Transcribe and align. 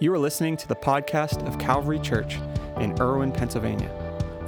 You 0.00 0.12
are 0.12 0.18
listening 0.18 0.56
to 0.56 0.66
the 0.66 0.74
podcast 0.74 1.46
of 1.46 1.56
Calvary 1.56 2.00
Church 2.00 2.38
in 2.78 3.00
Irwin, 3.00 3.30
Pennsylvania. 3.30 3.88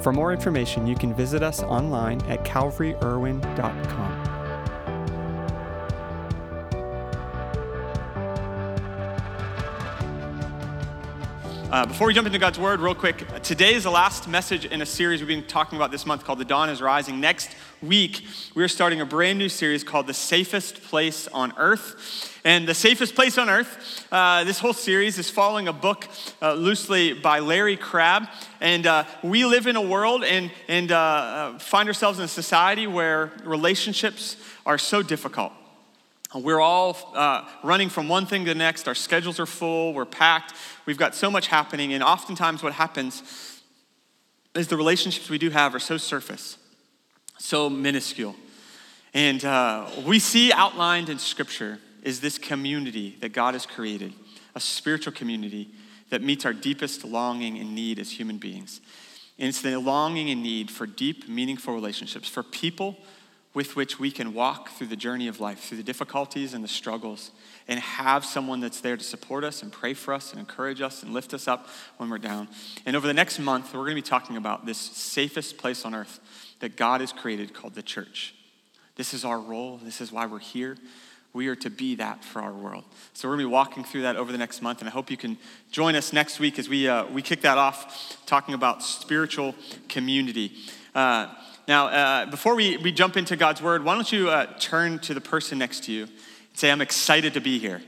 For 0.01 0.11
more 0.11 0.33
information, 0.33 0.85
you 0.85 0.95
can 0.95 1.13
visit 1.13 1.41
us 1.41 1.63
online 1.63 2.21
at 2.23 2.43
calvaryirwin.com. 2.43 4.26
Uh, 11.69 11.85
before 11.85 12.07
we 12.07 12.13
jump 12.13 12.25
into 12.25 12.39
God's 12.39 12.57
Word, 12.57 12.79
real 12.79 12.95
quick, 12.95 13.25
today 13.43 13.73
is 13.73 13.83
the 13.83 13.91
last 13.91 14.25
message 14.25 14.63
in 14.63 14.81
a 14.81 14.85
series 14.85 15.19
we've 15.19 15.27
been 15.27 15.43
talking 15.43 15.75
about 15.75 15.91
this 15.91 16.05
month 16.05 16.23
called 16.23 16.39
The 16.39 16.45
Dawn 16.45 16.69
is 16.69 16.81
Rising. 16.81 17.19
Next 17.19 17.53
week, 17.81 18.25
we're 18.55 18.69
starting 18.69 19.01
a 19.01 19.05
brand 19.05 19.37
new 19.37 19.49
series 19.49 19.83
called 19.83 20.07
The 20.07 20.13
Safest 20.13 20.81
Place 20.83 21.27
on 21.27 21.51
Earth. 21.57 22.39
And 22.45 22.65
The 22.65 22.73
Safest 22.73 23.15
Place 23.15 23.37
on 23.37 23.49
Earth, 23.49 24.07
uh, 24.13 24.45
this 24.45 24.59
whole 24.59 24.71
series 24.71 25.17
is 25.17 25.29
following 25.29 25.67
a 25.67 25.73
book 25.73 26.07
uh, 26.41 26.53
loosely 26.53 27.11
by 27.11 27.39
Larry 27.39 27.75
Crabb. 27.75 28.29
And 28.61 28.87
uh, 28.87 29.03
we 29.21 29.43
live 29.43 29.67
in 29.67 29.75
a 29.75 29.81
world 29.81 30.23
and, 30.23 30.49
and 30.69 30.89
uh, 30.93 30.97
uh, 30.97 31.59
find 31.59 31.89
ourselves 31.89 32.17
in 32.17 32.23
a 32.23 32.29
society 32.29 32.87
where 32.87 33.33
relationships 33.43 34.37
are 34.65 34.77
so 34.77 35.03
difficult. 35.03 35.51
We're 36.35 36.59
all 36.59 36.97
uh, 37.15 37.47
running 37.63 37.89
from 37.89 38.09
one 38.09 38.25
thing 38.25 38.43
to 38.45 38.51
the 38.51 38.57
next. 38.57 38.87
Our 38.87 38.95
schedules 38.95 39.39
are 39.39 39.45
full, 39.45 39.93
we're 39.93 40.05
packed, 40.05 40.53
we've 40.85 40.97
got 40.97 41.15
so 41.15 41.31
much 41.31 41.47
happening. 41.47 41.93
And 41.93 42.03
oftentimes, 42.03 42.61
what 42.61 42.73
happens 42.73 43.23
is 44.53 44.67
the 44.67 44.77
relationships 44.77 45.29
we 45.29 45.37
do 45.37 45.49
have 45.49 45.73
are 45.73 45.79
so 45.79 45.97
surface, 45.97 46.57
so 47.37 47.69
minuscule. 47.69 48.35
And 49.13 49.43
uh, 49.45 49.89
we 50.05 50.19
see 50.19 50.51
outlined 50.51 51.09
in 51.09 51.17
Scripture 51.17 51.79
is 52.03 52.19
this 52.19 52.37
community 52.37 53.17
that 53.21 53.29
God 53.29 53.53
has 53.53 53.65
created, 53.65 54.13
a 54.53 54.59
spiritual 54.59 55.13
community 55.13 55.69
that 56.09 56.21
meets 56.21 56.45
our 56.45 56.53
deepest 56.53 57.03
longing 57.03 57.57
and 57.57 57.73
need 57.73 57.99
as 57.99 58.11
human 58.11 58.37
beings. 58.37 58.81
And 59.39 59.49
it's 59.49 59.61
the 59.61 59.79
longing 59.79 60.29
and 60.29 60.41
need 60.41 60.71
for 60.71 60.85
deep, 60.85 61.27
meaningful 61.27 61.73
relationships, 61.73 62.27
for 62.27 62.43
people 62.43 62.97
with 63.57 63.75
which 63.75 63.99
we 63.99 64.11
can 64.11 64.35
walk 64.35 64.69
through 64.69 64.85
the 64.85 64.95
journey 64.95 65.27
of 65.27 65.39
life, 65.39 65.61
through 65.61 65.77
the 65.77 65.83
difficulties 65.83 66.53
and 66.53 66.63
the 66.63 66.67
struggles, 66.67 67.31
and 67.67 67.79
have 67.79 68.23
someone 68.23 68.59
that's 68.59 68.81
there 68.81 68.95
to 68.95 69.03
support 69.03 69.43
us 69.43 69.63
and 69.63 69.71
pray 69.71 69.95
for 69.95 70.13
us 70.13 70.29
and 70.29 70.39
encourage 70.39 70.79
us 70.79 71.01
and 71.01 71.11
lift 71.11 71.33
us 71.33 71.47
up 71.47 71.67
when 71.97 72.07
we're 72.07 72.19
down. 72.19 72.47
And 72.85 72.95
over 72.95 73.07
the 73.07 73.15
next 73.15 73.39
month, 73.39 73.73
we're 73.73 73.79
going 73.79 73.95
to 73.95 74.03
be 74.03 74.07
talking 74.07 74.37
about 74.37 74.67
this 74.67 74.77
safest 74.77 75.57
place 75.57 75.85
on 75.85 75.95
earth 75.95 76.19
that 76.59 76.77
God 76.77 77.01
has 77.01 77.11
created 77.11 77.55
called 77.55 77.73
the 77.73 77.81
church. 77.81 78.35
This 78.95 79.15
is 79.15 79.25
our 79.25 79.39
role, 79.39 79.79
this 79.81 80.01
is 80.01 80.11
why 80.11 80.27
we're 80.27 80.37
here. 80.37 80.77
We 81.33 81.47
are 81.47 81.55
to 81.55 81.71
be 81.71 81.95
that 81.95 82.23
for 82.23 82.43
our 82.43 82.53
world. 82.53 82.83
So, 83.13 83.27
we're 83.27 83.37
going 83.37 83.45
to 83.45 83.49
be 83.49 83.53
walking 83.53 83.83
through 83.83 84.03
that 84.03 84.17
over 84.17 84.31
the 84.31 84.37
next 84.37 84.61
month, 84.61 84.81
and 84.81 84.87
I 84.87 84.91
hope 84.91 85.09
you 85.09 85.17
can 85.17 85.35
join 85.71 85.95
us 85.95 86.13
next 86.13 86.39
week 86.39 86.59
as 86.59 86.69
we, 86.69 86.87
uh, 86.87 87.07
we 87.07 87.23
kick 87.23 87.41
that 87.41 87.57
off 87.57 88.23
talking 88.27 88.53
about 88.53 88.83
spiritual 88.83 89.55
community. 89.89 90.51
Uh, 90.93 91.33
now, 91.67 91.87
uh, 91.87 92.25
before 92.27 92.55
we, 92.55 92.77
we 92.77 92.93
jump 92.93 93.17
into 93.17 93.35
God's 93.35 93.61
word, 93.61 93.83
why 93.83 93.93
don't 93.93 94.09
you 94.09 94.29
uh, 94.29 94.45
turn 94.57 94.99
to 94.99 95.13
the 95.13 95.19
person 95.19 95.57
next 95.57 95.83
to 95.83 95.91
you 95.91 96.03
and 96.03 96.11
say, 96.53 96.71
I'm 96.71 96.79
excited 96.79 97.33
to 97.33 97.41
be 97.41 97.59
here. 97.59 97.79
Can 97.79 97.85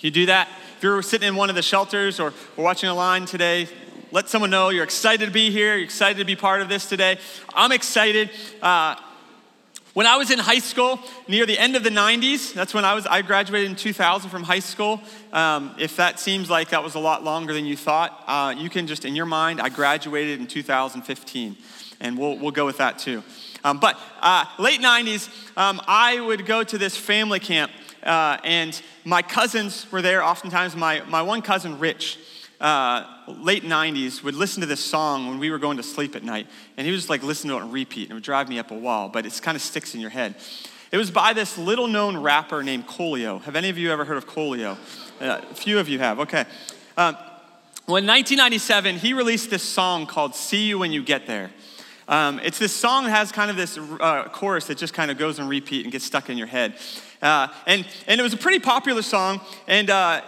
you 0.00 0.10
do 0.10 0.26
that? 0.26 0.48
If 0.76 0.82
you're 0.82 1.00
sitting 1.02 1.28
in 1.28 1.36
one 1.36 1.48
of 1.48 1.54
the 1.54 1.62
shelters 1.62 2.18
or, 2.18 2.34
or 2.56 2.64
watching 2.64 2.88
a 2.88 2.94
line 2.94 3.26
today, 3.26 3.68
let 4.10 4.28
someone 4.28 4.50
know 4.50 4.70
you're 4.70 4.82
excited 4.82 5.26
to 5.26 5.30
be 5.30 5.52
here, 5.52 5.76
you're 5.76 5.84
excited 5.84 6.18
to 6.18 6.24
be 6.24 6.34
part 6.34 6.60
of 6.60 6.68
this 6.68 6.88
today. 6.88 7.18
I'm 7.54 7.70
excited. 7.70 8.30
Uh, 8.60 8.96
when 9.92 10.08
I 10.08 10.16
was 10.16 10.32
in 10.32 10.40
high 10.40 10.58
school, 10.58 10.98
near 11.28 11.46
the 11.46 11.56
end 11.56 11.76
of 11.76 11.84
the 11.84 11.90
90s, 11.90 12.52
that's 12.52 12.74
when 12.74 12.84
I 12.84 12.94
was, 12.94 13.06
I 13.06 13.22
graduated 13.22 13.70
in 13.70 13.76
2000 13.76 14.28
from 14.28 14.42
high 14.42 14.58
school. 14.58 15.00
Um, 15.32 15.72
if 15.78 15.94
that 15.98 16.18
seems 16.18 16.50
like 16.50 16.70
that 16.70 16.82
was 16.82 16.96
a 16.96 17.00
lot 17.00 17.22
longer 17.22 17.54
than 17.54 17.64
you 17.64 17.76
thought, 17.76 18.24
uh, 18.26 18.52
you 18.58 18.70
can 18.70 18.88
just, 18.88 19.04
in 19.04 19.14
your 19.14 19.26
mind, 19.26 19.60
I 19.60 19.68
graduated 19.68 20.40
in 20.40 20.48
2015 20.48 21.56
and 22.04 22.18
we'll, 22.18 22.38
we'll 22.38 22.52
go 22.52 22.66
with 22.66 22.76
that 22.78 22.98
too. 22.98 23.24
Um, 23.64 23.78
but 23.80 23.98
uh, 24.20 24.44
late 24.58 24.80
90s, 24.80 25.28
um, 25.56 25.80
I 25.88 26.20
would 26.20 26.44
go 26.44 26.62
to 26.62 26.76
this 26.76 26.96
family 26.96 27.40
camp, 27.40 27.72
uh, 28.02 28.36
and 28.44 28.80
my 29.04 29.22
cousins 29.22 29.90
were 29.90 30.02
there 30.02 30.22
oftentimes. 30.22 30.76
My, 30.76 31.00
my 31.08 31.22
one 31.22 31.40
cousin, 31.40 31.78
Rich, 31.78 32.18
uh, 32.60 33.06
late 33.26 33.64
90s, 33.64 34.22
would 34.22 34.34
listen 34.34 34.60
to 34.60 34.66
this 34.66 34.84
song 34.84 35.28
when 35.28 35.38
we 35.38 35.50
were 35.50 35.58
going 35.58 35.78
to 35.78 35.82
sleep 35.82 36.14
at 36.14 36.22
night, 36.22 36.46
and 36.76 36.84
he 36.84 36.92
would 36.92 36.98
just 36.98 37.08
like 37.08 37.22
listen 37.22 37.48
to 37.48 37.56
it 37.56 37.62
on 37.62 37.72
repeat, 37.72 38.02
and 38.02 38.10
it 38.10 38.14
would 38.14 38.22
drive 38.22 38.50
me 38.50 38.58
up 38.58 38.70
a 38.70 38.74
wall, 38.74 39.08
but 39.08 39.24
it 39.24 39.40
kind 39.42 39.56
of 39.56 39.62
sticks 39.62 39.94
in 39.94 40.00
your 40.00 40.10
head. 40.10 40.34
It 40.92 40.98
was 40.98 41.10
by 41.10 41.32
this 41.32 41.56
little 41.56 41.88
known 41.88 42.18
rapper 42.18 42.62
named 42.62 42.86
Coolio. 42.86 43.42
Have 43.42 43.56
any 43.56 43.70
of 43.70 43.78
you 43.78 43.90
ever 43.90 44.04
heard 44.04 44.18
of 44.18 44.28
Coolio? 44.28 44.76
Uh, 45.20 45.40
a 45.50 45.54
few 45.54 45.78
of 45.78 45.88
you 45.88 45.98
have, 46.00 46.20
okay. 46.20 46.44
Um, 46.98 47.16
well, 47.86 47.96
in 47.96 48.06
1997, 48.06 48.96
he 48.98 49.14
released 49.14 49.48
this 49.48 49.62
song 49.62 50.06
called 50.06 50.34
See 50.34 50.66
You 50.66 50.78
When 50.78 50.92
You 50.92 51.02
Get 51.02 51.26
There. 51.26 51.50
Um, 52.06 52.38
it's 52.40 52.58
this 52.58 52.74
song 52.74 53.04
that 53.04 53.10
has 53.10 53.32
kind 53.32 53.50
of 53.50 53.56
this 53.56 53.78
uh, 53.78 54.28
chorus 54.28 54.66
that 54.66 54.78
just 54.78 54.92
kind 54.92 55.10
of 55.10 55.18
goes 55.18 55.38
and 55.38 55.48
repeat 55.48 55.84
and 55.84 55.92
gets 55.92 56.04
stuck 56.04 56.28
in 56.28 56.36
your 56.36 56.46
head. 56.46 56.74
Uh, 57.22 57.48
and, 57.66 57.86
and 58.06 58.20
it 58.20 58.22
was 58.22 58.34
a 58.34 58.36
pretty 58.36 58.58
popular 58.58 59.02
song. 59.02 59.40
And 59.66 59.88
uh, 59.88 60.20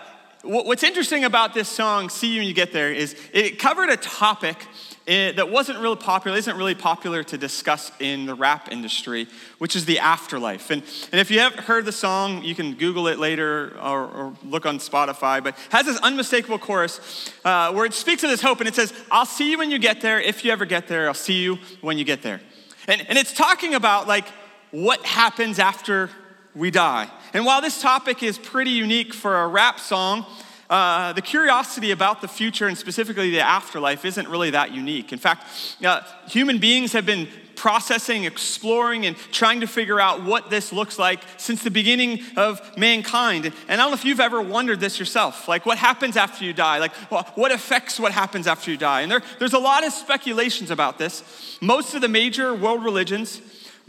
what's 0.43 0.83
interesting 0.83 1.25
about 1.25 1.53
this 1.53 1.69
song, 1.69 2.09
See 2.09 2.33
You 2.33 2.41
When 2.41 2.49
You 2.49 2.55
Get 2.55 2.73
There, 2.73 2.93
is 2.93 3.15
it 3.33 3.59
covered 3.59 3.91
a 3.91 3.97
topic 3.97 4.67
eh, 5.07 5.33
that 5.33 5.51
wasn't 5.51 5.79
really 5.79 5.97
popular, 5.97 6.37
isn't 6.37 6.57
really 6.57 6.75
popular 6.75 7.23
to 7.25 7.39
discuss 7.39 7.93
in 8.01 8.27
the 8.27 8.35
rap 8.35 8.71
industry, 8.71 9.29
which 9.59 9.77
is 9.77 9.85
the 9.85 9.99
afterlife. 9.99 10.71
And, 10.71 10.83
and 11.13 11.21
if 11.21 11.31
you 11.31 11.41
haven't 11.41 11.65
heard 11.65 11.85
the 11.85 11.93
song, 11.93 12.43
you 12.43 12.55
can 12.55 12.75
Google 12.75 13.09
it 13.09 13.19
later 13.19 13.77
or, 13.81 14.07
or 14.07 14.37
look 14.45 14.67
on 14.67 14.79
Spotify, 14.79 15.43
but 15.43 15.57
has 15.71 15.87
this 15.87 15.99
unmistakable 16.01 16.59
chorus 16.59 17.33
uh, 17.45 17.73
where 17.73 17.85
it 17.85 17.95
speaks 17.95 18.23
of 18.25 18.31
this 18.31 18.43
hope 18.43 18.61
and 18.61 18.69
it 18.69 18.75
says, 18.75 18.93
I'll 19.11 19.27
see 19.27 19.51
you 19.51 19.59
when 19.59 19.71
you 19.71 19.79
get 19.79 20.01
there. 20.01 20.21
If 20.21 20.45
you 20.45 20.53
ever 20.53 20.65
get 20.65 20.89
there, 20.89 21.09
I'll 21.09 21.15
see 21.15 21.43
you 21.43 21.59
when 21.81 21.99
you 21.99 22.05
get 22.05 22.23
there. 22.23 22.41
And, 22.89 23.05
and 23.09 23.19
it's 23.19 23.33
talking 23.33 23.75
about 23.75 24.07
like 24.07 24.27
what 24.71 25.05
happens 25.05 25.59
after 25.59 26.11
we 26.55 26.71
die. 26.71 27.11
And 27.33 27.45
while 27.45 27.61
this 27.61 27.83
topic 27.83 28.23
is 28.23 28.39
pretty 28.39 28.71
unique 28.71 29.13
for 29.13 29.43
a 29.43 29.47
rap 29.47 29.79
song, 29.79 30.25
uh, 30.69 31.13
the 31.13 31.23
curiosity 31.23 31.91
about 31.91 32.21
the 32.21 32.29
future 32.29 32.67
and 32.67 32.77
specifically 32.77 33.31
the 33.31 33.41
afterlife 33.41 34.05
isn't 34.05 34.29
really 34.29 34.51
that 34.51 34.73
unique. 34.73 35.13
In 35.13 35.19
fact, 35.19 35.47
uh, 35.85 36.01
human 36.29 36.59
beings 36.59 36.93
have 36.93 37.07
been 37.07 37.29
processing, 37.57 38.25
exploring, 38.25 39.07
and 39.07 39.17
trying 39.33 39.61
to 39.61 39.67
figure 39.67 39.99
out 39.99 40.23
what 40.23 40.51
this 40.51 40.73
looks 40.73 40.99
like 40.99 41.21
since 41.37 41.63
the 41.63 41.71
beginning 41.71 42.21
of 42.37 42.61
mankind. 42.77 43.47
And 43.47 43.81
I 43.81 43.85
don't 43.85 43.91
know 43.91 43.95
if 43.95 44.05
you've 44.05 44.21
ever 44.21 44.41
wondered 44.41 44.79
this 44.79 44.99
yourself. 44.99 45.49
Like, 45.49 45.67
what 45.67 45.79
happens 45.79 46.17
after 46.17 46.45
you 46.45 46.53
die? 46.53 46.79
Like, 46.79 46.95
what 47.37 47.53
affects 47.53 47.99
what 47.99 48.13
happens 48.13 48.47
after 48.47 48.71
you 48.71 48.77
die? 48.77 49.01
And 49.01 49.11
there, 49.11 49.23
there's 49.39 49.55
a 49.55 49.59
lot 49.59 49.85
of 49.87 49.93
speculations 49.93 50.71
about 50.71 50.99
this. 50.99 51.59
Most 51.61 51.95
of 51.95 52.03
the 52.03 52.09
major 52.09 52.55
world 52.55 52.85
religions 52.85 53.41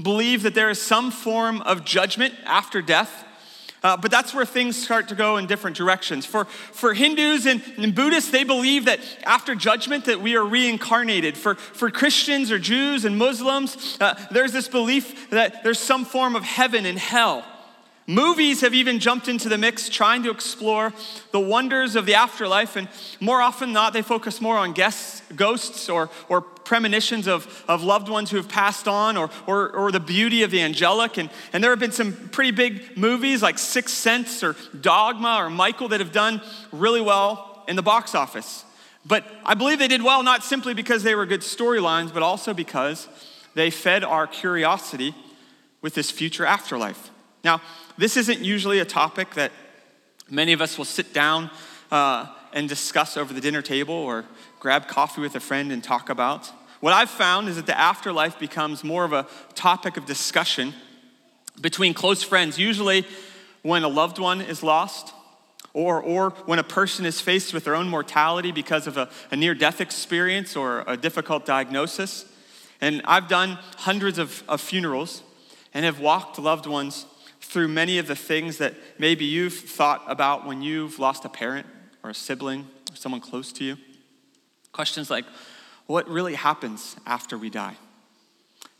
believe 0.01 0.43
that 0.43 0.55
there 0.55 0.69
is 0.69 0.81
some 0.81 1.11
form 1.11 1.61
of 1.61 1.83
judgment 1.83 2.33
after 2.45 2.81
death. 2.81 3.25
Uh, 3.83 3.95
but 3.95 4.09
that's 4.09 4.33
where 4.33 4.45
things 4.45 4.75
start 4.75 5.07
to 5.09 5.15
go 5.15 5.37
in 5.37 5.45
different 5.45 5.77
directions. 5.77 6.25
For, 6.25 6.45
for 6.45 6.93
Hindus 6.93 7.45
and, 7.45 7.61
and, 7.77 7.93
Buddhists, 7.93 8.31
they 8.31 8.43
believe 8.43 8.85
that 8.85 8.99
after 9.23 9.53
judgment 9.53 10.05
that 10.05 10.19
we 10.19 10.35
are 10.35 10.43
reincarnated. 10.43 11.37
For, 11.37 11.55
for 11.55 11.91
Christians 11.91 12.51
or 12.51 12.57
Jews 12.57 13.05
and 13.05 13.17
Muslims, 13.17 13.97
uh, 14.01 14.15
there's 14.31 14.51
this 14.51 14.67
belief 14.67 15.29
that 15.29 15.63
there's 15.63 15.79
some 15.79 16.05
form 16.05 16.35
of 16.35 16.43
heaven 16.43 16.85
and 16.85 16.97
hell. 16.97 17.45
Movies 18.09 18.61
have 18.61 18.73
even 18.73 18.99
jumped 18.99 19.27
into 19.27 19.49
the 19.49 19.57
mix 19.57 19.89
trying 19.89 20.23
to 20.23 20.31
explore 20.31 20.93
the 21.31 21.39
wonders 21.41 21.97
of 21.97 22.05
the 22.05 22.15
afterlife, 22.15 22.77
and 22.77 22.87
more 23.19 23.41
often 23.41 23.69
than 23.69 23.73
not, 23.73 23.91
they 23.91 24.01
focus 24.01 24.39
more 24.39 24.57
on 24.57 24.71
guests, 24.71 25.21
ghosts 25.35 25.89
or, 25.89 26.09
or 26.29 26.45
premonitions 26.67 27.27
of, 27.27 27.63
of 27.69 27.81
loved 27.81 28.09
ones 28.09 28.29
who 28.29 28.35
have 28.35 28.49
passed 28.49 28.89
on 28.89 29.15
or, 29.15 29.29
or, 29.47 29.69
or 29.69 29.89
the 29.89 30.01
beauty 30.01 30.43
of 30.43 30.51
the 30.51 30.61
angelic. 30.61 31.17
And, 31.17 31.29
and 31.53 31.63
there 31.63 31.71
have 31.71 31.79
been 31.79 31.93
some 31.93 32.29
pretty 32.29 32.51
big 32.51 32.97
movies 32.97 33.41
like 33.41 33.57
Sixth 33.57 33.95
Sense 33.95 34.43
or 34.43 34.55
Dogma 34.79 35.37
or 35.39 35.49
Michael 35.49 35.87
that 35.87 36.01
have 36.01 36.11
done 36.11 36.41
really 36.73 36.99
well 36.99 37.63
in 37.69 37.77
the 37.77 37.81
box 37.81 38.13
office. 38.13 38.65
But 39.05 39.25
I 39.45 39.53
believe 39.53 39.79
they 39.79 39.87
did 39.87 40.03
well 40.03 40.23
not 40.23 40.43
simply 40.43 40.73
because 40.73 41.03
they 41.03 41.15
were 41.15 41.25
good 41.25 41.39
storylines, 41.39 42.13
but 42.13 42.21
also 42.21 42.53
because 42.53 43.07
they 43.55 43.69
fed 43.69 44.03
our 44.03 44.27
curiosity 44.27 45.15
with 45.81 45.93
this 45.93 46.11
future 46.11 46.45
afterlife. 46.45 47.11
Now, 47.45 47.61
this 47.97 48.17
isn't 48.17 48.41
usually 48.41 48.79
a 48.79 48.85
topic 48.85 49.35
that 49.35 49.53
many 50.29 50.51
of 50.51 50.61
us 50.61 50.77
will 50.77 50.85
sit 50.85 51.13
down 51.13 51.49
uh, 51.91 52.27
and 52.51 52.67
discuss 52.67 53.15
over 53.15 53.33
the 53.33 53.39
dinner 53.39 53.61
table 53.61 53.95
or 53.95 54.25
grab 54.59 54.89
coffee 54.89 55.21
with 55.21 55.35
a 55.35 55.39
friend 55.39 55.71
and 55.71 55.81
talk 55.81 56.09
about. 56.09 56.51
What 56.79 56.93
I've 56.93 57.09
found 57.09 57.49
is 57.49 57.55
that 57.55 57.65
the 57.65 57.77
afterlife 57.77 58.37
becomes 58.37 58.83
more 58.83 59.03
of 59.03 59.13
a 59.13 59.27
topic 59.55 59.97
of 59.97 60.05
discussion 60.05 60.73
between 61.59 61.93
close 61.93 62.23
friends, 62.23 62.59
usually 62.59 63.05
when 63.63 63.83
a 63.83 63.87
loved 63.87 64.19
one 64.19 64.41
is 64.41 64.61
lost 64.61 65.13
or, 65.73 66.01
or 66.01 66.31
when 66.45 66.59
a 66.59 66.63
person 66.63 67.05
is 67.05 67.19
faced 67.19 67.53
with 67.53 67.63
their 67.63 67.75
own 67.75 67.89
mortality 67.89 68.51
because 68.51 68.87
of 68.87 68.97
a, 68.97 69.09
a 69.31 69.35
near 69.35 69.53
death 69.53 69.81
experience 69.81 70.55
or 70.55 70.83
a 70.87 70.95
difficult 70.95 71.45
diagnosis. 71.45 72.25
And 72.79 73.01
I've 73.05 73.27
done 73.27 73.57
hundreds 73.77 74.17
of, 74.17 74.43
of 74.47 74.61
funerals 74.61 75.23
and 75.73 75.83
have 75.85 75.99
walked 75.99 76.39
loved 76.39 76.67
ones 76.67 77.05
through 77.41 77.67
many 77.67 77.97
of 77.97 78.07
the 78.07 78.15
things 78.15 78.57
that 78.57 78.73
maybe 78.99 79.25
you've 79.25 79.53
thought 79.53 80.03
about 80.07 80.45
when 80.45 80.61
you've 80.61 80.99
lost 80.99 81.25
a 81.25 81.29
parent 81.29 81.65
or 82.03 82.11
a 82.11 82.13
sibling 82.15 82.67
or 82.91 82.95
someone 82.95 83.21
close 83.21 83.51
to 83.53 83.63
you. 83.63 83.77
Questions 84.71 85.09
like, 85.09 85.25
what 85.87 86.07
really 86.07 86.35
happens 86.35 86.95
after 87.05 87.37
we 87.37 87.49
die? 87.49 87.77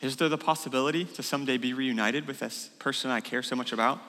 Is 0.02 0.18
there 0.18 0.30
the 0.30 0.38
possibility 0.38 1.06
to 1.06 1.24
someday 1.24 1.58
be 1.58 1.74
reunited 1.74 2.28
with 2.28 2.40
this 2.40 2.70
person 2.78 3.10
I 3.10 3.22
care 3.22 3.42
so 3.42 3.56
much 3.56 3.74
about? 3.74 4.00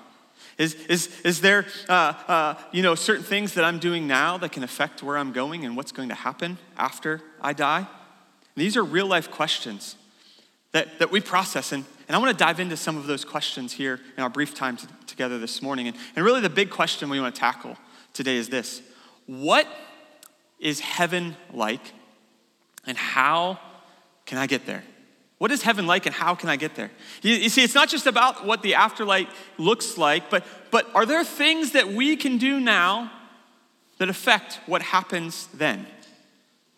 Is, 0.56 0.74
is, 0.86 1.20
is 1.22 1.40
there, 1.40 1.66
uh, 1.88 2.12
uh, 2.28 2.54
you 2.72 2.82
know, 2.82 2.94
certain 2.94 3.24
things 3.24 3.54
that 3.54 3.64
I'm 3.64 3.78
doing 3.78 4.06
now 4.06 4.38
that 4.38 4.52
can 4.52 4.62
affect 4.62 5.02
where 5.02 5.16
I'm 5.16 5.32
going 5.32 5.64
and 5.64 5.76
what's 5.76 5.92
going 5.92 6.10
to 6.10 6.14
happen 6.14 6.58
after 6.76 7.22
I 7.40 7.52
die? 7.52 7.86
These 8.54 8.76
are 8.76 8.84
real 8.84 9.06
life 9.06 9.30
questions 9.30 9.96
that, 10.72 10.98
that 10.98 11.10
we 11.10 11.20
process. 11.20 11.72
And, 11.72 11.84
and 12.08 12.16
I 12.16 12.18
want 12.18 12.36
to 12.36 12.44
dive 12.44 12.60
into 12.60 12.76
some 12.76 12.96
of 12.96 13.06
those 13.06 13.24
questions 13.24 13.72
here 13.72 14.00
in 14.16 14.22
our 14.22 14.30
brief 14.30 14.54
time 14.54 14.78
together 15.06 15.38
this 15.38 15.62
morning. 15.62 15.88
And, 15.88 15.96
and 16.16 16.24
really, 16.24 16.40
the 16.40 16.50
big 16.50 16.70
question 16.70 17.08
we 17.08 17.20
want 17.20 17.34
to 17.34 17.40
tackle 17.40 17.76
today 18.12 18.36
is 18.36 18.48
this 18.48 18.82
What 19.26 19.66
is 20.58 20.80
heaven 20.80 21.36
like, 21.52 21.92
and 22.88 22.96
how 22.98 23.58
can 24.26 24.38
I 24.38 24.46
get 24.46 24.66
there? 24.66 24.82
What 25.38 25.52
is 25.52 25.62
heaven 25.62 25.86
like 25.86 26.06
and 26.06 26.14
how 26.14 26.34
can 26.34 26.48
I 26.48 26.56
get 26.56 26.74
there? 26.74 26.90
You, 27.22 27.34
you, 27.34 27.48
see, 27.48 27.62
it's 27.62 27.74
not 27.74 27.88
just 27.88 28.06
about 28.06 28.44
what 28.44 28.62
the 28.62 28.74
afterlife 28.74 29.28
looks 29.56 29.96
like, 29.96 30.30
but, 30.30 30.44
but 30.72 30.88
are 30.94 31.06
there 31.06 31.22
things 31.22 31.72
that 31.72 31.88
we 31.88 32.16
can 32.16 32.38
do 32.38 32.58
now 32.58 33.12
that 33.98 34.08
affect 34.08 34.58
what 34.66 34.82
happens 34.82 35.48
then, 35.54 35.86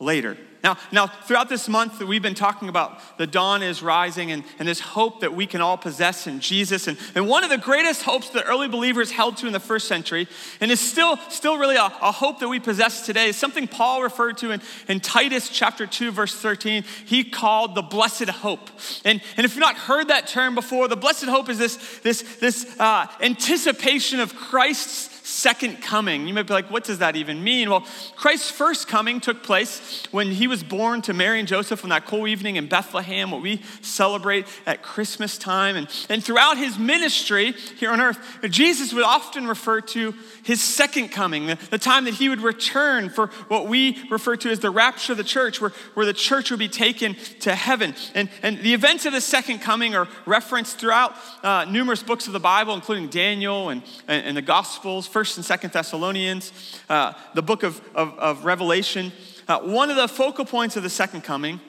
later? 0.00 0.37
Now, 0.62 0.76
now, 0.93 1.06
throughout 1.06 1.49
this 1.49 1.69
month, 1.69 2.02
we've 2.02 2.20
been 2.20 2.35
talking 2.35 2.69
about 2.69 3.17
the 3.17 3.26
dawn 3.26 3.62
is 3.62 3.82
rising 3.82 4.31
and, 4.31 4.44
and 4.58 4.69
this 4.69 4.81
hope 4.81 5.20
that 5.20 5.35
we 5.35 5.47
can 5.47 5.62
all 5.62 5.79
possess 5.79 6.26
in 6.26 6.41
Jesus. 6.41 6.87
And, 6.87 6.99
and 7.14 7.26
one 7.26 7.44
of 7.44 7.50
the 7.50 7.56
greatest 7.56 8.02
hopes 8.02 8.29
that 8.31 8.44
early 8.47 8.69
believers 8.69 9.11
held 9.11 9.38
to 9.38 9.47
in 9.47 9.55
the 9.55 9.61
first 9.61 9.88
century, 9.88 10.29
and 10.61 10.70
is 10.70 10.81
still, 10.81 11.17
still 11.31 11.56
really 11.56 11.76
a, 11.76 11.85
a 11.85 12.12
hope 12.12 12.41
that 12.41 12.49
we 12.49 12.61
possess 12.61 13.06
today, 13.06 13.29
is 13.29 13.37
something 13.37 13.67
Paul 13.69 14.02
referred 14.02 14.37
to 14.38 14.50
in, 14.50 14.61
in 14.87 15.00
Titus 15.00 15.49
chapter 15.49 15.87
2, 15.87 16.11
verse 16.11 16.35
13. 16.35 16.85
He 17.06 17.25
called 17.25 17.75
the 17.75 17.82
blessed 17.82 18.29
hope. 18.29 18.69
And, 19.06 19.23
and 19.38 19.46
if 19.46 19.55
you've 19.55 19.61
not 19.61 19.76
heard 19.76 20.08
that 20.08 20.26
term 20.26 20.55
before, 20.55 20.88
the 20.88 20.96
blessed 20.96 21.25
hope 21.25 21.49
is 21.49 21.56
this, 21.56 22.00
this, 22.00 22.23
this 22.37 22.79
uh, 22.79 23.06
anticipation 23.23 24.20
of 24.20 24.37
Christ's 24.37 25.09
second 25.31 25.82
coming. 25.82 26.27
You 26.27 26.35
might 26.35 26.47
be 26.47 26.53
like, 26.53 26.71
what 26.71 26.85
does 26.85 26.99
that 26.99 27.17
even 27.17 27.43
mean? 27.43 27.71
Well, 27.71 27.87
Christ's 28.17 28.50
first 28.50 28.88
coming 28.88 29.21
took 29.21 29.43
place 29.43 30.05
when 30.11 30.31
he 30.32 30.47
was 30.47 30.62
born 30.62 31.03
to 31.03 31.15
Mary 31.15 31.38
and 31.38 31.49
Joseph 31.49 31.85
on 31.85 31.91
that 31.91 32.06
cool 32.06 32.27
evening 32.27 32.56
in 32.56 32.69
Bethlehem, 32.69 33.31
what 33.31 33.43
we 33.43 33.62
celebrate 33.81 34.47
at 34.67 34.82
Christmas 34.82 35.38
time. 35.38 35.77
And, 35.77 35.88
and 36.09 36.23
throughout 36.23 36.59
his 36.59 36.79
ministry 36.79 37.53
here 37.79 37.91
on 37.91 38.00
earth, 38.00 38.19
Jesus 38.49 38.93
would 38.93 39.05
often 39.05 39.47
refer 39.47 39.81
to 39.81 40.15
his 40.43 40.61
second 40.62 41.09
coming, 41.11 41.47
the, 41.47 41.59
the 41.71 41.79
time 41.79 42.05
that 42.06 42.15
he 42.15 42.29
would 42.29 42.41
return 42.41 43.09
for 43.09 43.29
what 43.49 43.69
we 43.69 43.97
refer 44.11 44.37
to 44.37 44.50
as 44.50 44.59
the 44.61 44.71
rapture 44.71 45.12
of 45.12 45.19
the 45.19 45.25
church, 45.25 45.61
where, 45.61 45.71
where 45.94 46.06
the 46.06 46.12
church 46.12 46.50
would 46.50 46.59
be 46.59 46.69
taken 46.69 47.15
to 47.41 47.55
heaven. 47.55 47.94
And, 48.15 48.29
and 48.43 48.59
the 48.59 48.75
events 48.75 49.06
of 49.06 49.12
the 49.12 49.21
second 49.21 49.61
coming 49.61 49.94
are 49.94 50.09
referenced 50.27 50.79
throughout 50.79 51.15
uh, 51.43 51.67
numerous 51.69 52.03
books 52.03 52.27
of 52.27 52.32
the 52.32 52.41
Bible, 52.41 52.75
including 52.75 53.09
Daniel 53.09 53.69
and, 53.69 53.82
and, 54.09 54.27
and 54.27 54.37
the 54.37 54.43
Gospels. 54.43 55.06
First 55.06 55.19
and 55.20 55.44
Second 55.44 55.72
Thessalonians, 55.72 56.52
uh, 56.88 57.12
the 57.34 57.43
book 57.43 57.62
of, 57.62 57.81
of, 57.94 58.19
of 58.19 58.44
Revelation. 58.44 59.12
Uh, 59.46 59.61
one 59.61 59.90
of 59.90 59.96
the 59.96 60.08
focal 60.08 60.44
points 60.44 60.76
of 60.76 60.82
the 60.82 60.90
second 60.90 61.22
coming 61.22 61.61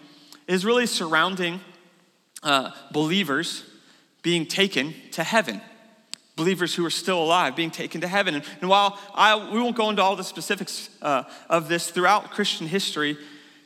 is 0.47 0.63
really 0.65 0.85
surrounding 0.85 1.59
uh, 2.43 2.71
believers 2.91 3.63
being 4.21 4.45
taken 4.45 4.93
to 5.11 5.23
heaven. 5.23 5.61
Believers 6.35 6.73
who 6.73 6.85
are 6.85 6.91
still 6.91 7.21
alive 7.21 7.55
being 7.55 7.71
taken 7.71 8.01
to 8.01 8.07
heaven. 8.07 8.35
And, 8.35 8.43
and 8.61 8.69
while 8.69 8.97
I, 9.13 9.35
we 9.51 9.59
won't 9.59 9.75
go 9.75 9.89
into 9.89 10.01
all 10.01 10.15
the 10.15 10.23
specifics 10.23 10.89
uh, 11.01 11.23
of 11.49 11.67
this 11.67 11.91
throughout 11.91 12.31
Christian 12.31 12.67
history, 12.67 13.17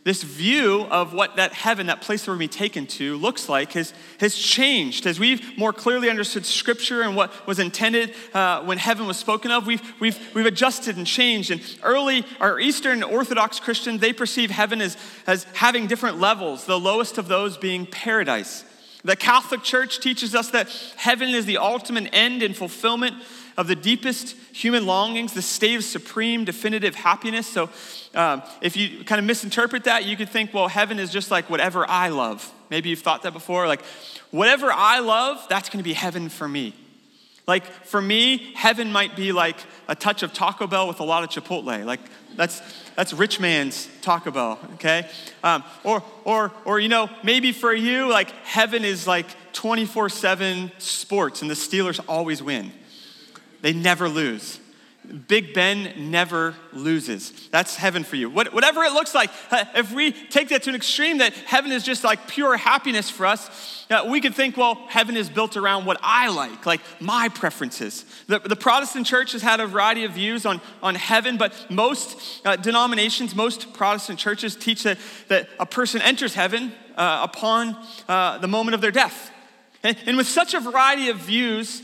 this 0.05 0.21
view 0.21 0.83
of 0.91 1.13
what 1.13 1.35
that 1.35 1.51
heaven, 1.51 1.87
that 1.87 1.99
place 1.99 2.27
where 2.27 2.37
we're 2.37 2.47
taken 2.47 2.85
to, 2.85 3.17
looks 3.17 3.49
like 3.49 3.71
has, 3.73 3.91
has 4.19 4.35
changed. 4.35 5.07
As 5.07 5.19
we've 5.19 5.57
more 5.57 5.73
clearly 5.73 6.11
understood 6.11 6.45
Scripture 6.45 7.01
and 7.01 7.15
what 7.15 7.47
was 7.47 7.57
intended 7.57 8.13
uh, 8.31 8.61
when 8.61 8.77
heaven 8.77 9.07
was 9.07 9.17
spoken 9.17 9.49
of, 9.49 9.65
we've, 9.65 9.81
we've, 9.99 10.19
we've 10.35 10.45
adjusted 10.45 10.95
and 10.95 11.07
changed. 11.07 11.49
And 11.49 11.59
early, 11.81 12.23
our 12.39 12.59
Eastern 12.59 13.01
Orthodox 13.01 13.59
Christians, 13.59 13.99
they 13.99 14.13
perceive 14.13 14.51
heaven 14.51 14.79
as, 14.79 14.95
as 15.25 15.45
having 15.55 15.87
different 15.87 16.19
levels, 16.19 16.65
the 16.65 16.79
lowest 16.79 17.17
of 17.17 17.27
those 17.27 17.57
being 17.57 17.87
paradise. 17.87 18.63
The 19.03 19.15
Catholic 19.15 19.63
Church 19.63 19.99
teaches 19.99 20.35
us 20.35 20.51
that 20.51 20.69
heaven 20.97 21.29
is 21.29 21.47
the 21.47 21.57
ultimate 21.57 22.09
end 22.13 22.43
and 22.43 22.55
fulfillment 22.55 23.15
of 23.57 23.67
the 23.67 23.75
deepest 23.75 24.35
human 24.51 24.85
longings, 24.85 25.33
the 25.33 25.41
state 25.41 25.75
of 25.75 25.83
supreme, 25.83 26.45
definitive 26.45 26.95
happiness. 26.95 27.47
So, 27.47 27.69
um, 28.13 28.43
if 28.61 28.75
you 28.75 29.03
kind 29.03 29.19
of 29.19 29.25
misinterpret 29.25 29.85
that, 29.85 30.05
you 30.05 30.17
could 30.17 30.29
think, 30.29 30.53
well, 30.53 30.67
heaven 30.67 30.99
is 30.99 31.11
just 31.11 31.31
like 31.31 31.49
whatever 31.49 31.87
I 31.87 32.09
love. 32.09 32.51
Maybe 32.69 32.89
you've 32.89 32.99
thought 32.99 33.23
that 33.23 33.33
before. 33.33 33.67
Like, 33.67 33.81
whatever 34.31 34.71
I 34.71 34.99
love, 34.99 35.45
that's 35.49 35.69
going 35.69 35.79
to 35.79 35.83
be 35.83 35.93
heaven 35.93 36.29
for 36.29 36.47
me. 36.47 36.73
Like, 37.47 37.65
for 37.65 38.01
me, 38.01 38.53
heaven 38.55 38.91
might 38.91 39.15
be 39.15 39.31
like 39.31 39.57
a 39.87 39.95
touch 39.95 40.23
of 40.23 40.33
Taco 40.33 40.65
Bell 40.65 40.87
with 40.87 40.99
a 40.99 41.03
lot 41.03 41.23
of 41.23 41.29
Chipotle. 41.29 41.85
Like, 41.85 41.99
that's, 42.35 42.61
that's 42.95 43.13
rich 43.13 43.39
man's 43.39 43.87
Taco 44.01 44.31
Bell, 44.31 44.59
okay? 44.75 45.07
Um, 45.43 45.63
or, 45.83 46.03
or, 46.23 46.51
or, 46.65 46.79
you 46.79 46.89
know, 46.89 47.09
maybe 47.23 47.51
for 47.51 47.73
you, 47.73 48.09
like, 48.09 48.31
heaven 48.43 48.83
is 48.83 49.05
like 49.05 49.27
24 49.53 50.09
7 50.09 50.71
sports 50.79 51.41
and 51.41 51.49
the 51.49 51.55
Steelers 51.55 52.03
always 52.07 52.41
win. 52.41 52.71
They 53.65 53.73
never 53.73 54.07
lose. 54.07 54.59
Big 55.27 55.55
Ben 55.55 56.11
never 56.11 56.53
loses. 56.71 57.49
That's 57.49 57.75
heaven 57.75 58.03
for 58.03 58.15
you. 58.15 58.29
What, 58.29 58.53
whatever 58.53 58.83
it 58.83 58.93
looks 58.93 59.15
like, 59.15 59.31
uh, 59.49 59.65
if 59.73 59.91
we 59.91 60.11
take 60.11 60.49
that 60.49 60.61
to 60.63 60.69
an 60.69 60.75
extreme 60.75 61.17
that 61.17 61.33
heaven 61.33 61.71
is 61.71 61.83
just 61.83 62.03
like 62.03 62.27
pure 62.27 62.57
happiness 62.57 63.09
for 63.09 63.25
us, 63.25 63.87
uh, 63.89 64.05
we 64.07 64.21
could 64.21 64.35
think, 64.35 64.55
well, 64.55 64.75
heaven 64.87 65.17
is 65.17 65.31
built 65.31 65.57
around 65.57 65.87
what 65.87 65.97
I 66.03 66.27
like, 66.27 66.67
like 66.67 66.81
my 66.99 67.27
preferences. 67.29 68.05
The, 68.27 68.37
the 68.37 68.55
Protestant 68.55 69.07
church 69.07 69.31
has 69.31 69.41
had 69.41 69.59
a 69.59 69.65
variety 69.65 70.03
of 70.03 70.11
views 70.11 70.45
on, 70.45 70.61
on 70.83 70.93
heaven, 70.93 71.37
but 71.37 71.65
most 71.71 72.45
uh, 72.45 72.57
denominations, 72.57 73.35
most 73.35 73.73
Protestant 73.73 74.19
churches 74.19 74.55
teach 74.55 74.83
that, 74.83 74.99
that 75.29 75.49
a 75.59 75.65
person 75.65 76.03
enters 76.03 76.35
heaven 76.35 76.71
uh, 76.95 77.21
upon 77.23 77.75
uh, 78.07 78.37
the 78.37 78.47
moment 78.47 78.75
of 78.75 78.81
their 78.81 78.91
death. 78.91 79.31
And, 79.81 79.97
and 80.05 80.17
with 80.17 80.27
such 80.27 80.53
a 80.53 80.59
variety 80.59 81.09
of 81.09 81.17
views, 81.17 81.81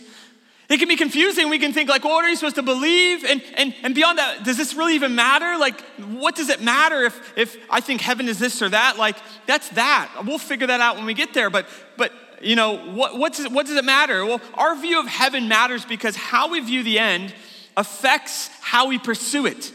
it 0.73 0.77
can 0.77 0.87
be 0.87 0.95
confusing. 0.95 1.49
We 1.49 1.59
can 1.59 1.73
think, 1.73 1.89
like, 1.89 2.03
well, 2.03 2.13
what 2.13 2.25
are 2.25 2.29
you 2.29 2.35
supposed 2.35 2.55
to 2.55 2.63
believe? 2.63 3.23
And, 3.23 3.41
and, 3.55 3.75
and 3.83 3.95
beyond 3.95 4.19
that, 4.19 4.43
does 4.43 4.57
this 4.57 4.73
really 4.73 4.95
even 4.95 5.15
matter? 5.15 5.57
Like, 5.57 5.81
what 5.97 6.35
does 6.35 6.49
it 6.49 6.61
matter 6.61 7.03
if, 7.03 7.33
if 7.37 7.57
I 7.69 7.81
think 7.81 8.01
heaven 8.01 8.27
is 8.27 8.39
this 8.39 8.61
or 8.61 8.69
that? 8.69 8.97
Like, 8.97 9.17
that's 9.47 9.69
that. 9.69 10.23
We'll 10.25 10.37
figure 10.37 10.67
that 10.67 10.79
out 10.79 10.97
when 10.97 11.05
we 11.05 11.13
get 11.13 11.33
there. 11.33 11.49
But, 11.49 11.67
but 11.97 12.13
you 12.41 12.55
know, 12.55 12.77
what, 12.77 13.17
what, 13.17 13.33
does, 13.33 13.49
what 13.49 13.65
does 13.65 13.75
it 13.75 13.85
matter? 13.85 14.25
Well, 14.25 14.41
our 14.53 14.75
view 14.75 14.99
of 14.99 15.07
heaven 15.07 15.47
matters 15.47 15.85
because 15.85 16.15
how 16.15 16.49
we 16.49 16.59
view 16.59 16.83
the 16.83 16.99
end 16.99 17.33
affects 17.75 18.49
how 18.61 18.87
we 18.87 18.97
pursue 18.97 19.45
it. 19.45 19.71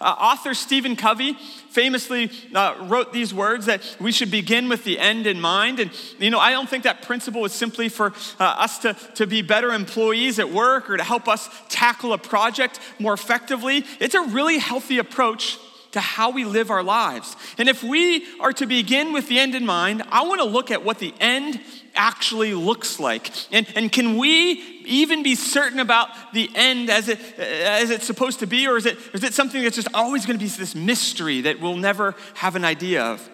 Uh, 0.00 0.04
author 0.04 0.54
Stephen 0.54 0.96
Covey 0.96 1.36
famously 1.74 2.30
uh, 2.54 2.86
wrote 2.88 3.12
these 3.12 3.34
words 3.34 3.66
that 3.66 3.82
we 4.00 4.12
should 4.12 4.30
begin 4.30 4.68
with 4.68 4.84
the 4.84 4.98
end 4.98 5.26
in 5.26 5.40
mind. 5.40 5.80
And, 5.80 5.90
you 6.20 6.30
know, 6.30 6.38
I 6.38 6.52
don't 6.52 6.68
think 6.68 6.84
that 6.84 7.02
principle 7.02 7.44
is 7.44 7.52
simply 7.52 7.88
for 7.88 8.12
uh, 8.38 8.44
us 8.44 8.78
to, 8.78 8.94
to 9.16 9.26
be 9.26 9.42
better 9.42 9.72
employees 9.72 10.38
at 10.38 10.50
work 10.50 10.88
or 10.88 10.96
to 10.96 11.02
help 11.02 11.28
us 11.28 11.50
tackle 11.68 12.12
a 12.12 12.18
project 12.18 12.78
more 13.00 13.12
effectively. 13.12 13.84
It's 13.98 14.14
a 14.14 14.22
really 14.22 14.58
healthy 14.58 14.98
approach 14.98 15.58
to 15.92 16.00
how 16.00 16.30
we 16.30 16.44
live 16.44 16.70
our 16.70 16.82
lives. 16.82 17.36
And 17.58 17.68
if 17.68 17.82
we 17.82 18.24
are 18.40 18.52
to 18.54 18.66
begin 18.66 19.12
with 19.12 19.28
the 19.28 19.38
end 19.38 19.54
in 19.54 19.66
mind, 19.66 20.02
I 20.10 20.24
want 20.24 20.40
to 20.40 20.46
look 20.46 20.70
at 20.70 20.84
what 20.84 20.98
the 20.98 21.14
end 21.20 21.60
actually 21.94 22.54
looks 22.54 22.98
like. 23.00 23.30
And, 23.52 23.66
and 23.76 23.90
can 23.90 24.16
we 24.16 24.52
even 24.84 25.22
be 25.22 25.34
certain 25.34 25.80
about 25.80 26.08
the 26.32 26.50
end 26.54 26.90
as, 26.90 27.08
it, 27.08 27.18
as 27.38 27.90
it's 27.90 28.06
supposed 28.06 28.40
to 28.40 28.46
be, 28.46 28.66
or 28.66 28.76
is 28.76 28.86
it, 28.86 28.98
is 29.12 29.24
it 29.24 29.34
something 29.34 29.62
that's 29.62 29.76
just 29.76 29.88
always 29.94 30.26
going 30.26 30.38
to 30.38 30.44
be 30.44 30.48
this 30.48 30.74
mystery 30.74 31.40
that 31.42 31.60
we'll 31.60 31.76
never 31.76 32.14
have 32.34 32.56
an 32.56 32.64
idea 32.64 33.02
of? 33.02 33.28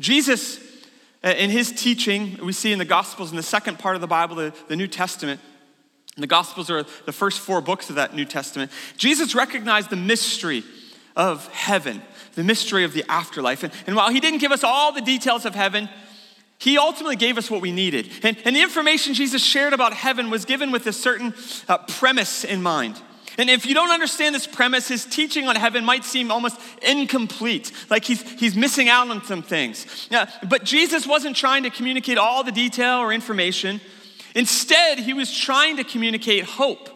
Jesus, 0.00 0.58
uh, 1.24 1.28
in 1.30 1.50
his 1.50 1.72
teaching, 1.72 2.38
we 2.44 2.52
see 2.52 2.72
in 2.72 2.78
the 2.78 2.84
Gospels, 2.84 3.30
in 3.30 3.36
the 3.36 3.42
second 3.42 3.78
part 3.78 3.94
of 3.94 4.00
the 4.00 4.06
Bible, 4.06 4.36
the, 4.36 4.54
the 4.68 4.76
New 4.76 4.88
Testament, 4.88 5.40
the 6.16 6.26
Gospels 6.26 6.68
are 6.68 6.84
the 7.06 7.12
first 7.12 7.38
four 7.38 7.60
books 7.60 7.90
of 7.90 7.96
that 7.96 8.14
New 8.14 8.24
Testament. 8.24 8.72
Jesus 8.96 9.34
recognized 9.34 9.90
the 9.90 9.96
mystery 9.96 10.64
of 11.14 11.46
heaven, 11.52 12.02
the 12.34 12.44
mystery 12.44 12.84
of 12.84 12.92
the 12.92 13.04
afterlife. 13.08 13.62
And, 13.62 13.72
and 13.86 13.94
while 13.94 14.10
he 14.10 14.20
didn't 14.20 14.40
give 14.40 14.52
us 14.52 14.64
all 14.64 14.92
the 14.92 15.00
details 15.00 15.44
of 15.44 15.54
heaven, 15.54 15.88
he 16.58 16.76
ultimately 16.76 17.16
gave 17.16 17.38
us 17.38 17.50
what 17.50 17.60
we 17.60 17.70
needed. 17.70 18.10
And, 18.22 18.36
and 18.44 18.54
the 18.54 18.62
information 18.62 19.14
Jesus 19.14 19.42
shared 19.42 19.72
about 19.72 19.92
heaven 19.92 20.28
was 20.28 20.44
given 20.44 20.72
with 20.72 20.86
a 20.86 20.92
certain 20.92 21.32
uh, 21.68 21.78
premise 21.78 22.44
in 22.44 22.62
mind. 22.62 23.00
And 23.38 23.48
if 23.48 23.66
you 23.66 23.74
don't 23.74 23.92
understand 23.92 24.34
this 24.34 24.48
premise, 24.48 24.88
his 24.88 25.04
teaching 25.04 25.46
on 25.46 25.54
heaven 25.54 25.84
might 25.84 26.04
seem 26.04 26.32
almost 26.32 26.58
incomplete, 26.82 27.70
like 27.88 28.04
he's, 28.04 28.20
he's 28.32 28.56
missing 28.56 28.88
out 28.88 29.08
on 29.08 29.22
some 29.22 29.42
things. 29.42 30.08
Yeah, 30.10 30.28
but 30.48 30.64
Jesus 30.64 31.06
wasn't 31.06 31.36
trying 31.36 31.62
to 31.62 31.70
communicate 31.70 32.18
all 32.18 32.42
the 32.42 32.50
detail 32.50 32.98
or 32.98 33.12
information. 33.12 33.80
Instead, 34.34 34.98
he 34.98 35.14
was 35.14 35.32
trying 35.32 35.76
to 35.76 35.84
communicate 35.84 36.44
hope. 36.44 36.88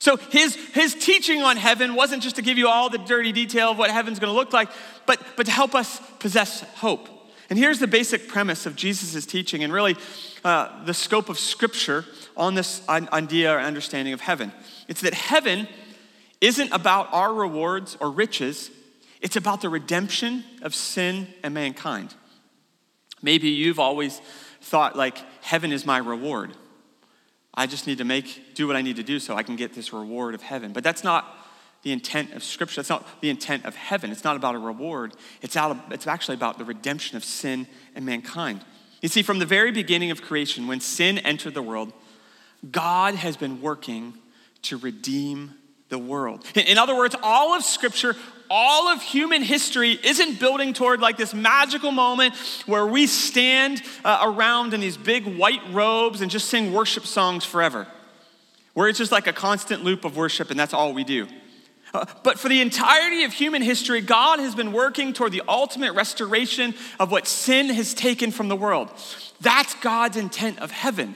So 0.00 0.16
his, 0.16 0.56
his 0.74 0.94
teaching 0.94 1.42
on 1.42 1.56
heaven 1.56 1.94
wasn't 1.94 2.24
just 2.24 2.36
to 2.36 2.42
give 2.42 2.58
you 2.58 2.68
all 2.68 2.90
the 2.90 2.98
dirty 2.98 3.30
detail 3.30 3.70
of 3.70 3.78
what 3.78 3.90
heaven's 3.90 4.18
going 4.18 4.32
to 4.32 4.36
look 4.36 4.52
like, 4.52 4.68
but, 5.06 5.20
but 5.36 5.46
to 5.46 5.52
help 5.52 5.76
us 5.76 6.00
possess 6.18 6.60
hope. 6.74 7.08
And 7.48 7.58
here's 7.58 7.78
the 7.78 7.86
basic 7.86 8.28
premise 8.28 8.66
of 8.66 8.76
Jesus' 8.76 9.24
teaching 9.24 9.62
and 9.62 9.72
really 9.72 9.96
uh, 10.44 10.84
the 10.84 10.94
scope 10.94 11.28
of 11.28 11.38
Scripture 11.38 12.04
on 12.36 12.54
this 12.54 12.86
idea 12.88 13.54
or 13.54 13.60
understanding 13.60 14.12
of 14.12 14.20
heaven. 14.20 14.52
It's 14.88 15.00
that 15.02 15.14
heaven 15.14 15.68
isn't 16.40 16.72
about 16.72 17.12
our 17.12 17.32
rewards 17.32 17.96
or 18.00 18.10
riches, 18.10 18.70
it's 19.20 19.36
about 19.36 19.60
the 19.60 19.68
redemption 19.68 20.44
of 20.62 20.74
sin 20.74 21.28
and 21.42 21.54
mankind. 21.54 22.14
Maybe 23.22 23.48
you've 23.48 23.78
always 23.78 24.20
thought, 24.60 24.96
like, 24.96 25.18
heaven 25.42 25.72
is 25.72 25.86
my 25.86 25.98
reward. 25.98 26.52
I 27.54 27.66
just 27.66 27.86
need 27.86 27.98
to 27.98 28.04
make, 28.04 28.54
do 28.54 28.66
what 28.66 28.76
I 28.76 28.82
need 28.82 28.96
to 28.96 29.02
do 29.02 29.18
so 29.18 29.34
I 29.34 29.42
can 29.42 29.56
get 29.56 29.72
this 29.72 29.92
reward 29.92 30.34
of 30.34 30.42
heaven. 30.42 30.72
But 30.72 30.84
that's 30.84 31.02
not 31.02 31.24
the 31.86 31.92
intent 31.92 32.32
of 32.32 32.42
Scripture. 32.42 32.80
That's 32.80 32.90
not 32.90 33.06
the 33.20 33.30
intent 33.30 33.64
of 33.64 33.76
heaven. 33.76 34.10
It's 34.10 34.24
not 34.24 34.34
about 34.34 34.56
a 34.56 34.58
reward. 34.58 35.14
It's, 35.40 35.56
out 35.56 35.70
of, 35.70 35.80
it's 35.92 36.08
actually 36.08 36.34
about 36.34 36.58
the 36.58 36.64
redemption 36.64 37.16
of 37.16 37.24
sin 37.24 37.68
and 37.94 38.04
mankind. 38.04 38.64
You 39.02 39.08
see, 39.08 39.22
from 39.22 39.38
the 39.38 39.46
very 39.46 39.70
beginning 39.70 40.10
of 40.10 40.20
creation, 40.20 40.66
when 40.66 40.80
sin 40.80 41.16
entered 41.18 41.54
the 41.54 41.62
world, 41.62 41.92
God 42.72 43.14
has 43.14 43.36
been 43.36 43.62
working 43.62 44.14
to 44.62 44.78
redeem 44.78 45.54
the 45.88 45.96
world. 45.96 46.44
In 46.56 46.76
other 46.76 46.96
words, 46.96 47.14
all 47.22 47.54
of 47.54 47.62
Scripture, 47.62 48.16
all 48.50 48.88
of 48.88 49.00
human 49.00 49.42
history 49.42 49.92
isn't 49.92 50.40
building 50.40 50.72
toward 50.72 50.98
like 50.98 51.16
this 51.16 51.34
magical 51.34 51.92
moment 51.92 52.34
where 52.66 52.84
we 52.84 53.06
stand 53.06 53.80
uh, 54.04 54.22
around 54.24 54.74
in 54.74 54.80
these 54.80 54.96
big 54.96 55.38
white 55.38 55.62
robes 55.70 56.20
and 56.20 56.32
just 56.32 56.48
sing 56.48 56.72
worship 56.72 57.06
songs 57.06 57.44
forever, 57.44 57.86
where 58.74 58.88
it's 58.88 58.98
just 58.98 59.12
like 59.12 59.28
a 59.28 59.32
constant 59.32 59.84
loop 59.84 60.04
of 60.04 60.16
worship 60.16 60.50
and 60.50 60.58
that's 60.58 60.74
all 60.74 60.92
we 60.92 61.04
do. 61.04 61.28
But 62.22 62.38
for 62.38 62.48
the 62.48 62.60
entirety 62.60 63.24
of 63.24 63.32
human 63.32 63.62
history, 63.62 64.00
God 64.00 64.40
has 64.40 64.54
been 64.54 64.72
working 64.72 65.12
toward 65.12 65.32
the 65.32 65.42
ultimate 65.48 65.92
restoration 65.92 66.74
of 66.98 67.10
what 67.10 67.26
sin 67.26 67.68
has 67.68 67.94
taken 67.94 68.30
from 68.30 68.48
the 68.48 68.56
world. 68.56 68.90
That's 69.40 69.74
God's 69.76 70.16
intent 70.16 70.58
of 70.58 70.70
heaven. 70.70 71.14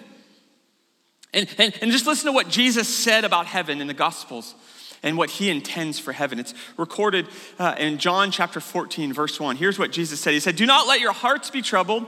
And, 1.33 1.49
and, 1.59 1.75
and 1.81 1.93
just 1.93 2.07
listen 2.07 2.27
to 2.27 2.33
what 2.33 2.49
Jesus 2.49 2.89
said 2.89 3.25
about 3.25 3.47
heaven 3.47 3.81
in 3.81 3.87
the 3.87 3.95
Gospels 3.95 4.55
and 5.03 5.17
what 5.17 5.31
he 5.31 5.49
intends 5.49 5.99
for 5.99 6.13
heaven. 6.13 6.39
It's 6.39 6.55
recorded 6.77 7.27
uh, 7.59 7.75
in 7.79 7.99
John 7.99 8.31
chapter 8.31 8.61
14, 8.61 9.13
verse 9.13 9.41
1. 9.41 9.57
Here's 9.57 9.79
what 9.79 9.93
Jesus 9.93 10.21
said 10.21 10.35
He 10.35 10.41
said, 10.41 10.57
Do 10.57 10.67
not 10.67 10.87
let 10.87 11.01
your 11.01 11.13
hearts 11.13 11.51
be 11.51 11.63
troubled. 11.63 12.07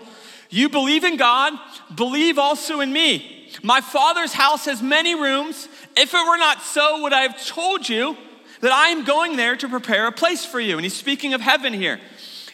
You 0.50 0.68
believe 0.68 1.02
in 1.04 1.16
God, 1.16 1.54
believe 1.94 2.38
also 2.38 2.80
in 2.80 2.92
me. 2.92 3.48
My 3.62 3.80
Father's 3.80 4.34
house 4.34 4.66
has 4.66 4.82
many 4.82 5.14
rooms. 5.14 5.66
If 5.96 6.12
it 6.12 6.28
were 6.28 6.36
not 6.36 6.60
so, 6.60 7.02
would 7.02 7.14
I 7.14 7.22
have 7.22 7.46
told 7.46 7.88
you 7.88 8.16
that 8.62 8.72
I 8.72 8.88
am 8.88 9.04
going 9.04 9.36
there 9.36 9.54
to 9.56 9.68
prepare 9.68 10.06
a 10.06 10.12
place 10.12 10.44
for 10.44 10.58
you? 10.58 10.76
And 10.76 10.84
he's 10.84 10.96
speaking 10.96 11.34
of 11.34 11.40
heaven 11.40 11.72
here. 11.74 12.00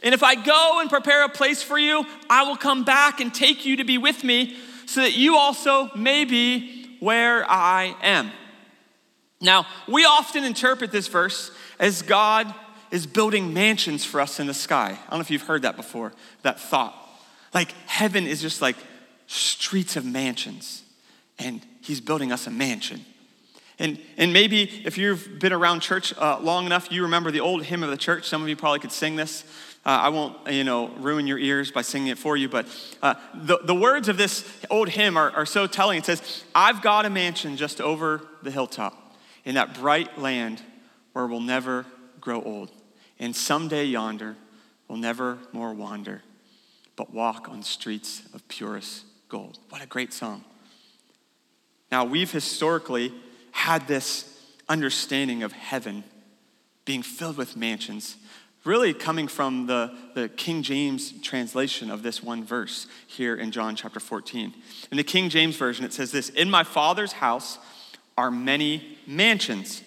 And 0.02 0.14
if 0.14 0.22
I 0.22 0.34
go 0.34 0.80
and 0.80 0.90
prepare 0.90 1.24
a 1.24 1.28
place 1.28 1.62
for 1.62 1.78
you, 1.78 2.04
I 2.28 2.42
will 2.42 2.56
come 2.56 2.84
back 2.84 3.20
and 3.20 3.32
take 3.32 3.64
you 3.64 3.76
to 3.76 3.84
be 3.84 3.98
with 3.98 4.24
me 4.24 4.56
so 4.86 5.00
that 5.02 5.16
you 5.16 5.36
also 5.36 5.90
may 5.94 6.24
be 6.24 6.96
where 7.00 7.48
I 7.48 7.94
am. 8.02 8.32
Now, 9.40 9.66
we 9.86 10.04
often 10.04 10.44
interpret 10.44 10.90
this 10.90 11.06
verse 11.06 11.50
as 11.78 12.02
God 12.02 12.52
is 12.90 13.06
building 13.06 13.52
mansions 13.52 14.04
for 14.04 14.20
us 14.20 14.40
in 14.40 14.46
the 14.46 14.54
sky. 14.54 14.98
I 15.06 15.10
don't 15.10 15.18
know 15.18 15.20
if 15.20 15.30
you've 15.30 15.42
heard 15.42 15.62
that 15.62 15.76
before, 15.76 16.12
that 16.42 16.58
thought. 16.58 16.94
Like 17.54 17.72
heaven 17.86 18.26
is 18.26 18.40
just 18.40 18.62
like 18.62 18.76
streets 19.26 19.96
of 19.96 20.04
mansions, 20.04 20.82
and 21.38 21.60
He's 21.82 22.00
building 22.00 22.32
us 22.32 22.46
a 22.46 22.50
mansion. 22.50 23.04
And, 23.78 23.98
and 24.16 24.32
maybe 24.32 24.62
if 24.84 24.98
you've 24.98 25.38
been 25.38 25.52
around 25.52 25.80
church 25.80 26.12
uh, 26.18 26.38
long 26.40 26.66
enough, 26.66 26.90
you 26.90 27.02
remember 27.02 27.30
the 27.30 27.40
old 27.40 27.62
hymn 27.62 27.82
of 27.82 27.90
the 27.90 27.96
church. 27.96 28.28
Some 28.28 28.42
of 28.42 28.48
you 28.48 28.56
probably 28.56 28.80
could 28.80 28.92
sing 28.92 29.14
this. 29.14 29.44
Uh, 29.86 29.90
I 29.90 30.08
won't, 30.08 30.36
you 30.50 30.64
know, 30.64 30.88
ruin 30.98 31.26
your 31.26 31.38
ears 31.38 31.70
by 31.70 31.82
singing 31.82 32.08
it 32.08 32.18
for 32.18 32.36
you, 32.36 32.48
but 32.48 32.66
uh, 33.02 33.14
the, 33.32 33.58
the 33.62 33.74
words 33.74 34.08
of 34.08 34.16
this 34.16 34.44
old 34.68 34.88
hymn 34.88 35.16
are, 35.16 35.30
are 35.30 35.46
so 35.46 35.66
telling. 35.66 35.98
It 35.98 36.04
says, 36.04 36.44
I've 36.54 36.82
got 36.82 37.06
a 37.06 37.10
mansion 37.10 37.56
just 37.56 37.80
over 37.80 38.26
the 38.42 38.50
hilltop 38.50 39.16
in 39.44 39.54
that 39.54 39.74
bright 39.74 40.18
land 40.18 40.60
where 41.12 41.26
we'll 41.26 41.40
never 41.40 41.86
grow 42.20 42.42
old. 42.42 42.72
And 43.18 43.34
someday 43.34 43.84
yonder 43.84 44.36
we'll 44.88 44.98
never 44.98 45.38
more 45.52 45.72
wander, 45.72 46.22
but 46.96 47.14
walk 47.14 47.48
on 47.48 47.62
streets 47.62 48.22
of 48.34 48.46
purest 48.48 49.04
gold. 49.28 49.58
What 49.68 49.82
a 49.82 49.86
great 49.86 50.12
song. 50.12 50.44
Now, 51.90 52.04
we've 52.04 52.30
historically 52.30 53.14
had 53.58 53.88
this 53.88 54.24
understanding 54.68 55.42
of 55.42 55.50
heaven 55.50 56.04
being 56.84 57.02
filled 57.02 57.36
with 57.36 57.56
mansions 57.56 58.16
really 58.64 58.94
coming 58.94 59.26
from 59.26 59.66
the, 59.66 59.92
the 60.14 60.28
King 60.28 60.62
James 60.62 61.12
translation 61.22 61.90
of 61.90 62.02
this 62.02 62.22
one 62.22 62.44
verse 62.44 62.86
here 63.06 63.34
in 63.34 63.50
John 63.50 63.74
chapter 63.74 63.98
14. 63.98 64.54
In 64.90 64.96
the 64.96 65.02
King 65.02 65.28
James 65.28 65.56
Version, 65.56 65.84
it 65.84 65.92
says 65.92 66.12
this 66.12 66.28
In 66.30 66.50
my 66.50 66.62
Father's 66.62 67.12
house 67.12 67.58
are 68.16 68.30
many 68.30 68.98
mansions. 69.06 69.82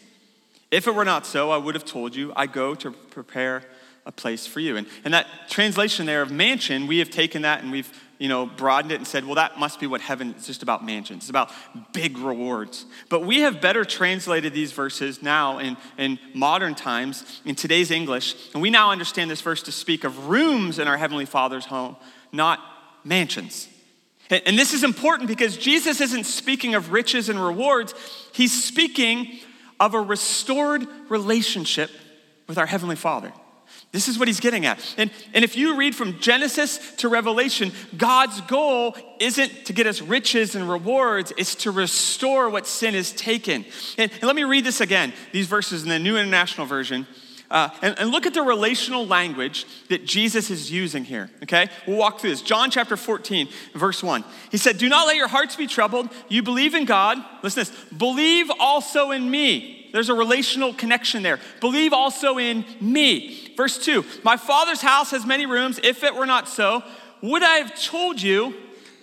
If 0.70 0.88
it 0.88 0.96
were 0.96 1.06
not 1.06 1.26
so, 1.26 1.52
I 1.52 1.58
would 1.58 1.76
have 1.76 1.86
told 1.86 2.16
you, 2.16 2.34
I 2.36 2.48
go 2.48 2.76
to 2.76 2.92
prepare 2.92 3.64
a 4.06 4.12
place 4.12 4.48
for 4.48 4.60
you. 4.60 4.78
And, 4.78 4.88
and 5.04 5.14
that 5.14 5.28
translation 5.50 6.06
there 6.06 6.22
of 6.22 6.32
mansion, 6.32 6.88
we 6.88 7.00
have 7.00 7.10
taken 7.10 7.44
that 7.44 7.62
and 7.62 7.72
we've 7.72 7.92
you 8.22 8.28
know, 8.28 8.46
broadened 8.46 8.92
it 8.92 8.98
and 8.98 9.08
said, 9.08 9.26
well, 9.26 9.34
that 9.34 9.58
must 9.58 9.80
be 9.80 9.88
what 9.88 10.00
heaven 10.00 10.36
is 10.38 10.46
just 10.46 10.62
about 10.62 10.86
mansions. 10.86 11.24
It's 11.24 11.32
about 11.32 11.52
big 11.92 12.20
rewards. 12.20 12.86
But 13.10 13.22
we 13.22 13.40
have 13.40 13.60
better 13.62 13.84
translated 13.84 14.54
these 14.54 14.72
verses 14.74 15.24
now 15.24 15.58
in, 15.58 15.76
in 15.98 16.20
modern 16.36 16.76
times, 16.76 17.42
in 17.46 17.56
today's 17.56 17.90
English, 17.90 18.36
and 18.54 18.62
we 18.62 18.70
now 18.70 18.92
understand 18.92 19.32
this 19.32 19.42
verse 19.42 19.64
to 19.64 19.72
speak 19.72 20.04
of 20.04 20.28
rooms 20.28 20.78
in 20.78 20.88
our 20.88 20.98
Heavenly 20.98 21.26
Father's 21.26 21.66
home, 21.66 21.96
not 22.32 22.60
mansions. 23.04 23.68
And, 24.30 24.44
and 24.46 24.60
this 24.60 24.76
is 24.76 24.84
important 24.84 25.28
because 25.28 25.58
Jesus 25.58 26.00
isn't 26.00 26.26
speaking 26.26 26.76
of 26.76 26.92
riches 26.92 27.28
and 27.28 27.44
rewards, 27.44 27.96
he's 28.34 28.64
speaking 28.64 29.40
of 29.80 29.96
a 29.96 30.00
restored 30.00 30.86
relationship 31.10 31.90
with 32.46 32.60
our 32.60 32.68
Heavenly 32.68 32.96
Father. 32.96 33.34
This 33.92 34.08
is 34.08 34.18
what 34.18 34.30
he's 34.30 34.40
getting 34.40 34.66
at. 34.66 34.80
And, 34.98 35.12
and 35.34 35.44
if 35.44 35.58
you 35.58 35.76
read 35.76 35.96
from 35.96 36.18
Genesis 36.20 36.96
to 36.98 37.10
Revelation, 37.10 37.74
God's 37.98 38.40
goal 38.42 38.96
isn't 39.20 39.66
to 39.66 39.74
get 39.74 39.86
us 39.86 40.02
riches 40.02 40.56
and 40.56 40.70
rewards, 40.70 41.34
it's 41.38 41.56
to 41.56 41.72
restore 41.72 42.50
what 42.50 42.68
sin 42.68 42.94
has 42.94 43.12
taken. 43.12 43.66
And, 43.98 44.10
and 44.12 44.24
let 44.24 44.36
me 44.36 44.46
read 44.46 44.64
this 44.64 44.80
again, 44.80 45.12
these 45.34 45.48
verses 45.48 45.84
in 45.84 45.90
the 45.90 46.00
New 46.00 46.16
International 46.16 46.66
Version. 46.66 47.06
Uh, 47.50 47.68
and, 47.82 48.00
and, 48.00 48.12
look 48.12 48.26
at 48.26 48.34
the 48.34 48.42
relational 48.42 49.06
language 49.06 49.66
that 49.90 50.06
Jesus 50.06 50.50
is 50.50 50.72
using 50.72 51.04
here, 51.04 51.30
okay? 51.44 51.68
We'll 51.86 51.98
walk 51.98 52.22
through 52.22 52.30
this. 52.30 52.42
John 52.42 52.72
chapter 52.72 52.96
14, 52.96 53.50
verse 53.74 54.02
1. 54.02 54.24
He 54.52 54.58
said, 54.58 54.78
Do 54.78 54.88
not 54.88 55.06
let 55.06 55.18
your 55.18 55.28
hearts 55.28 55.58
be 55.58 55.68
troubled. 55.68 56.08
You 56.30 56.44
believe 56.44 56.76
in 56.76 56.86
God. 56.86 57.18
Listen 57.44 57.66
to 57.66 57.72
this. 57.72 57.90
Believe 57.92 58.50
also 58.58 59.12
in 59.12 59.30
me. 59.30 59.81
There's 59.92 60.10
a 60.10 60.14
relational 60.14 60.74
connection 60.74 61.24
there. 61.24 61.40
Believe 61.60 61.94
also 61.94 62.38
in 62.38 62.66
me. 62.80 63.54
Verse 63.58 63.78
2 63.84 64.06
My 64.24 64.38
Father's 64.38 64.82
house 64.82 65.12
has 65.12 65.26
many 65.26 65.46
rooms. 65.46 65.80
If 65.84 66.04
it 66.04 66.16
were 66.16 66.26
not 66.26 66.48
so, 66.48 66.84
would 67.22 67.44
I 67.44 67.58
have 67.58 67.80
told 67.80 68.22
you 68.22 68.54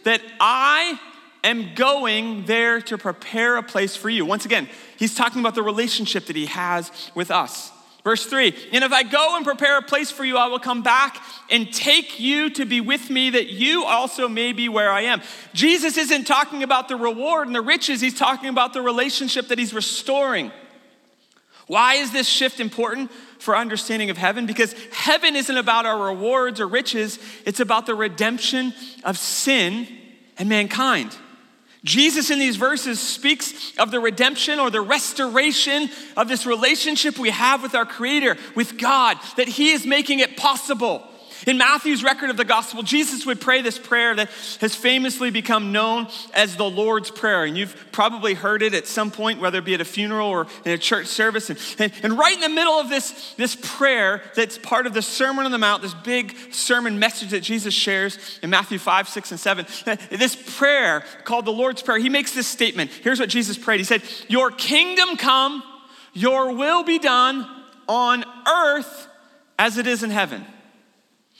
that 0.04 0.22
I 0.40 0.98
am 1.44 1.74
going 1.74 2.46
there 2.46 2.80
to 2.82 2.98
prepare 2.98 3.56
a 3.56 3.62
place 3.62 3.96
for 3.96 4.10
you? 4.10 4.24
Once 4.24 4.44
again, 4.44 4.68
he's 4.96 5.14
talking 5.14 5.40
about 5.40 5.54
the 5.54 5.62
relationship 5.62 6.26
that 6.26 6.36
he 6.36 6.46
has 6.46 6.90
with 7.14 7.30
us. 7.30 7.72
Verse 8.04 8.24
3 8.24 8.54
And 8.72 8.84
if 8.84 8.92
I 8.92 9.02
go 9.02 9.36
and 9.36 9.44
prepare 9.44 9.78
a 9.78 9.82
place 9.82 10.10
for 10.10 10.24
you, 10.24 10.36
I 10.38 10.46
will 10.46 10.58
come 10.58 10.82
back 10.82 11.22
and 11.50 11.72
take 11.72 12.18
you 12.18 12.48
to 12.50 12.64
be 12.64 12.80
with 12.80 13.10
me, 13.10 13.30
that 13.30 13.48
you 13.48 13.84
also 13.84 14.28
may 14.28 14.52
be 14.52 14.68
where 14.68 14.90
I 14.90 15.02
am. 15.02 15.20
Jesus 15.52 15.98
isn't 15.98 16.24
talking 16.24 16.62
about 16.62 16.88
the 16.88 16.96
reward 16.96 17.48
and 17.48 17.54
the 17.54 17.60
riches, 17.60 18.00
he's 18.00 18.18
talking 18.18 18.48
about 18.48 18.72
the 18.72 18.82
relationship 18.82 19.48
that 19.48 19.58
he's 19.58 19.74
restoring. 19.74 20.50
Why 21.68 21.94
is 21.94 22.10
this 22.10 22.26
shift 22.26 22.60
important 22.60 23.12
for 23.38 23.56
understanding 23.56 24.10
of 24.10 24.18
heaven? 24.18 24.46
Because 24.46 24.74
heaven 24.90 25.36
isn't 25.36 25.56
about 25.56 25.86
our 25.86 26.08
rewards 26.08 26.60
or 26.60 26.66
riches, 26.66 27.18
it's 27.46 27.60
about 27.60 27.86
the 27.86 27.94
redemption 27.94 28.74
of 29.04 29.16
sin 29.16 29.86
and 30.38 30.48
mankind. 30.48 31.16
Jesus 31.84 32.30
in 32.30 32.38
these 32.38 32.56
verses 32.56 32.98
speaks 32.98 33.76
of 33.78 33.90
the 33.90 34.00
redemption 34.00 34.58
or 34.58 34.70
the 34.70 34.80
restoration 34.80 35.88
of 36.16 36.26
this 36.26 36.44
relationship 36.44 37.18
we 37.18 37.30
have 37.30 37.62
with 37.62 37.74
our 37.74 37.86
Creator, 37.86 38.36
with 38.56 38.78
God, 38.78 39.16
that 39.36 39.48
He 39.48 39.70
is 39.70 39.86
making 39.86 40.18
it 40.18 40.36
possible. 40.36 41.07
In 41.46 41.58
Matthew's 41.58 42.02
record 42.02 42.30
of 42.30 42.36
the 42.36 42.44
gospel, 42.44 42.82
Jesus 42.82 43.24
would 43.26 43.40
pray 43.40 43.62
this 43.62 43.78
prayer 43.78 44.14
that 44.14 44.30
has 44.60 44.74
famously 44.74 45.30
become 45.30 45.72
known 45.72 46.08
as 46.34 46.56
the 46.56 46.68
Lord's 46.68 47.10
Prayer. 47.10 47.44
And 47.44 47.56
you've 47.56 47.76
probably 47.92 48.34
heard 48.34 48.62
it 48.62 48.74
at 48.74 48.86
some 48.86 49.10
point, 49.10 49.40
whether 49.40 49.58
it 49.58 49.64
be 49.64 49.74
at 49.74 49.80
a 49.80 49.84
funeral 49.84 50.28
or 50.28 50.46
in 50.64 50.72
a 50.72 50.78
church 50.78 51.06
service. 51.06 51.50
And, 51.50 51.58
and, 51.78 51.92
and 52.02 52.18
right 52.18 52.34
in 52.34 52.40
the 52.40 52.48
middle 52.48 52.74
of 52.74 52.88
this, 52.88 53.34
this 53.34 53.56
prayer, 53.60 54.22
that's 54.34 54.58
part 54.58 54.86
of 54.86 54.94
the 54.94 55.02
Sermon 55.02 55.44
on 55.44 55.52
the 55.52 55.58
Mount, 55.58 55.82
this 55.82 55.94
big 55.94 56.36
sermon 56.50 56.98
message 56.98 57.30
that 57.30 57.40
Jesus 57.40 57.74
shares 57.74 58.38
in 58.42 58.50
Matthew 58.50 58.78
5, 58.78 59.08
6, 59.08 59.30
and 59.30 59.40
7, 59.40 59.66
this 60.10 60.36
prayer 60.56 61.04
called 61.24 61.44
the 61.44 61.52
Lord's 61.52 61.82
Prayer, 61.82 61.98
he 61.98 62.08
makes 62.08 62.32
this 62.32 62.46
statement. 62.46 62.90
Here's 62.90 63.20
what 63.20 63.28
Jesus 63.28 63.56
prayed 63.56 63.78
He 63.78 63.84
said, 63.84 64.02
Your 64.28 64.50
kingdom 64.50 65.16
come, 65.16 65.62
your 66.12 66.52
will 66.54 66.84
be 66.84 66.98
done 66.98 67.46
on 67.88 68.24
earth 68.46 69.08
as 69.58 69.78
it 69.78 69.86
is 69.86 70.02
in 70.02 70.10
heaven. 70.10 70.44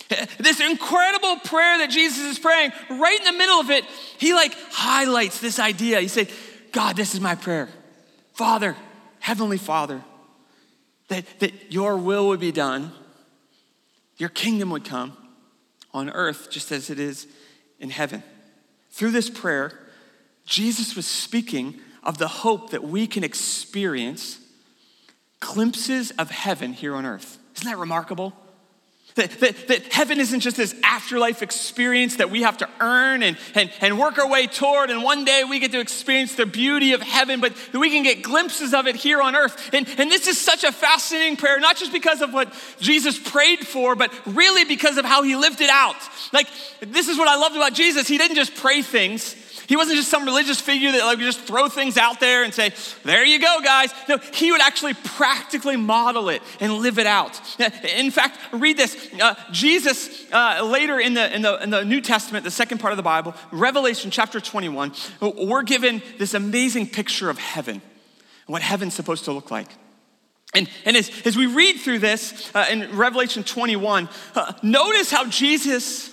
This 0.39 0.61
incredible 0.61 1.37
prayer 1.45 1.79
that 1.79 1.91
Jesus 1.91 2.25
is 2.25 2.39
praying, 2.39 2.73
right 2.89 3.19
in 3.19 3.25
the 3.25 3.39
middle 3.39 3.61
of 3.61 3.71
it, 3.71 3.85
he 4.19 4.33
like 4.33 4.55
highlights 4.71 5.41
this 5.41 5.59
idea. 5.59 6.01
He 6.01 6.09
said, 6.09 6.31
God, 6.73 6.97
this 6.97 7.15
is 7.15 7.21
my 7.21 7.35
prayer. 7.35 7.69
Father, 8.33 8.77
Heavenly 9.21 9.59
Father, 9.59 10.03
that, 11.09 11.25
that 11.41 11.73
your 11.73 11.97
will 11.97 12.29
would 12.29 12.41
be 12.41 12.53
done, 12.53 12.93
your 14.17 14.29
kingdom 14.29 14.71
would 14.71 14.85
come 14.85 15.17
on 15.93 16.11
earth 16.11 16.51
just 16.51 16.73
as 16.73 16.91
it 16.91 16.99
is 16.99 17.27
in 17.79 17.91
heaven. 17.91 18.23
Through 18.91 19.13
this 19.13 19.31
prayer, 19.31 19.79
Jesus 20.45 20.97
was 20.97 21.07
speaking 21.07 21.81
of 22.03 22.19
the 22.19 22.29
hope 22.29 22.71
that 22.71 22.85
we 22.85 23.07
can 23.07 23.25
experience 23.25 24.41
glimpses 25.41 26.11
of 26.13 26.31
heaven 26.31 26.73
here 26.73 26.95
on 26.95 27.05
earth. 27.05 27.39
Isn't 27.57 27.69
that 27.69 27.79
remarkable? 27.79 28.33
That, 29.19 29.31
that, 29.41 29.67
that, 29.67 29.93
heaven 29.93 30.21
isn't 30.21 30.41
just 30.41 30.57
this 30.57 30.77
afterlife 30.85 31.43
experience 31.43 32.19
that 32.19 32.31
we 32.31 32.43
have 32.43 32.59
to 32.59 32.69
earn 32.79 33.25
and, 33.25 33.37
and, 33.57 33.69
and 33.81 33.99
work 33.99 34.17
our 34.17 34.29
way 34.29 34.47
toward, 34.47 34.91
and 34.91 35.03
one 35.03 35.25
day 35.25 35.43
we 35.43 35.59
get 35.59 35.73
to 35.73 35.81
experience 35.81 36.37
the 36.37 36.47
beauty 36.47 36.93
of 36.93 37.03
heaven, 37.03 37.41
but 37.41 37.53
we 37.75 37.91
can 37.91 38.05
get 38.05 38.23
glimpses 38.23 38.73
of 38.73 38.87
it 38.87 38.95
here 38.95 39.21
on 39.21 39.35
earth. 39.35 39.75
And, 39.75 39.89
and 39.99 40.09
this 40.09 40.29
is 40.29 40.41
such 40.41 40.63
a 40.63 40.71
fascinating 40.71 41.37
prayer, 41.37 41.59
not 41.59 41.77
just 41.77 41.93
because 41.93 42.23
of 42.23 42.33
what 42.33 42.53
Jesus 42.79 43.19
prayed 43.19 43.67
for, 43.67 43.97
but 43.97 44.13
really 44.25 44.65
because 44.65 44.99
of 44.99 45.05
how 45.05 45.25
he 45.25 45.35
lived 45.35 45.61
it 45.61 45.71
out. 45.71 45.97
Like, 46.33 46.47
this 46.79 47.09
is 47.09 47.19
what 47.19 47.27
I 47.27 47.35
loved 47.39 47.57
about 47.57 47.75
Jesus. 47.75 48.07
He 48.07 48.19
didn't 48.19 48.37
just 48.37 48.55
pray 48.55 48.83
things, 48.83 49.35
he 49.69 49.77
wasn't 49.77 49.99
just 49.99 50.11
some 50.11 50.25
religious 50.25 50.59
figure 50.59 50.91
that 50.93 51.05
like 51.05 51.19
just 51.19 51.43
throw 51.43 51.69
things 51.69 51.99
out 51.99 52.21
there 52.21 52.43
and 52.43 52.55
say, 52.55 52.73
there 53.05 53.23
you 53.23 53.39
go, 53.39 53.59
guys. 53.63 53.93
No, 54.09 54.17
he 54.17 54.51
would 54.51 54.63
actually 54.63 54.95
practically 54.95 55.77
model 55.77 56.31
it 56.31 56.43
and 56.59 56.73
live 56.79 56.99
it 56.99 57.07
out. 57.07 57.39
In 57.85 58.11
fact, 58.11 58.39
read 58.51 58.79
this. 58.79 58.97
Uh, 59.21 59.35
Jesus, 59.53 60.25
uh, 60.33 60.63
later 60.65 60.99
in 60.99 61.13
the, 61.13 61.35
in, 61.35 61.43
the, 61.43 61.63
in 61.63 61.69
the 61.69 61.85
New 61.85 62.01
Testament, 62.01 62.45
the 62.45 62.51
second 62.51 62.79
part 62.79 62.95
of 62.95 62.97
the 62.97 63.03
Bible, 63.03 63.35
Revelation 63.53 64.11
chapter 64.11 64.41
21, 64.41 64.95
we're 65.21 65.63
given 65.63 66.01
this 66.17 66.33
amazing 66.33 66.89
picture 66.89 67.29
of 67.29 67.37
heaven 67.37 67.75
and 67.75 67.83
what 68.47 68.63
heaven's 68.63 68.95
supposed 68.95 69.27
to 69.27 69.33
look 69.33 69.51
like. 69.51 69.69
And, 70.55 70.67
and 70.87 70.97
as, 70.97 71.11
as 71.27 71.37
we 71.37 71.45
read 71.45 71.77
through 71.77 71.99
this 71.99 72.51
uh, 72.55 72.65
in 72.71 72.97
Revelation 72.97 73.45
21, 73.45 74.09
uh, 74.35 74.55
notice 74.63 75.11
how 75.11 75.27
Jesus, 75.29 76.11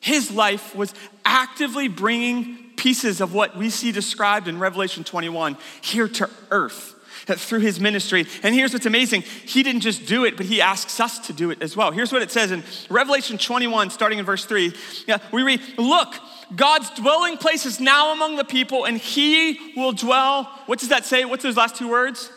his 0.00 0.30
life 0.30 0.74
was 0.74 0.94
actively 1.26 1.88
bringing 1.88 2.63
pieces 2.76 3.20
of 3.20 3.32
what 3.34 3.56
we 3.56 3.70
see 3.70 3.92
described 3.92 4.48
in 4.48 4.58
Revelation 4.58 5.04
21 5.04 5.56
here 5.80 6.08
to 6.08 6.30
earth 6.50 6.94
through 7.26 7.60
his 7.60 7.80
ministry. 7.80 8.26
And 8.42 8.54
here's 8.54 8.72
what's 8.72 8.86
amazing 8.86 9.22
he 9.22 9.62
didn't 9.62 9.80
just 9.80 10.06
do 10.06 10.24
it, 10.24 10.36
but 10.36 10.46
he 10.46 10.60
asks 10.60 11.00
us 11.00 11.18
to 11.26 11.32
do 11.32 11.50
it 11.50 11.62
as 11.62 11.76
well. 11.76 11.90
Here's 11.90 12.12
what 12.12 12.22
it 12.22 12.30
says 12.30 12.50
in 12.50 12.62
Revelation 12.90 13.38
21, 13.38 13.90
starting 13.90 14.18
in 14.18 14.24
verse 14.24 14.44
3. 14.44 14.72
Yeah, 15.06 15.18
we 15.32 15.42
read, 15.42 15.60
Look, 15.78 16.14
God's 16.54 16.90
dwelling 16.90 17.36
place 17.36 17.66
is 17.66 17.80
now 17.80 18.12
among 18.12 18.36
the 18.36 18.44
people, 18.44 18.84
and 18.84 18.98
he 18.98 19.74
will 19.76 19.92
dwell. 19.92 20.44
What 20.66 20.78
does 20.78 20.90
that 20.90 21.04
say? 21.04 21.24
What's 21.24 21.42
those 21.42 21.56
last 21.56 21.76
two 21.76 21.88
words? 21.88 22.30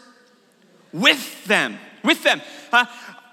With 0.93 1.45
them. 1.45 1.77
With 2.03 2.23
them. 2.23 2.41
Uh, 2.71 2.85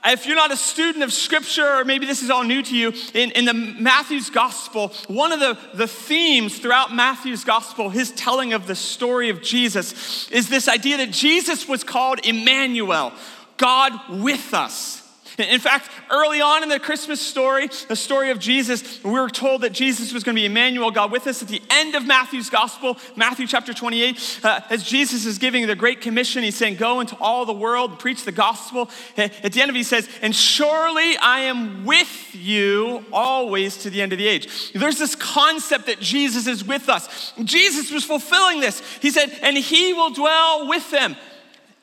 if 0.07 0.27
you're 0.27 0.37
not 0.37 0.53
a 0.53 0.57
student 0.57 1.05
of 1.05 1.13
scripture, 1.13 1.67
or 1.67 1.85
maybe 1.85 2.07
this 2.07 2.23
is 2.23 2.31
all 2.31 2.45
new 2.45 2.63
to 2.63 2.77
you, 2.77 2.93
in, 3.15 3.31
in 3.33 3.45
the 3.45 3.55
Matthew's 3.55 4.31
gospel, 4.31 4.89
one 5.07 5.33
of 5.33 5.41
the, 5.41 5.59
the 5.75 5.87
themes 5.87 6.59
throughout 6.59 6.95
Matthew's 6.95 7.45
gospel, 7.45 7.91
his 7.91 8.13
telling 8.13 8.53
of 8.53 8.67
the 8.67 8.75
story 8.75 9.31
of 9.31 9.43
Jesus, 9.43 10.31
is 10.31 10.49
this 10.49 10.69
idea 10.69 10.97
that 10.99 11.11
Jesus 11.11 11.69
was 11.69 11.85
called 11.85 12.21
Emmanuel, 12.25 13.13
God 13.57 13.93
with 14.09 14.53
us. 14.55 15.04
In 15.39 15.59
fact, 15.59 15.91
early 16.11 16.41
on 16.41 16.63
in 16.63 16.69
the 16.69 16.79
Christmas 16.79 17.21
story, 17.21 17.69
the 17.89 17.97
story 17.97 18.31
of 18.31 18.39
Jesus, 18.39 19.03
we 19.03 19.11
were 19.11 19.29
told 19.29 19.63
that 19.63 19.73
Jesus 19.73 20.13
was 20.13 20.23
going 20.23 20.37
to 20.37 20.41
be 20.41 20.47
Emmanuel, 20.47 20.93
God 20.93 21.11
with 21.11 21.27
us. 21.27 21.43
At 21.43 21.49
the 21.49 21.63
end 21.71 21.97
of 21.97 22.07
Matthew's 22.07 22.51
gospel, 22.51 22.99
Matthew 23.17 23.47
chapter 23.47 23.75
28, 23.75 24.41
uh, 24.45 24.61
as 24.71 24.85
Jesus 24.85 25.27
is 25.27 25.39
giving 25.39 25.67
the 25.67 25.75
Great 25.75 26.01
Commission, 26.01 26.45
he's 26.45 26.57
saying, 26.57 26.77
Go 26.77 27.01
into 27.01 27.17
all 27.17 27.45
the 27.47 27.53
world 27.53 27.99
preach 27.99 28.25
the 28.25 28.33
gospel. 28.33 28.91
At 29.17 29.53
the 29.53 29.63
end 29.63 29.71
of 29.71 29.75
it, 29.75 29.79
he 29.79 29.83
says, 29.83 30.09
And 30.23 30.37
surely 30.37 31.17
I 31.17 31.41
am 31.41 31.85
with 31.85 32.35
you 32.35 33.05
always 33.13 33.79
to 33.79 33.91
the 33.91 34.03
end 34.03 34.13
of 34.13 34.19
the 34.19 34.29
age. 34.29 34.73
There's 34.73 34.99
this 34.99 35.15
concept 35.15 35.87
that 35.87 36.01
Jesus 36.01 36.47
is 36.47 36.65
with 36.65 36.89
us. 36.89 37.33
Jesus 37.43 37.91
was 37.91 38.05
fulfilling 38.05 38.61
this. 38.61 38.81
He 39.01 39.11
said, 39.11 39.37
And 39.43 39.57
he 39.57 39.95
will 39.95 40.11
dwell 40.11 40.69
with 40.69 40.91
them. 40.91 41.17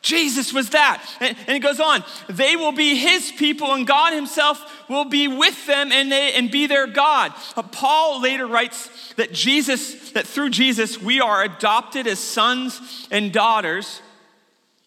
Jesus 0.01 0.51
was 0.51 0.69
that. 0.71 1.03
And, 1.19 1.37
and, 1.47 1.55
it 1.55 1.59
goes 1.59 1.79
on. 1.79 2.03
They 2.27 2.55
will 2.55 2.71
be 2.71 2.95
his 2.95 3.31
people, 3.31 3.73
and 3.73 3.85
God 3.85 4.13
himself 4.13 4.89
will 4.89 5.05
be 5.05 5.27
with 5.27 5.67
them 5.67 5.91
and, 5.91 6.11
they, 6.11 6.33
and 6.33 6.49
be 6.49 6.67
their 6.67 6.87
God. 6.87 7.33
Uh, 7.55 7.61
Paul 7.61 8.21
later 8.21 8.47
writes 8.47 9.13
that 9.13 9.31
Jesus, 9.31 10.11
that 10.11 10.25
through 10.25 10.49
Jesus, 10.49 10.99
we 10.99 11.21
are 11.21 11.43
adopted 11.43 12.07
as 12.07 12.19
sons 12.19 13.07
and 13.11 13.31
daughters 13.31 14.01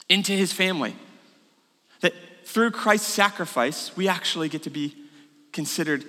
into 0.09 0.33
his 0.33 0.53
family. 0.53 0.97
That 2.01 2.15
through 2.45 2.73
Christ's 2.73 3.09
sacrifice, 3.09 3.97
we 3.97 4.09
actually 4.09 4.49
get 4.49 4.65
to 4.65 4.71
be 4.71 4.97
considered 5.53 6.05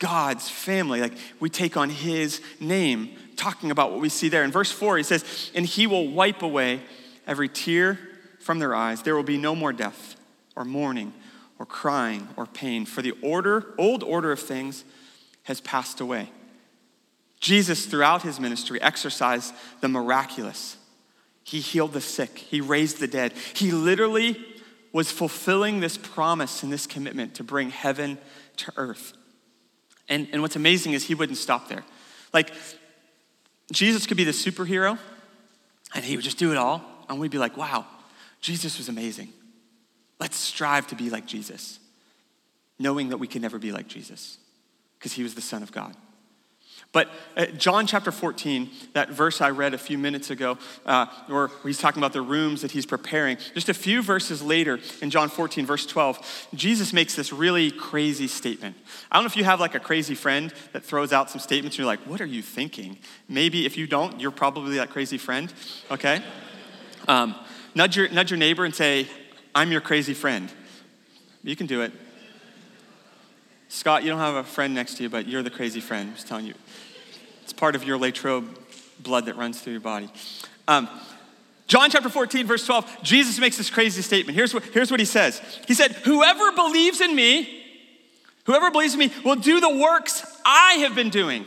God's 0.00 0.48
family. 0.48 1.00
Like 1.00 1.14
we 1.38 1.48
take 1.48 1.76
on 1.76 1.90
his 1.90 2.40
name, 2.58 3.10
talking 3.36 3.70
about 3.70 3.92
what 3.92 4.00
we 4.00 4.08
see 4.08 4.28
there. 4.28 4.42
In 4.42 4.50
verse 4.50 4.72
4, 4.72 4.96
he 4.96 5.04
says, 5.04 5.52
And 5.54 5.64
he 5.64 5.86
will 5.86 6.08
wipe 6.08 6.42
away 6.42 6.80
every 7.24 7.48
tear 7.48 8.00
from 8.42 8.58
their 8.58 8.74
eyes. 8.74 9.02
There 9.02 9.14
will 9.14 9.22
be 9.22 9.38
no 9.38 9.54
more 9.54 9.72
death 9.72 10.16
or 10.56 10.64
mourning 10.64 11.12
or 11.58 11.66
crying 11.66 12.28
or 12.36 12.46
pain, 12.46 12.84
for 12.84 13.02
the 13.02 13.12
order, 13.22 13.72
old 13.78 14.02
order 14.02 14.32
of 14.32 14.40
things 14.40 14.84
has 15.44 15.60
passed 15.60 16.00
away. 16.00 16.30
Jesus, 17.40 17.86
throughout 17.86 18.22
his 18.22 18.38
ministry, 18.38 18.80
exercised 18.80 19.54
the 19.80 19.88
miraculous. 19.88 20.76
He 21.44 21.60
healed 21.60 21.92
the 21.92 22.00
sick, 22.00 22.38
he 22.38 22.60
raised 22.60 22.98
the 22.98 23.08
dead. 23.08 23.32
He 23.54 23.70
literally 23.70 24.44
was 24.92 25.10
fulfilling 25.10 25.80
this 25.80 25.96
promise 25.96 26.62
and 26.62 26.72
this 26.72 26.86
commitment 26.86 27.34
to 27.36 27.44
bring 27.44 27.70
heaven 27.70 28.18
to 28.58 28.72
earth. 28.76 29.14
And, 30.08 30.28
and 30.32 30.42
what's 30.42 30.56
amazing 30.56 30.92
is 30.92 31.04
he 31.04 31.14
wouldn't 31.14 31.38
stop 31.38 31.68
there. 31.68 31.84
Like, 32.32 32.52
Jesus 33.72 34.06
could 34.06 34.16
be 34.16 34.24
the 34.24 34.32
superhero, 34.32 34.98
and 35.94 36.04
he 36.04 36.16
would 36.16 36.24
just 36.24 36.38
do 36.38 36.50
it 36.50 36.58
all, 36.58 36.82
and 37.08 37.18
we'd 37.18 37.30
be 37.30 37.38
like, 37.38 37.56
wow, 37.56 37.86
Jesus 38.42 38.76
was 38.76 38.90
amazing. 38.90 39.32
Let's 40.20 40.36
strive 40.36 40.86
to 40.88 40.94
be 40.94 41.08
like 41.08 41.26
Jesus, 41.26 41.78
knowing 42.78 43.08
that 43.08 43.16
we 43.16 43.26
can 43.26 43.40
never 43.40 43.58
be 43.58 43.72
like 43.72 43.88
Jesus 43.88 44.38
because 44.98 45.14
he 45.14 45.22
was 45.22 45.34
the 45.34 45.40
Son 45.40 45.62
of 45.62 45.72
God. 45.72 45.96
But 46.92 47.08
uh, 47.36 47.46
John 47.46 47.86
chapter 47.86 48.12
14, 48.12 48.70
that 48.92 49.08
verse 49.08 49.40
I 49.40 49.48
read 49.50 49.72
a 49.72 49.78
few 49.78 49.96
minutes 49.96 50.30
ago, 50.30 50.58
uh, 50.84 51.06
where 51.26 51.48
he's 51.64 51.78
talking 51.78 52.00
about 52.00 52.12
the 52.12 52.20
rooms 52.20 52.60
that 52.60 52.70
he's 52.70 52.84
preparing, 52.84 53.38
just 53.54 53.70
a 53.70 53.74
few 53.74 54.02
verses 54.02 54.42
later 54.42 54.78
in 55.00 55.08
John 55.08 55.30
14, 55.30 55.64
verse 55.64 55.86
12, 55.86 56.48
Jesus 56.54 56.92
makes 56.92 57.14
this 57.14 57.32
really 57.32 57.70
crazy 57.70 58.28
statement. 58.28 58.76
I 59.10 59.16
don't 59.16 59.24
know 59.24 59.28
if 59.28 59.36
you 59.36 59.44
have 59.44 59.58
like 59.58 59.74
a 59.74 59.80
crazy 59.80 60.14
friend 60.14 60.52
that 60.72 60.84
throws 60.84 61.14
out 61.14 61.30
some 61.30 61.40
statements, 61.40 61.78
you're 61.78 61.86
like, 61.86 62.00
what 62.00 62.20
are 62.20 62.26
you 62.26 62.42
thinking? 62.42 62.98
Maybe 63.26 63.64
if 63.64 63.78
you 63.78 63.86
don't, 63.86 64.20
you're 64.20 64.30
probably 64.30 64.76
that 64.76 64.90
crazy 64.90 65.16
friend, 65.16 65.52
okay? 65.90 66.22
Um, 67.08 67.34
Nudge 67.74 67.96
your, 67.96 68.08
nudge 68.10 68.30
your 68.30 68.38
neighbor 68.38 68.64
and 68.64 68.74
say, 68.74 69.06
I'm 69.54 69.72
your 69.72 69.80
crazy 69.80 70.14
friend. 70.14 70.52
You 71.42 71.56
can 71.56 71.66
do 71.66 71.82
it. 71.82 71.92
Scott, 73.68 74.04
you 74.04 74.10
don't 74.10 74.18
have 74.18 74.34
a 74.34 74.44
friend 74.44 74.74
next 74.74 74.96
to 74.96 75.02
you, 75.02 75.08
but 75.08 75.26
you're 75.26 75.42
the 75.42 75.50
crazy 75.50 75.80
friend. 75.80 76.10
I'm 76.10 76.14
just 76.14 76.28
telling 76.28 76.46
you. 76.46 76.54
It's 77.42 77.52
part 77.52 77.74
of 77.74 77.84
your 77.84 77.96
Latrobe 77.96 78.58
blood 79.00 79.26
that 79.26 79.36
runs 79.36 79.60
through 79.60 79.72
your 79.72 79.80
body. 79.80 80.10
Um, 80.68 80.88
John 81.66 81.88
chapter 81.90 82.10
14, 82.10 82.46
verse 82.46 82.66
12, 82.66 83.02
Jesus 83.02 83.38
makes 83.38 83.56
this 83.56 83.70
crazy 83.70 84.02
statement. 84.02 84.36
Here's 84.36 84.52
what, 84.52 84.62
here's 84.64 84.90
what 84.90 85.00
he 85.00 85.06
says 85.06 85.40
He 85.66 85.74
said, 85.74 85.92
Whoever 85.92 86.52
believes 86.52 87.00
in 87.00 87.16
me, 87.16 87.64
whoever 88.44 88.70
believes 88.70 88.92
in 88.92 89.00
me, 89.00 89.10
will 89.24 89.36
do 89.36 89.58
the 89.60 89.74
works 89.74 90.24
I 90.44 90.74
have 90.80 90.94
been 90.94 91.08
doing. 91.10 91.46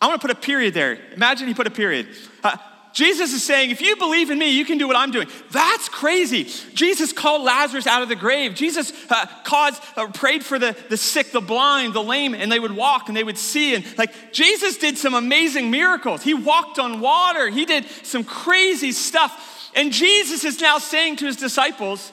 I 0.00 0.06
want 0.06 0.20
to 0.20 0.26
put 0.26 0.36
a 0.36 0.40
period 0.40 0.74
there. 0.74 0.98
Imagine 1.14 1.46
he 1.46 1.54
put 1.54 1.66
a 1.66 1.70
period. 1.70 2.08
Uh, 2.42 2.56
Jesus 2.92 3.32
is 3.32 3.42
saying, 3.42 3.70
if 3.70 3.80
you 3.80 3.96
believe 3.96 4.30
in 4.30 4.38
me, 4.38 4.56
you 4.56 4.64
can 4.64 4.78
do 4.78 4.86
what 4.86 4.96
I'm 4.96 5.10
doing. 5.10 5.28
That's 5.50 5.88
crazy. 5.88 6.44
Jesus 6.74 7.12
called 7.12 7.42
Lazarus 7.42 7.86
out 7.86 8.02
of 8.02 8.08
the 8.08 8.16
grave. 8.16 8.54
Jesus 8.54 8.92
uh, 9.10 9.26
caused, 9.44 9.82
uh, 9.96 10.08
prayed 10.08 10.44
for 10.44 10.58
the, 10.58 10.76
the 10.88 10.96
sick, 10.96 11.32
the 11.32 11.40
blind, 11.40 11.94
the 11.94 12.02
lame, 12.02 12.34
and 12.34 12.52
they 12.52 12.60
would 12.60 12.76
walk 12.76 13.08
and 13.08 13.16
they 13.16 13.24
would 13.24 13.38
see. 13.38 13.74
And 13.74 13.98
like 13.98 14.32
Jesus 14.32 14.76
did 14.76 14.98
some 14.98 15.14
amazing 15.14 15.70
miracles. 15.70 16.22
He 16.22 16.34
walked 16.34 16.78
on 16.78 17.00
water. 17.00 17.48
He 17.48 17.64
did 17.64 17.86
some 18.02 18.24
crazy 18.24 18.92
stuff. 18.92 19.70
And 19.74 19.92
Jesus 19.92 20.44
is 20.44 20.60
now 20.60 20.78
saying 20.78 21.16
to 21.16 21.26
his 21.26 21.36
disciples, 21.36 22.12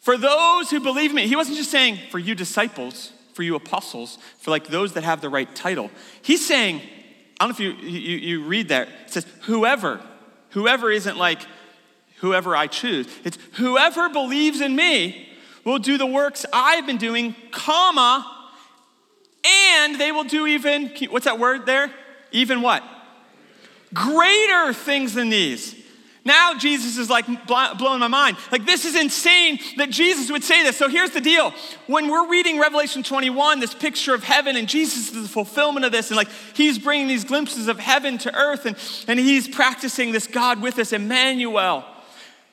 for 0.00 0.16
those 0.16 0.70
who 0.70 0.80
believe 0.80 1.12
me, 1.12 1.26
he 1.26 1.36
wasn't 1.36 1.58
just 1.58 1.70
saying 1.70 1.98
for 2.10 2.18
you 2.18 2.34
disciples, 2.34 3.12
for 3.34 3.42
you 3.42 3.54
apostles, 3.54 4.16
for 4.38 4.50
like 4.50 4.68
those 4.68 4.94
that 4.94 5.04
have 5.04 5.20
the 5.20 5.28
right 5.28 5.54
title. 5.54 5.90
He's 6.22 6.46
saying, 6.46 6.80
I 7.40 7.46
don't 7.46 7.58
know 7.58 7.66
if 7.66 7.82
you, 7.82 7.88
you, 7.88 8.18
you 8.18 8.44
read 8.44 8.68
that. 8.68 8.88
It 9.06 9.12
says, 9.12 9.26
whoever. 9.42 10.00
Whoever 10.50 10.90
isn't 10.90 11.16
like 11.16 11.40
whoever 12.18 12.54
I 12.54 12.66
choose. 12.66 13.08
It's 13.24 13.38
whoever 13.54 14.10
believes 14.10 14.60
in 14.60 14.76
me 14.76 15.26
will 15.64 15.78
do 15.78 15.96
the 15.96 16.04
works 16.04 16.44
I've 16.52 16.86
been 16.86 16.98
doing, 16.98 17.34
comma, 17.50 18.50
and 19.42 19.98
they 19.98 20.12
will 20.12 20.24
do 20.24 20.46
even, 20.46 20.92
what's 21.08 21.24
that 21.24 21.38
word 21.38 21.64
there? 21.64 21.90
Even 22.30 22.60
what? 22.60 22.84
Greater 23.94 24.74
things 24.74 25.14
than 25.14 25.30
these. 25.30 25.74
Now 26.30 26.54
Jesus 26.54 26.96
is 26.96 27.10
like 27.10 27.26
blowing 27.48 27.98
my 27.98 28.06
mind. 28.06 28.36
Like, 28.52 28.64
this 28.64 28.84
is 28.84 28.94
insane 28.94 29.58
that 29.78 29.90
Jesus 29.90 30.30
would 30.30 30.44
say 30.44 30.62
this. 30.62 30.76
So 30.76 30.88
here's 30.88 31.10
the 31.10 31.20
deal. 31.20 31.52
When 31.88 32.08
we're 32.08 32.28
reading 32.28 32.60
Revelation 32.60 33.02
21, 33.02 33.58
this 33.58 33.74
picture 33.74 34.14
of 34.14 34.22
heaven, 34.22 34.54
and 34.54 34.68
Jesus 34.68 35.08
is 35.08 35.22
the 35.22 35.28
fulfillment 35.28 35.84
of 35.84 35.90
this, 35.90 36.10
and 36.10 36.16
like 36.16 36.28
he's 36.54 36.78
bringing 36.78 37.08
these 37.08 37.24
glimpses 37.24 37.66
of 37.66 37.80
heaven 37.80 38.16
to 38.18 38.32
earth, 38.32 38.64
and, 38.64 38.76
and 39.08 39.18
he's 39.18 39.48
practicing 39.48 40.12
this 40.12 40.28
God 40.28 40.62
with 40.62 40.78
us, 40.78 40.92
Emmanuel 40.92 41.84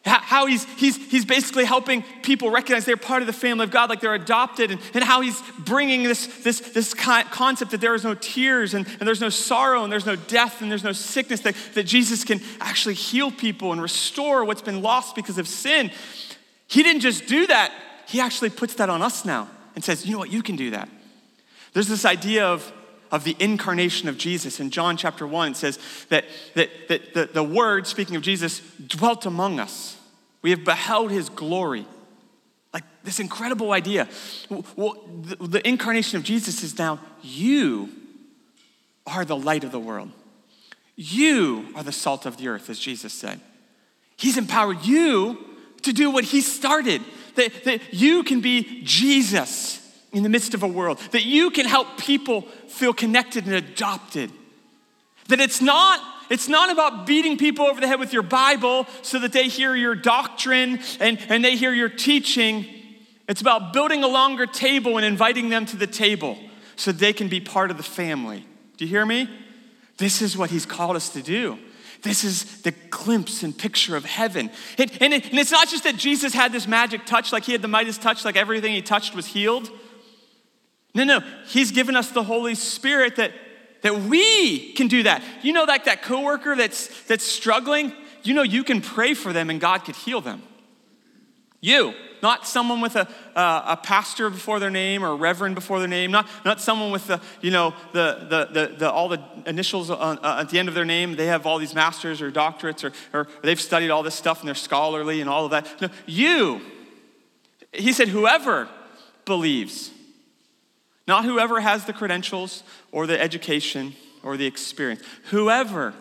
how 0.07 0.45
he's, 0.45 0.63
he's, 0.75 0.95
he's 1.11 1.25
basically 1.25 1.65
helping 1.65 2.03
people 2.21 2.49
recognize 2.49 2.85
they're 2.85 2.97
part 2.97 3.21
of 3.21 3.27
the 3.27 3.33
family 3.33 3.63
of 3.63 3.71
God, 3.71 3.89
like 3.89 4.01
they're 4.01 4.13
adopted, 4.13 4.71
and, 4.71 4.81
and 4.93 5.03
how 5.03 5.21
he's 5.21 5.41
bringing 5.59 6.03
this, 6.03 6.27
this, 6.43 6.59
this 6.59 6.93
concept 6.93 7.71
that 7.71 7.81
there 7.81 7.95
is 7.95 8.03
no 8.03 8.13
tears 8.15 8.73
and, 8.73 8.87
and 8.99 9.07
there's 9.07 9.21
no 9.21 9.29
sorrow 9.29 9.83
and 9.83 9.91
there's 9.91 10.05
no 10.05 10.15
death 10.15 10.61
and 10.61 10.71
there's 10.71 10.83
no 10.83 10.91
sickness, 10.91 11.41
that, 11.41 11.55
that 11.73 11.83
Jesus 11.83 12.23
can 12.23 12.41
actually 12.61 12.95
heal 12.95 13.31
people 13.31 13.71
and 13.71 13.81
restore 13.81 14.45
what's 14.45 14.61
been 14.61 14.81
lost 14.81 15.15
because 15.15 15.37
of 15.37 15.47
sin. 15.47 15.91
He 16.67 16.83
didn't 16.83 17.01
just 17.01 17.27
do 17.27 17.47
that, 17.47 17.71
he 18.07 18.21
actually 18.21 18.49
puts 18.49 18.75
that 18.75 18.89
on 18.89 19.01
us 19.01 19.25
now 19.25 19.49
and 19.75 19.83
says, 19.83 20.05
you 20.05 20.13
know 20.13 20.19
what, 20.19 20.31
you 20.31 20.41
can 20.41 20.55
do 20.55 20.71
that. 20.71 20.89
There's 21.73 21.87
this 21.87 22.05
idea 22.05 22.45
of 22.45 22.71
of 23.11 23.23
the 23.23 23.35
incarnation 23.39 24.09
of 24.09 24.17
Jesus. 24.17 24.59
In 24.59 24.69
John 24.69 24.97
chapter 24.97 25.25
1, 25.25 25.51
it 25.51 25.57
says 25.57 25.79
that, 26.09 26.25
that, 26.55 26.69
that 26.87 27.13
the, 27.13 27.25
the 27.25 27.43
Word, 27.43 27.87
speaking 27.87 28.15
of 28.15 28.21
Jesus, 28.21 28.61
dwelt 28.85 29.25
among 29.25 29.59
us. 29.59 29.97
We 30.41 30.51
have 30.51 30.63
beheld 30.63 31.11
his 31.11 31.29
glory. 31.29 31.85
Like 32.73 32.83
this 33.03 33.19
incredible 33.19 33.71
idea. 33.71 34.07
Well, 34.75 35.03
the, 35.21 35.35
the 35.35 35.67
incarnation 35.67 36.17
of 36.17 36.23
Jesus 36.23 36.63
is 36.63 36.77
now 36.77 36.99
you 37.21 37.89
are 39.05 39.25
the 39.25 39.37
light 39.37 39.63
of 39.63 39.71
the 39.71 39.79
world. 39.79 40.11
You 40.95 41.67
are 41.75 41.83
the 41.83 41.91
salt 41.91 42.25
of 42.25 42.37
the 42.37 42.47
earth, 42.47 42.69
as 42.69 42.79
Jesus 42.79 43.13
said. 43.13 43.39
He's 44.17 44.37
empowered 44.37 44.83
you 44.83 45.37
to 45.83 45.93
do 45.93 46.09
what 46.09 46.25
he 46.25 46.41
started, 46.41 47.01
that, 47.35 47.63
that 47.63 47.93
you 47.93 48.23
can 48.23 48.41
be 48.41 48.81
Jesus 48.83 49.86
in 50.17 50.23
the 50.23 50.29
midst 50.29 50.53
of 50.53 50.63
a 50.63 50.67
world, 50.67 50.99
that 51.11 51.23
you 51.23 51.49
can 51.51 51.65
help 51.65 51.97
people 51.97 52.41
feel 52.67 52.93
connected 52.93 53.45
and 53.45 53.53
adopted. 53.53 54.31
That 55.27 55.39
it's 55.39 55.61
not 55.61 56.01
it's 56.29 56.49
not 56.49 56.69
about 56.69 57.05
beating 57.05 57.37
people 57.37 57.65
over 57.65 57.79
the 57.79 57.87
head 57.87 57.99
with 57.99 58.11
your 58.11 58.23
Bible 58.23 58.85
so 59.01 59.19
that 59.19 59.31
they 59.31 59.47
hear 59.47 59.75
your 59.75 59.95
doctrine 59.95 60.79
and, 60.99 61.17
and 61.29 61.43
they 61.43 61.55
hear 61.55 61.71
your 61.71 61.87
teaching. 61.87 62.65
It's 63.29 63.39
about 63.39 63.71
building 63.71 64.03
a 64.03 64.07
longer 64.07 64.45
table 64.45 64.97
and 64.97 65.05
inviting 65.05 65.47
them 65.47 65.65
to 65.67 65.77
the 65.77 65.87
table 65.87 66.37
so 66.75 66.91
they 66.91 67.13
can 67.13 67.29
be 67.29 67.39
part 67.39 67.71
of 67.71 67.77
the 67.77 67.83
family. 67.83 68.45
Do 68.75 68.83
you 68.83 68.89
hear 68.89 69.05
me? 69.05 69.29
This 69.97 70.21
is 70.21 70.37
what 70.37 70.51
he's 70.51 70.65
called 70.65 70.95
us 70.97 71.09
to 71.09 71.21
do. 71.21 71.57
This 72.03 72.23
is 72.23 72.61
the 72.61 72.71
glimpse 72.71 73.41
and 73.41 73.57
picture 73.57 73.95
of 73.95 74.05
heaven. 74.05 74.51
It, 74.77 75.01
and, 75.01 75.13
it, 75.13 75.29
and 75.29 75.39
it's 75.39 75.51
not 75.51 75.67
just 75.67 75.83
that 75.85 75.97
Jesus 75.97 76.33
had 76.33 76.51
this 76.51 76.67
magic 76.67 77.05
touch, 77.05 77.33
like 77.33 77.43
he 77.43 77.53
had 77.53 77.61
the 77.61 77.67
Midas 77.67 77.97
touch, 77.97 78.23
like 78.23 78.35
everything 78.35 78.73
he 78.73 78.81
touched 78.81 79.15
was 79.15 79.25
healed. 79.25 79.71
No, 80.97 81.03
no, 81.03 81.19
he's 81.45 81.71
given 81.71 81.95
us 81.95 82.09
the 82.09 82.23
Holy 82.23 82.55
Spirit 82.55 83.17
that 83.17 83.31
that 83.81 84.01
we 84.01 84.73
can 84.73 84.87
do 84.87 85.03
that. 85.03 85.23
You 85.43 85.53
know, 85.53 85.63
like 85.63 85.85
that 85.85 86.01
coworker 86.01 86.55
that's 86.55 86.87
that's 87.03 87.23
struggling, 87.23 87.93
you 88.23 88.33
know 88.33 88.41
you 88.41 88.63
can 88.63 88.81
pray 88.81 89.13
for 89.13 89.31
them 89.31 89.51
and 89.51 89.61
God 89.61 89.85
could 89.85 89.95
heal 89.95 90.21
them. 90.21 90.41
You, 91.61 91.93
not 92.23 92.47
someone 92.47 92.81
with 92.81 92.95
a, 92.95 93.07
a 93.35 93.79
pastor 93.81 94.31
before 94.31 94.59
their 94.59 94.71
name 94.71 95.03
or 95.03 95.09
a 95.09 95.15
reverend 95.15 95.53
before 95.53 95.79
their 95.79 95.87
name, 95.87 96.11
not, 96.11 96.27
not 96.45 96.61
someone 96.61 96.91
with 96.91 97.07
the, 97.07 97.21
you 97.41 97.51
know, 97.51 97.73
the, 97.93 98.27
the, 98.29 98.59
the, 98.59 98.75
the 98.77 98.91
all 98.91 99.09
the 99.09 99.21
initials 99.45 99.89
on, 99.89 100.17
uh, 100.19 100.39
at 100.41 100.49
the 100.49 100.57
end 100.57 100.67
of 100.67 100.75
their 100.75 100.85
name. 100.85 101.15
They 101.15 101.27
have 101.27 101.45
all 101.45 101.59
these 101.59 101.75
masters 101.75 102.21
or 102.21 102.31
doctorates 102.31 102.83
or, 102.83 102.91
or 103.17 103.27
they've 103.43 103.59
studied 103.59 103.89
all 103.89 104.03
this 104.03 104.15
stuff 104.15 104.39
and 104.39 104.47
they're 104.47 104.55
scholarly 104.55 105.21
and 105.21 105.29
all 105.29 105.45
of 105.45 105.51
that. 105.51 105.67
No, 105.81 105.89
you, 106.05 106.61
he 107.71 107.91
said, 107.91 108.07
whoever 108.07 108.67
believes. 109.25 109.91
Not 111.07 111.23
whoever 111.23 111.59
has 111.61 111.85
the 111.85 111.93
credentials 111.93 112.63
or 112.91 113.07
the 113.07 113.19
education 113.19 113.95
or 114.23 114.35
the 114.35 114.45
experience. 114.45 115.01
Whoever 115.25 115.93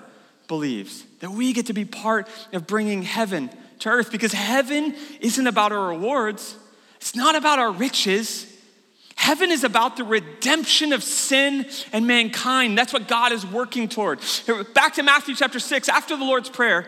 believes 0.49 1.05
that 1.21 1.31
we 1.31 1.53
get 1.53 1.67
to 1.67 1.73
be 1.73 1.85
part 1.85 2.29
of 2.53 2.67
bringing 2.67 3.03
heaven 3.03 3.51
to 3.81 3.89
earth 3.89 4.11
because 4.11 4.33
heaven 4.33 4.95
isn't 5.21 5.47
about 5.47 5.73
our 5.73 5.89
rewards, 5.89 6.57
it's 6.97 7.15
not 7.15 7.37
about 7.37 7.59
our 7.59 7.71
riches. 7.71 8.53
Heaven 9.15 9.51
is 9.51 9.65
about 9.65 9.97
the 9.97 10.05
redemption 10.05 10.93
of 10.93 11.03
sin 11.03 11.67
and 11.91 12.07
mankind. 12.07 12.77
That's 12.77 12.93
what 12.93 13.09
God 13.09 13.33
is 13.33 13.47
working 13.47 13.89
toward. 13.89 14.21
Back 14.75 14.95
to 14.95 15.03
Matthew 15.03 15.35
chapter 15.35 15.59
6, 15.59 15.89
after 15.89 16.17
the 16.17 16.25
Lord's 16.25 16.51
Prayer, 16.51 16.87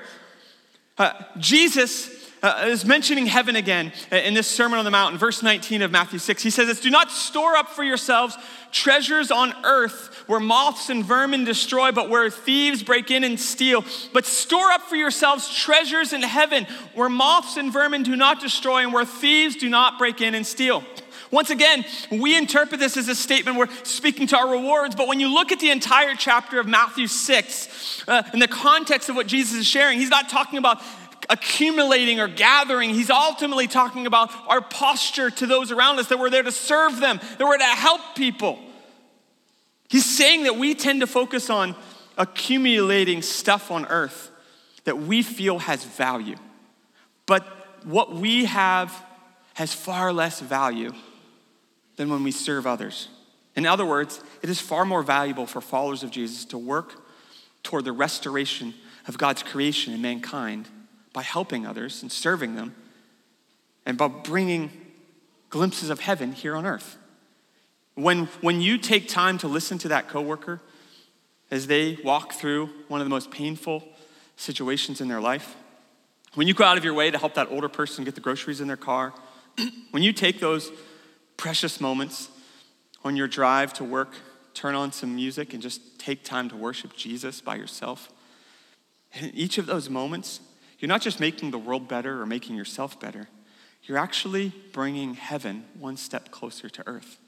uh, 0.98 1.12
Jesus 1.38 2.17
uh, 2.42 2.64
is 2.66 2.84
mentioning 2.84 3.26
heaven 3.26 3.56
again 3.56 3.92
in 4.10 4.34
this 4.34 4.46
Sermon 4.46 4.78
on 4.78 4.84
the 4.84 4.90
Mount, 4.90 5.16
verse 5.18 5.42
19 5.42 5.82
of 5.82 5.90
Matthew 5.90 6.18
6. 6.18 6.42
He 6.42 6.50
says 6.50 6.66
this 6.66 6.80
Do 6.80 6.90
not 6.90 7.10
store 7.10 7.56
up 7.56 7.68
for 7.68 7.82
yourselves 7.82 8.36
treasures 8.70 9.30
on 9.30 9.54
earth 9.64 10.24
where 10.26 10.40
moths 10.40 10.88
and 10.88 11.04
vermin 11.04 11.44
destroy, 11.44 11.92
but 11.92 12.10
where 12.10 12.28
thieves 12.30 12.82
break 12.82 13.10
in 13.10 13.24
and 13.24 13.40
steal. 13.40 13.84
But 14.12 14.26
store 14.26 14.70
up 14.70 14.82
for 14.82 14.96
yourselves 14.96 15.54
treasures 15.54 16.12
in 16.12 16.22
heaven 16.22 16.66
where 16.94 17.08
moths 17.08 17.56
and 17.56 17.72
vermin 17.72 18.02
do 18.02 18.16
not 18.16 18.40
destroy 18.40 18.82
and 18.82 18.92
where 18.92 19.04
thieves 19.04 19.56
do 19.56 19.68
not 19.68 19.98
break 19.98 20.20
in 20.20 20.34
and 20.34 20.46
steal. 20.46 20.84
Once 21.30 21.50
again, 21.50 21.84
we 22.10 22.36
interpret 22.36 22.80
this 22.80 22.96
as 22.96 23.08
a 23.08 23.14
statement 23.14 23.58
we're 23.58 23.68
speaking 23.82 24.26
to 24.26 24.36
our 24.36 24.50
rewards, 24.50 24.94
but 24.94 25.06
when 25.06 25.20
you 25.20 25.32
look 25.32 25.52
at 25.52 25.60
the 25.60 25.70
entire 25.70 26.14
chapter 26.14 26.58
of 26.58 26.66
Matthew 26.66 27.06
6, 27.06 28.04
uh, 28.08 28.22
in 28.32 28.38
the 28.38 28.48
context 28.48 29.10
of 29.10 29.16
what 29.16 29.26
Jesus 29.26 29.58
is 29.58 29.66
sharing, 29.66 29.98
he's 29.98 30.08
not 30.08 30.30
talking 30.30 30.58
about 30.58 30.80
accumulating 31.28 32.20
or 32.20 32.28
gathering. 32.28 32.90
He's 32.90 33.10
ultimately 33.10 33.66
talking 33.66 34.06
about 34.06 34.30
our 34.48 34.60
posture 34.60 35.30
to 35.30 35.46
those 35.46 35.70
around 35.70 35.98
us, 35.98 36.08
that 36.08 36.18
we're 36.18 36.30
there 36.30 36.42
to 36.42 36.52
serve 36.52 37.00
them, 37.00 37.20
that 37.38 37.46
we're 37.46 37.58
to 37.58 37.64
help 37.64 38.00
people. 38.14 38.58
He's 39.88 40.04
saying 40.04 40.44
that 40.44 40.56
we 40.56 40.74
tend 40.74 41.00
to 41.00 41.06
focus 41.06 41.50
on 41.50 41.74
accumulating 42.16 43.22
stuff 43.22 43.70
on 43.70 43.86
earth 43.86 44.30
that 44.84 44.98
we 44.98 45.22
feel 45.22 45.58
has 45.58 45.84
value. 45.84 46.36
But 47.26 47.46
what 47.84 48.14
we 48.14 48.46
have 48.46 49.04
has 49.54 49.74
far 49.74 50.12
less 50.12 50.40
value 50.40 50.92
than 51.96 52.08
when 52.08 52.22
we 52.22 52.30
serve 52.30 52.66
others. 52.66 53.08
In 53.54 53.66
other 53.66 53.84
words, 53.84 54.22
it 54.42 54.48
is 54.48 54.60
far 54.60 54.84
more 54.84 55.02
valuable 55.02 55.46
for 55.46 55.60
followers 55.60 56.02
of 56.02 56.10
Jesus 56.10 56.44
to 56.46 56.58
work 56.58 57.02
toward 57.62 57.84
the 57.84 57.92
restoration 57.92 58.72
of 59.06 59.18
God's 59.18 59.42
creation 59.42 59.92
and 59.92 60.00
mankind 60.00 60.68
by 61.18 61.24
helping 61.24 61.66
others 61.66 62.00
and 62.00 62.12
serving 62.12 62.54
them 62.54 62.72
and 63.84 63.98
by 63.98 64.06
bringing 64.06 64.70
glimpses 65.50 65.90
of 65.90 65.98
heaven 65.98 66.30
here 66.30 66.54
on 66.54 66.64
earth. 66.64 66.96
When, 67.96 68.26
when 68.40 68.60
you 68.60 68.78
take 68.78 69.08
time 69.08 69.36
to 69.38 69.48
listen 69.48 69.78
to 69.78 69.88
that 69.88 70.08
coworker 70.08 70.60
as 71.50 71.66
they 71.66 71.98
walk 72.04 72.34
through 72.34 72.70
one 72.86 73.00
of 73.00 73.04
the 73.04 73.10
most 73.10 73.32
painful 73.32 73.82
situations 74.36 75.00
in 75.00 75.08
their 75.08 75.20
life, 75.20 75.56
when 76.36 76.46
you 76.46 76.54
go 76.54 76.62
out 76.62 76.78
of 76.78 76.84
your 76.84 76.94
way 76.94 77.10
to 77.10 77.18
help 77.18 77.34
that 77.34 77.50
older 77.50 77.68
person 77.68 78.04
get 78.04 78.14
the 78.14 78.20
groceries 78.20 78.60
in 78.60 78.68
their 78.68 78.76
car, 78.76 79.12
when 79.90 80.04
you 80.04 80.12
take 80.12 80.38
those 80.38 80.70
precious 81.36 81.80
moments 81.80 82.28
on 83.02 83.16
your 83.16 83.26
drive 83.26 83.72
to 83.72 83.82
work, 83.82 84.14
turn 84.54 84.76
on 84.76 84.92
some 84.92 85.16
music 85.16 85.52
and 85.52 85.60
just 85.60 85.98
take 85.98 86.22
time 86.22 86.48
to 86.48 86.54
worship 86.54 86.94
Jesus 86.94 87.40
by 87.40 87.56
yourself, 87.56 88.08
in 89.14 89.34
each 89.34 89.58
of 89.58 89.66
those 89.66 89.90
moments, 89.90 90.38
you're 90.78 90.88
not 90.88 91.02
just 91.02 91.20
making 91.20 91.50
the 91.50 91.58
world 91.58 91.88
better 91.88 92.20
or 92.20 92.26
making 92.26 92.56
yourself 92.56 92.98
better, 93.00 93.28
you're 93.84 93.98
actually 93.98 94.52
bringing 94.72 95.14
heaven 95.14 95.64
one 95.78 95.96
step 95.96 96.30
closer 96.30 96.68
to 96.68 96.86
earth. 96.86 97.18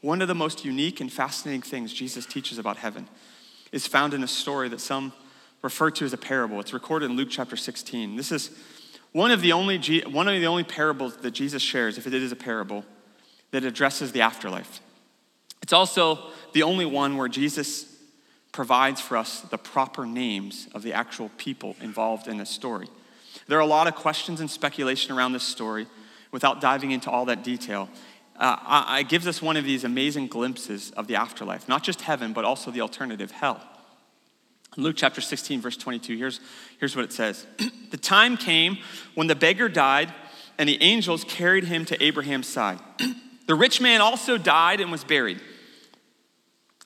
One 0.00 0.22
of 0.22 0.28
the 0.28 0.34
most 0.34 0.64
unique 0.64 1.00
and 1.00 1.12
fascinating 1.12 1.62
things 1.62 1.92
Jesus 1.92 2.24
teaches 2.24 2.58
about 2.58 2.76
heaven 2.76 3.08
is 3.72 3.86
found 3.86 4.14
in 4.14 4.22
a 4.22 4.28
story 4.28 4.68
that 4.68 4.80
some 4.80 5.12
refer 5.62 5.90
to 5.90 6.04
as 6.04 6.12
a 6.12 6.18
parable. 6.18 6.60
It's 6.60 6.72
recorded 6.72 7.10
in 7.10 7.16
Luke 7.16 7.28
chapter 7.30 7.56
16. 7.56 8.16
This 8.16 8.30
is 8.30 8.50
one 9.12 9.30
of 9.30 9.40
the 9.40 9.52
only, 9.52 10.00
one 10.02 10.28
of 10.28 10.40
the 10.40 10.46
only 10.46 10.64
parables 10.64 11.16
that 11.16 11.32
Jesus 11.32 11.62
shares, 11.62 11.98
if 11.98 12.06
it 12.06 12.14
is 12.14 12.30
a 12.30 12.36
parable, 12.36 12.84
that 13.50 13.64
addresses 13.64 14.12
the 14.12 14.20
afterlife. 14.20 14.80
It's 15.62 15.72
also 15.72 16.30
the 16.52 16.62
only 16.62 16.86
one 16.86 17.16
where 17.16 17.28
Jesus 17.28 17.97
provides 18.52 19.00
for 19.00 19.16
us 19.16 19.40
the 19.40 19.58
proper 19.58 20.06
names 20.06 20.68
of 20.74 20.82
the 20.82 20.92
actual 20.92 21.30
people 21.36 21.76
involved 21.80 22.26
in 22.26 22.38
this 22.38 22.50
story. 22.50 22.88
There 23.46 23.58
are 23.58 23.62
a 23.62 23.66
lot 23.66 23.86
of 23.86 23.94
questions 23.94 24.40
and 24.40 24.50
speculation 24.50 25.16
around 25.16 25.32
this 25.32 25.42
story 25.42 25.86
without 26.32 26.60
diving 26.60 26.90
into 26.90 27.10
all 27.10 27.26
that 27.26 27.42
detail. 27.44 27.88
Uh, 28.36 28.98
it 29.00 29.08
gives 29.08 29.26
us 29.26 29.42
one 29.42 29.56
of 29.56 29.64
these 29.64 29.84
amazing 29.84 30.28
glimpses 30.28 30.90
of 30.92 31.06
the 31.06 31.16
afterlife, 31.16 31.68
not 31.68 31.82
just 31.82 32.02
heaven, 32.02 32.32
but 32.32 32.44
also 32.44 32.70
the 32.70 32.80
alternative, 32.80 33.30
hell. 33.30 33.60
In 34.76 34.84
Luke 34.84 34.94
chapter 34.96 35.20
16, 35.20 35.60
verse 35.60 35.76
22, 35.76 36.16
here's, 36.16 36.40
here's 36.78 36.94
what 36.94 37.04
it 37.04 37.12
says 37.12 37.46
The 37.90 37.96
time 37.96 38.36
came 38.36 38.78
when 39.14 39.26
the 39.26 39.34
beggar 39.34 39.68
died, 39.68 40.12
and 40.56 40.68
the 40.68 40.80
angels 40.82 41.24
carried 41.24 41.64
him 41.64 41.84
to 41.86 42.02
Abraham's 42.02 42.46
side. 42.46 42.78
the 43.46 43.54
rich 43.54 43.80
man 43.80 44.00
also 44.00 44.38
died 44.38 44.80
and 44.80 44.92
was 44.92 45.04
buried. 45.04 45.40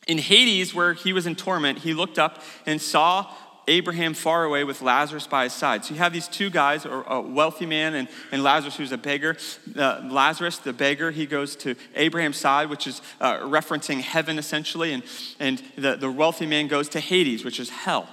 In 0.07 0.19
Hades, 0.19 0.75
where 0.75 0.95
he 0.95 1.13
was 1.13 1.27
in 1.27 1.37
torment, 1.37 1.79
he 1.79 1.95
looked 1.95 2.19
up 2.19 2.43
and 2.67 2.81
saw 2.81 3.33
Abraham 3.69 4.15
far 4.15 4.45
away 4.45 4.65
with 4.65 4.83
Lazarus 4.83 5.27
by 5.27 5.45
his 5.45 5.53
side. 5.53 5.85
So 5.85 5.95
you 5.95 6.01
have 6.01 6.13
these 6.13 6.27
two 6.27 6.51
guys, 6.51 6.85
a 6.85 7.21
wealthy 7.21 7.67
man 7.67 7.95
and, 7.95 8.09
and 8.33 8.43
Lazarus, 8.43 8.77
who's 8.77 8.93
a 8.93 8.99
beggar. 8.99 9.37
Uh, 9.77 10.01
Lazarus, 10.11 10.59
the 10.59 10.73
beggar, 10.73 11.11
he 11.13 11.27
goes 11.27 11.55
to 11.57 11.77
Abraham's 11.95 12.39
side, 12.39 12.69
which 12.69 12.87
is 12.87 13.01
uh, 13.21 13.39
referencing 13.39 14.01
heaven 14.01 14.39
essentially, 14.39 14.93
and, 14.93 15.03
and 15.39 15.63
the, 15.77 15.97
the 15.97 16.11
wealthy 16.11 16.47
man 16.47 16.67
goes 16.67 16.89
to 16.91 17.01
Hades, 17.01 17.45
which 17.45 17.61
is 17.61 17.71
hell. 17.71 18.09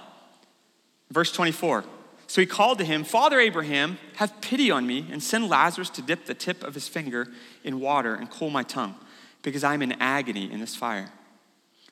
Verse 1.10 1.32
24. 1.32 1.84
So 2.28 2.40
he 2.40 2.46
called 2.46 2.78
to 2.78 2.84
him, 2.84 3.02
Father 3.02 3.40
Abraham, 3.40 3.98
have 4.16 4.40
pity 4.40 4.70
on 4.70 4.86
me 4.86 5.08
and 5.10 5.20
send 5.20 5.48
Lazarus 5.48 5.90
to 5.90 6.02
dip 6.02 6.26
the 6.26 6.34
tip 6.34 6.62
of 6.62 6.74
his 6.74 6.86
finger 6.86 7.26
in 7.64 7.80
water 7.80 8.14
and 8.14 8.30
cool 8.30 8.50
my 8.50 8.62
tongue, 8.62 8.94
because 9.42 9.64
I'm 9.64 9.82
in 9.82 9.92
agony 9.92 10.50
in 10.50 10.60
this 10.60 10.76
fire. 10.76 11.10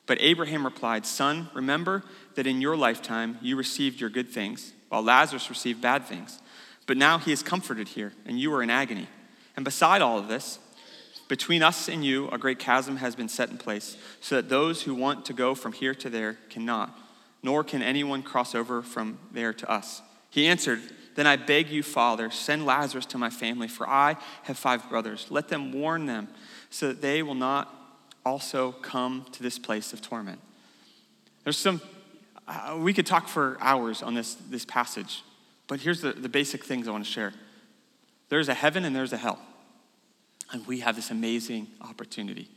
But 0.09 0.21
Abraham 0.21 0.65
replied, 0.65 1.05
Son, 1.05 1.51
remember 1.53 2.03
that 2.33 2.47
in 2.47 2.61
your 2.61 2.75
lifetime 2.75 3.37
you 3.43 3.55
received 3.55 4.01
your 4.01 4.09
good 4.09 4.27
things, 4.27 4.73
while 4.87 5.03
Lazarus 5.03 5.51
received 5.51 5.81
bad 5.81 6.03
things. 6.03 6.39
But 6.87 6.97
now 6.97 7.19
he 7.19 7.31
is 7.31 7.43
comforted 7.43 7.89
here, 7.89 8.13
and 8.25 8.39
you 8.39 8.51
are 8.55 8.63
in 8.63 8.71
agony. 8.71 9.07
And 9.55 9.63
beside 9.63 10.01
all 10.01 10.17
of 10.17 10.27
this, 10.27 10.57
between 11.27 11.61
us 11.61 11.87
and 11.87 12.03
you, 12.03 12.27
a 12.29 12.39
great 12.39 12.57
chasm 12.57 12.97
has 12.97 13.15
been 13.15 13.29
set 13.29 13.51
in 13.51 13.59
place, 13.59 13.97
so 14.19 14.37
that 14.37 14.49
those 14.49 14.81
who 14.81 14.95
want 14.95 15.25
to 15.25 15.33
go 15.33 15.53
from 15.53 15.73
here 15.73 15.93
to 15.93 16.09
there 16.09 16.39
cannot, 16.49 16.97
nor 17.43 17.63
can 17.63 17.83
anyone 17.83 18.23
cross 18.23 18.55
over 18.55 18.81
from 18.81 19.19
there 19.31 19.53
to 19.53 19.69
us. 19.69 20.01
He 20.31 20.47
answered, 20.47 20.81
Then 21.13 21.27
I 21.27 21.35
beg 21.35 21.69
you, 21.69 21.83
Father, 21.83 22.31
send 22.31 22.65
Lazarus 22.65 23.05
to 23.05 23.19
my 23.19 23.29
family, 23.29 23.67
for 23.67 23.87
I 23.87 24.15
have 24.41 24.57
five 24.57 24.89
brothers. 24.89 25.27
Let 25.29 25.49
them 25.49 25.71
warn 25.71 26.07
them, 26.07 26.29
so 26.71 26.87
that 26.87 27.03
they 27.03 27.21
will 27.21 27.35
not 27.35 27.78
also 28.29 28.71
come 28.71 29.25
to 29.31 29.43
this 29.43 29.57
place 29.57 29.91
of 29.91 30.01
torment. 30.01 30.39
There's 31.43 31.57
some, 31.57 31.81
uh, 32.47 32.77
we 32.79 32.93
could 32.93 33.07
talk 33.07 33.27
for 33.27 33.57
hours 33.59 34.03
on 34.03 34.13
this, 34.13 34.35
this 34.35 34.65
passage, 34.65 35.23
but 35.67 35.79
here's 35.79 36.01
the, 36.01 36.13
the 36.13 36.29
basic 36.29 36.63
things 36.63 36.87
I 36.87 36.91
want 36.91 37.05
to 37.05 37.11
share 37.11 37.33
there's 38.29 38.47
a 38.47 38.53
heaven 38.53 38.85
and 38.85 38.95
there's 38.95 39.11
a 39.11 39.17
hell. 39.17 39.39
And 40.51 40.65
we 40.67 40.81
have 40.81 40.95
this 40.95 41.09
amazing 41.09 41.67
opportunity 41.81 42.47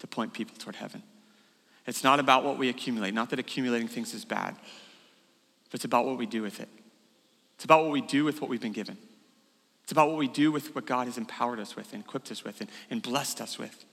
to 0.00 0.06
point 0.06 0.34
people 0.34 0.54
toward 0.58 0.76
heaven. 0.76 1.02
It's 1.86 2.04
not 2.04 2.20
about 2.20 2.44
what 2.44 2.58
we 2.58 2.68
accumulate, 2.68 3.14
not 3.14 3.30
that 3.30 3.38
accumulating 3.38 3.88
things 3.88 4.12
is 4.12 4.26
bad, 4.26 4.54
but 5.70 5.74
it's 5.74 5.86
about 5.86 6.04
what 6.04 6.18
we 6.18 6.26
do 6.26 6.42
with 6.42 6.60
it. 6.60 6.68
It's 7.54 7.64
about 7.64 7.84
what 7.84 7.92
we 7.92 8.02
do 8.02 8.24
with 8.24 8.42
what 8.42 8.50
we've 8.50 8.60
been 8.60 8.72
given. 8.72 8.98
It's 9.84 9.92
about 9.92 10.08
what 10.08 10.18
we 10.18 10.28
do 10.28 10.52
with 10.52 10.74
what 10.74 10.86
God 10.86 11.06
has 11.06 11.16
empowered 11.16 11.58
us 11.58 11.74
with 11.74 11.94
and 11.94 12.04
equipped 12.04 12.30
us 12.30 12.44
with 12.44 12.60
and, 12.60 12.68
and 12.90 13.00
blessed 13.00 13.40
us 13.40 13.58
with. 13.58 13.86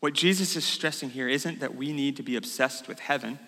What 0.00 0.14
Jesus 0.14 0.54
is 0.54 0.64
stressing 0.64 1.10
here 1.10 1.28
isn't 1.28 1.60
that 1.60 1.74
we 1.74 1.92
need 1.92 2.16
to 2.16 2.22
be 2.22 2.36
obsessed 2.36 2.86
with 2.86 3.00
heaven 3.00 3.38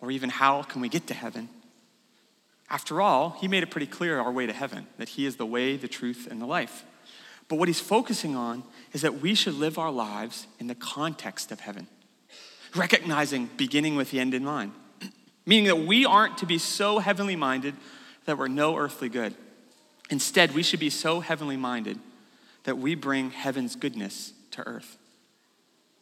or 0.00 0.10
even 0.10 0.30
how 0.30 0.62
can 0.62 0.80
we 0.80 0.88
get 0.88 1.06
to 1.08 1.14
heaven. 1.14 1.48
After 2.70 3.00
all, 3.00 3.36
he 3.40 3.48
made 3.48 3.62
it 3.62 3.70
pretty 3.70 3.86
clear 3.86 4.18
our 4.18 4.32
way 4.32 4.46
to 4.46 4.52
heaven, 4.52 4.86
that 4.98 5.10
he 5.10 5.26
is 5.26 5.36
the 5.36 5.46
way, 5.46 5.76
the 5.76 5.88
truth, 5.88 6.26
and 6.30 6.40
the 6.40 6.46
life. 6.46 6.84
But 7.48 7.56
what 7.56 7.68
he's 7.68 7.80
focusing 7.80 8.34
on 8.34 8.62
is 8.92 9.02
that 9.02 9.20
we 9.20 9.34
should 9.34 9.54
live 9.54 9.78
our 9.78 9.90
lives 9.90 10.46
in 10.58 10.68
the 10.68 10.74
context 10.74 11.52
of 11.52 11.60
heaven, 11.60 11.86
recognizing 12.74 13.50
beginning 13.56 13.96
with 13.96 14.10
the 14.10 14.20
end 14.20 14.32
in 14.32 14.44
mind, 14.44 14.72
meaning 15.46 15.66
that 15.66 15.80
we 15.80 16.06
aren't 16.06 16.38
to 16.38 16.46
be 16.46 16.58
so 16.58 16.98
heavenly 16.98 17.36
minded 17.36 17.74
that 18.24 18.38
we're 18.38 18.48
no 18.48 18.76
earthly 18.76 19.08
good. 19.08 19.34
Instead, 20.08 20.54
we 20.54 20.62
should 20.62 20.80
be 20.80 20.90
so 20.90 21.20
heavenly 21.20 21.56
minded 21.56 21.98
that 22.64 22.78
we 22.78 22.94
bring 22.94 23.30
heaven's 23.30 23.76
goodness 23.76 24.32
to 24.52 24.66
earth. 24.66 24.96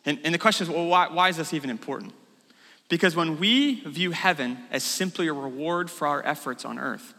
And, 0.04 0.18
and 0.24 0.34
the 0.34 0.38
question 0.38 0.66
is 0.66 0.72
well, 0.72 0.86
why, 0.86 1.08
why 1.08 1.28
is 1.28 1.36
this 1.36 1.52
even 1.52 1.70
important? 1.70 2.12
Because 2.88 3.14
when 3.14 3.38
we 3.38 3.80
view 3.82 4.10
heaven 4.10 4.58
as 4.70 4.82
simply 4.82 5.28
a 5.28 5.32
reward 5.32 5.90
for 5.90 6.06
our 6.08 6.24
efforts 6.26 6.64
on 6.64 6.78
earth, 6.78 7.14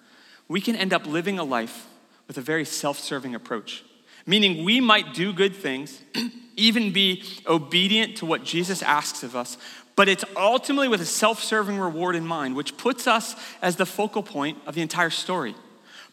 we 0.48 0.60
can 0.60 0.76
end 0.76 0.94
up 0.94 1.06
living 1.06 1.39
a 1.39 1.44
life 1.44 1.88
with 2.28 2.38
a 2.38 2.41
very 2.41 2.65
self 2.65 3.00
serving 3.00 3.36
approach. 3.36 3.84
Meaning, 4.26 4.63
we 4.63 4.80
might 4.80 5.13
do 5.13 5.34
good 5.34 5.56
things, 5.56 6.02
even 6.56 6.94
be 6.94 7.24
obedient 7.48 8.17
to 8.17 8.26
what 8.26 8.44
Jesus 8.44 8.84
asks 8.84 9.24
of 9.24 9.36
us, 9.36 9.58
but 9.96 10.08
it's 10.10 10.26
ultimately 10.36 10.88
with 10.88 11.02
a 11.02 11.06
self 11.06 11.44
serving 11.44 11.78
reward 11.78 12.15
in 12.15 12.26
mind, 12.26 12.56
which 12.56 12.78
puts 12.78 13.08
us 13.08 13.36
as 13.62 13.78
the 13.78 13.86
focal 13.86 14.24
point 14.24 14.58
of 14.65 14.76
the 14.76 14.82
entire 14.82 15.10
story. 15.10 15.56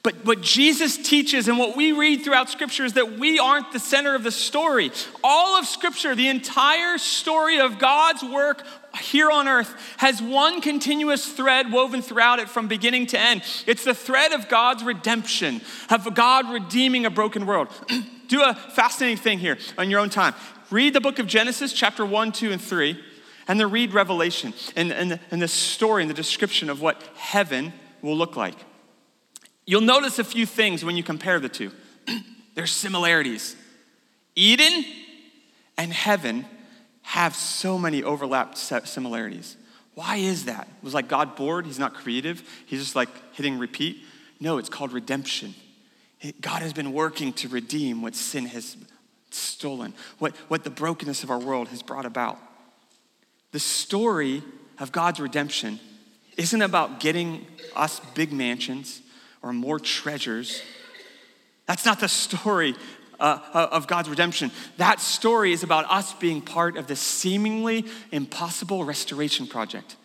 But 0.05 0.25
what 0.25 0.41
Jesus 0.41 0.97
teaches 0.97 1.49
and 1.49 1.59
what 1.59 1.77
we 1.77 1.91
read 1.93 2.23
throughout 2.23 2.49
Scripture 2.49 2.85
is 2.85 2.93
that 2.93 3.19
we 3.19 3.39
aren't 3.39 3.73
the 3.73 3.81
center 3.81 4.15
of 4.15 4.23
the 4.23 4.31
story. 4.31 4.93
All 5.25 5.59
of 5.59 5.67
Scripture, 5.67 6.15
the 6.15 6.29
entire 6.29 6.99
story 6.99 7.59
of 7.59 7.79
God's 7.79 8.23
work 8.23 8.63
here 9.01 9.31
on 9.31 9.49
earth, 9.49 9.75
has 9.97 10.23
one 10.23 10.61
continuous 10.61 11.27
thread 11.27 11.73
woven 11.73 12.01
throughout 12.01 12.39
it 12.39 12.49
from 12.49 12.69
beginning 12.69 13.07
to 13.09 13.19
end. 13.19 13.43
It's 13.67 13.85
the 13.85 13.95
thread 13.95 14.33
of 14.33 14.49
God's 14.49 14.85
redemption, 14.85 15.63
of 15.91 16.15
God 16.15 16.51
redeeming 16.53 17.05
a 17.05 17.11
broken 17.11 17.45
world. 17.45 17.69
Do 18.29 18.43
a 18.43 18.55
fascinating 18.55 19.17
thing 19.17 19.41
here 19.41 19.59
on 19.77 19.91
your 19.91 20.01
own 20.01 20.11
time. 20.11 20.35
Read 20.71 20.93
the 20.93 21.01
book 21.01 21.19
of 21.19 21.27
Genesis, 21.27 21.73
chapter 21.73 22.05
1, 22.05 22.33
2, 22.33 22.53
and 22.53 22.61
3, 22.61 23.03
and 23.49 23.59
then 23.59 23.71
read 23.71 23.95
Revelation 23.95 24.53
and, 24.77 24.93
and, 24.93 25.19
and 25.31 25.43
the 25.43 25.49
story 25.49 26.03
and 26.03 26.11
the 26.11 26.15
description 26.15 26.71
of 26.71 26.81
what 26.81 27.03
heaven 27.17 27.73
will 28.01 28.17
look 28.17 28.37
like. 28.37 28.55
You'll 29.69 29.83
notice 29.83 30.19
a 30.19 30.25
few 30.25 30.47
things 30.47 30.83
when 30.83 30.97
you 30.97 31.03
compare 31.03 31.39
the 31.39 31.51
two. 31.51 31.73
There's 32.55 32.73
similarities. 32.73 33.55
Eden 34.35 34.83
and 35.77 35.93
heaven 35.93 36.47
have 37.03 37.37
so 37.37 37.79
many 37.79 38.03
overlapped 38.03 38.57
similarities. 38.57 39.59
Why 39.93 40.17
is 40.17 40.47
that? 40.47 40.69
It 40.69 40.85
Was 40.85 40.95
like 40.95 41.07
God 41.07 41.37
bored? 41.37 41.67
He's 41.67 41.79
not 41.79 41.93
creative? 41.93 42.43
He's 42.65 42.81
just 42.81 42.97
like 42.97 43.11
hitting 43.35 43.59
repeat? 43.59 43.99
No, 44.41 44.57
it's 44.57 44.71
called 44.71 44.91
redemption. 44.91 45.55
God 46.41 46.63
has 46.63 46.73
been 46.73 46.95
working 46.95 47.35
to 47.35 47.49
redeem 47.49 48.01
what 48.01 48.15
sin 48.15 48.47
has 48.47 48.75
stolen, 49.31 49.93
what, 50.19 50.35
what 50.49 50.65
the 50.65 50.71
brokenness 50.71 51.25
of 51.25 51.31
our 51.31 51.39
world 51.39 51.69
has 51.69 51.83
brought 51.83 52.07
about. 52.07 52.39
The 53.53 53.61
story 53.61 54.43
of 54.79 54.93
God's 54.93 55.21
redemption 55.21 55.79
isn't 56.39 56.63
about 56.63 57.01
getting 57.01 57.45
us 57.77 58.01
big 58.15 58.33
mansions 58.33 59.03
or 59.43 59.53
more 59.53 59.79
treasures. 59.79 60.63
That's 61.67 61.85
not 61.85 62.01
the 62.01 62.09
story 62.09 62.75
uh, 63.21 63.39
uh, 63.53 63.69
of 63.73 63.87
God's 63.87 64.09
redemption. 64.09 64.51
That 64.77 65.01
story 65.01 65.53
is 65.53 65.63
about 65.63 65.91
us 65.91 66.15
being 66.15 66.41
part 66.41 66.77
of 66.77 66.87
this 66.87 67.01
seemingly 67.01 67.85
impossible 68.13 68.85
restoration 68.85 69.47
project. 69.47 69.97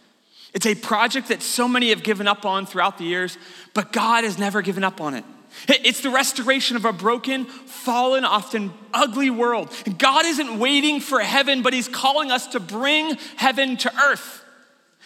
It's 0.53 0.65
a 0.65 0.75
project 0.75 1.29
that 1.29 1.41
so 1.41 1.67
many 1.67 1.89
have 1.89 2.03
given 2.03 2.27
up 2.27 2.45
on 2.45 2.65
throughout 2.65 2.97
the 2.97 3.05
years, 3.05 3.37
but 3.73 3.91
God 3.91 4.23
has 4.23 4.37
never 4.37 4.61
given 4.61 4.83
up 4.83 5.01
on 5.01 5.15
it. 5.15 5.25
It's 5.67 6.01
the 6.01 6.09
restoration 6.09 6.75
of 6.75 6.85
a 6.85 6.93
broken, 6.93 7.45
fallen, 7.45 8.25
often 8.25 8.73
ugly 8.93 9.29
world. 9.29 9.71
God 9.97 10.25
isn't 10.25 10.59
waiting 10.59 10.99
for 10.99 11.19
heaven, 11.19 11.61
but 11.61 11.73
He's 11.73 11.87
calling 11.87 12.31
us 12.31 12.47
to 12.47 12.59
bring 12.59 13.15
heaven 13.35 13.77
to 13.77 13.95
earth. 13.95 14.42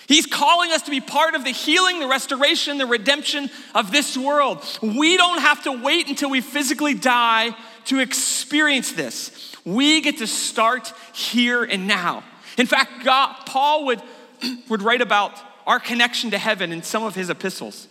He's 0.08 0.26
calling 0.26 0.72
us 0.72 0.84
to 0.84 0.91
be 0.91 1.02
part 1.02 1.36
of 1.36 1.43
the 1.43 1.52
healing, 1.52 2.00
the 2.00 2.08
restoration, 2.08 2.78
the 2.78 2.86
redemption 2.86 3.50
of 3.76 3.91
this 3.91 4.17
world. 4.17 4.63
We 4.82 5.17
don't 5.17 5.41
have 5.41 5.63
to 5.63 5.72
wait 5.72 6.08
until 6.08 6.30
we 6.30 6.39
physically 6.39 6.93
die 6.93 7.56
to 7.86 8.00
experience 8.00 8.93
this. 8.93 9.54
We 9.65 10.00
get 10.00 10.20
to 10.20 10.28
start 10.28 10.93
here 11.13 11.63
and 11.63 11.88
now. 11.88 12.24
In 12.58 12.67
fact, 12.67 13.04
God, 13.04 13.36
Paul 13.46 13.86
would, 13.88 14.02
would 14.70 14.82
write 14.82 15.02
about 15.02 15.34
our 15.65 15.80
connection 15.80 16.32
to 16.32 16.38
heaven 16.38 16.72
in 16.72 16.84
some 16.84 17.04
of 17.04 17.13
his 17.13 17.30
epistles. 17.30 17.89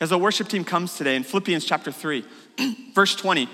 As 0.00 0.10
the 0.10 0.18
worship 0.18 0.48
team 0.48 0.64
comes 0.64 0.96
today 0.98 1.16
in 1.16 1.22
Philippians 1.22 1.64
chapter 1.64 1.90
3, 1.90 2.24
verse 2.94 3.16
20. 3.16 3.48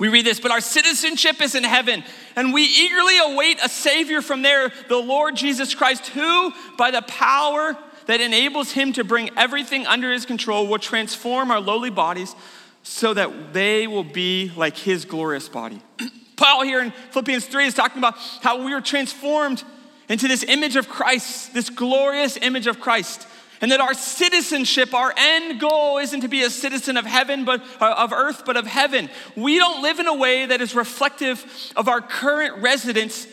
We 0.00 0.08
read 0.08 0.24
this, 0.24 0.40
but 0.40 0.50
our 0.50 0.62
citizenship 0.62 1.42
is 1.42 1.54
in 1.54 1.62
heaven, 1.62 2.02
and 2.34 2.54
we 2.54 2.62
eagerly 2.62 3.18
await 3.18 3.58
a 3.62 3.68
Savior 3.68 4.22
from 4.22 4.40
there, 4.40 4.72
the 4.88 4.96
Lord 4.96 5.36
Jesus 5.36 5.74
Christ, 5.74 6.06
who, 6.06 6.54
by 6.78 6.90
the 6.90 7.02
power 7.02 7.76
that 8.06 8.22
enables 8.22 8.72
him 8.72 8.94
to 8.94 9.04
bring 9.04 9.28
everything 9.36 9.86
under 9.86 10.10
his 10.10 10.24
control 10.24 10.66
will 10.66 10.78
transform 10.78 11.50
our 11.50 11.60
lowly 11.60 11.90
bodies 11.90 12.34
so 12.82 13.12
that 13.12 13.52
they 13.52 13.86
will 13.86 14.02
be 14.02 14.50
like 14.56 14.74
his 14.74 15.04
glorious 15.04 15.50
body. 15.50 15.82
Paul 16.36 16.64
here 16.64 16.80
in 16.80 16.92
Philippians 17.10 17.44
3 17.44 17.66
is 17.66 17.74
talking 17.74 17.98
about 17.98 18.16
how 18.40 18.64
we 18.64 18.72
are 18.72 18.80
transformed 18.80 19.62
into 20.08 20.28
this 20.28 20.42
image 20.44 20.76
of 20.76 20.88
Christ, 20.88 21.52
this 21.52 21.68
glorious 21.68 22.38
image 22.38 22.66
of 22.66 22.80
Christ. 22.80 23.28
And 23.60 23.70
that 23.72 23.80
our 23.80 23.92
citizenship, 23.92 24.94
our 24.94 25.12
end 25.16 25.60
goal 25.60 25.98
isn't 25.98 26.22
to 26.22 26.28
be 26.28 26.42
a 26.42 26.50
citizen 26.50 26.96
of 26.96 27.04
heaven, 27.04 27.44
but 27.44 27.62
uh, 27.80 27.94
of 27.98 28.12
earth, 28.12 28.44
but 28.46 28.56
of 28.56 28.66
heaven. 28.66 29.10
We 29.36 29.58
don't 29.58 29.82
live 29.82 29.98
in 29.98 30.06
a 30.06 30.14
way 30.14 30.46
that 30.46 30.62
is 30.62 30.74
reflective 30.74 31.44
of 31.76 31.86
our 31.86 32.00
current 32.00 32.62
residence, 32.62 33.26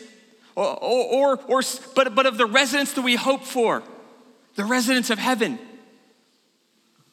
or, 0.54 0.76
or, 0.82 1.40
or, 1.48 1.62
but, 1.94 2.14
but 2.14 2.26
of 2.26 2.36
the 2.36 2.44
residence 2.44 2.92
that 2.92 3.02
we 3.02 3.16
hope 3.16 3.42
for, 3.42 3.82
the 4.56 4.66
residence 4.66 5.08
of 5.08 5.18
heaven. 5.18 5.58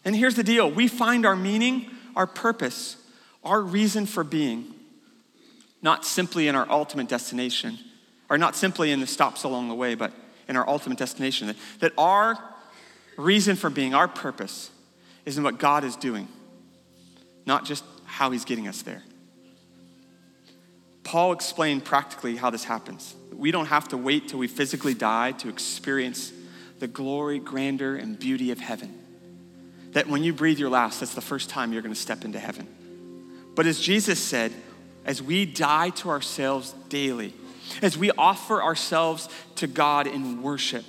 And 0.04 0.14
here's 0.14 0.36
the 0.36 0.44
deal 0.44 0.70
we 0.70 0.90
find 0.90 1.26
our 1.26 1.38
meaning, 1.38 1.90
our 2.18 2.28
purpose, 2.28 2.98
our 3.46 3.62
reason 3.62 4.08
for 4.08 4.26
being, 4.26 4.74
not 5.82 6.06
simply 6.06 6.50
in 6.50 6.56
our 6.56 6.70
ultimate 6.70 7.08
destination, 7.08 7.80
or 8.30 8.38
not 8.38 8.58
simply 8.58 8.92
in 8.92 9.00
the 9.00 9.08
stops 9.08 9.46
along 9.46 9.70
the 9.70 9.76
way, 9.76 9.96
but 9.96 10.12
in 10.50 10.58
our 10.58 10.68
ultimate 10.68 10.98
destination. 10.98 11.48
That, 11.48 11.56
that 11.80 11.94
our 11.98 12.38
reason 13.18 13.56
for 13.56 13.70
being, 13.70 13.94
our 13.94 14.08
purpose, 14.08 14.72
is 15.26 15.38
in 15.38 15.44
what 15.44 15.58
God 15.58 15.84
is 15.84 15.96
doing, 15.96 16.28
not 17.46 17.66
just 17.66 17.84
how 18.06 18.32
He's 18.32 18.46
getting 18.46 18.68
us 18.68 18.82
there. 18.82 19.04
Paul 21.04 21.34
explained 21.34 21.86
practically 21.86 22.36
how 22.36 22.50
this 22.50 22.64
happens. 22.64 23.16
We 23.32 23.52
don't 23.52 23.68
have 23.68 23.88
to 23.90 23.98
wait 23.98 24.30
till 24.30 24.40
we 24.40 24.48
physically 24.48 24.94
die 24.94 25.34
to 25.34 25.50
experience 25.50 26.34
the 26.80 26.88
glory, 26.88 27.40
grandeur, 27.40 27.96
and 27.96 28.18
beauty 28.18 28.52
of 28.52 28.60
heaven. 28.60 29.00
That 29.92 30.08
when 30.08 30.24
you 30.24 30.34
breathe 30.34 30.60
your 30.60 30.70
last, 30.70 31.00
that's 31.00 31.14
the 31.14 31.22
first 31.22 31.50
time 31.50 31.72
you're 31.72 31.84
going 31.84 31.94
to 31.94 32.00
step 32.00 32.26
into 32.26 32.40
heaven. 32.40 32.68
But 33.56 33.66
as 33.66 33.80
Jesus 33.80 34.20
said, 34.20 34.52
as 35.06 35.22
we 35.22 35.46
die 35.46 35.92
to 35.92 36.10
ourselves 36.10 36.74
daily, 36.90 37.34
as 37.82 37.98
we 37.98 38.12
offer 38.12 38.62
ourselves 38.62 39.30
to 39.56 39.68
God 39.68 40.08
in 40.08 40.42
worship, 40.42 40.86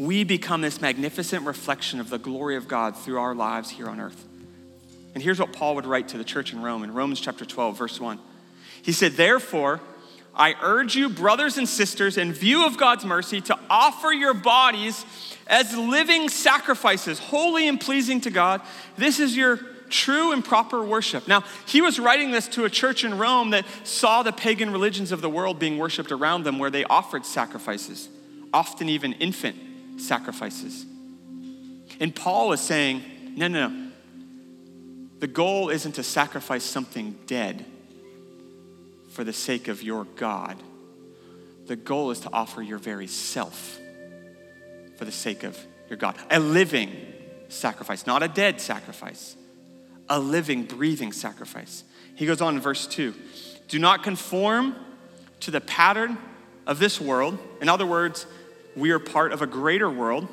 we 0.00 0.24
become 0.24 0.62
this 0.62 0.80
magnificent 0.80 1.44
reflection 1.44 2.00
of 2.00 2.08
the 2.08 2.16
glory 2.16 2.56
of 2.56 2.66
God 2.66 2.96
through 2.96 3.18
our 3.18 3.34
lives 3.34 3.68
here 3.68 3.86
on 3.86 4.00
earth. 4.00 4.24
And 5.14 5.22
here's 5.22 5.38
what 5.38 5.52
Paul 5.52 5.74
would 5.74 5.84
write 5.84 6.08
to 6.08 6.18
the 6.18 6.24
church 6.24 6.54
in 6.54 6.62
Rome 6.62 6.84
in 6.84 6.94
Romans 6.94 7.20
chapter 7.20 7.44
12, 7.44 7.76
verse 7.76 8.00
1. 8.00 8.18
He 8.80 8.92
said, 8.92 9.12
Therefore, 9.12 9.78
I 10.34 10.54
urge 10.62 10.96
you, 10.96 11.10
brothers 11.10 11.58
and 11.58 11.68
sisters, 11.68 12.16
in 12.16 12.32
view 12.32 12.64
of 12.64 12.78
God's 12.78 13.04
mercy, 13.04 13.42
to 13.42 13.58
offer 13.68 14.10
your 14.10 14.32
bodies 14.32 15.04
as 15.46 15.76
living 15.76 16.30
sacrifices, 16.30 17.18
holy 17.18 17.68
and 17.68 17.78
pleasing 17.78 18.22
to 18.22 18.30
God. 18.30 18.62
This 18.96 19.20
is 19.20 19.36
your 19.36 19.58
true 19.90 20.32
and 20.32 20.42
proper 20.42 20.82
worship. 20.82 21.28
Now, 21.28 21.44
he 21.66 21.82
was 21.82 21.98
writing 21.98 22.30
this 22.30 22.48
to 22.48 22.64
a 22.64 22.70
church 22.70 23.04
in 23.04 23.18
Rome 23.18 23.50
that 23.50 23.66
saw 23.84 24.22
the 24.22 24.32
pagan 24.32 24.70
religions 24.70 25.12
of 25.12 25.20
the 25.20 25.28
world 25.28 25.58
being 25.58 25.76
worshiped 25.76 26.10
around 26.10 26.44
them, 26.44 26.58
where 26.58 26.70
they 26.70 26.84
offered 26.84 27.26
sacrifices, 27.26 28.08
often 28.54 28.88
even 28.88 29.12
infant 29.14 29.56
sacrifices. 30.00 30.84
And 32.00 32.14
Paul 32.14 32.52
is 32.52 32.60
saying, 32.60 33.02
no, 33.36 33.48
no, 33.48 33.68
no. 33.68 33.90
The 35.18 35.26
goal 35.26 35.68
isn't 35.68 35.92
to 35.92 36.02
sacrifice 36.02 36.64
something 36.64 37.18
dead 37.26 37.66
for 39.10 39.22
the 39.22 39.32
sake 39.32 39.68
of 39.68 39.82
your 39.82 40.04
God. 40.16 40.56
The 41.66 41.76
goal 41.76 42.10
is 42.10 42.20
to 42.20 42.30
offer 42.32 42.62
your 42.62 42.78
very 42.78 43.06
self 43.06 43.78
for 44.96 45.04
the 45.04 45.12
sake 45.12 45.44
of 45.44 45.58
your 45.88 45.98
God. 45.98 46.16
A 46.30 46.40
living 46.40 46.90
sacrifice, 47.48 48.06
not 48.06 48.22
a 48.22 48.28
dead 48.28 48.60
sacrifice, 48.60 49.36
a 50.08 50.18
living, 50.18 50.64
breathing 50.64 51.12
sacrifice. 51.12 51.84
He 52.16 52.26
goes 52.26 52.40
on 52.40 52.54
in 52.54 52.60
verse 52.60 52.86
2 52.86 53.14
Do 53.68 53.78
not 53.78 54.02
conform 54.02 54.74
to 55.40 55.50
the 55.50 55.60
pattern 55.60 56.16
of 56.66 56.78
this 56.78 57.00
world. 57.00 57.38
In 57.60 57.68
other 57.68 57.86
words, 57.86 58.26
we 58.76 58.90
are 58.90 58.98
part 58.98 59.32
of 59.32 59.42
a 59.42 59.46
greater 59.46 59.90
world, 59.90 60.28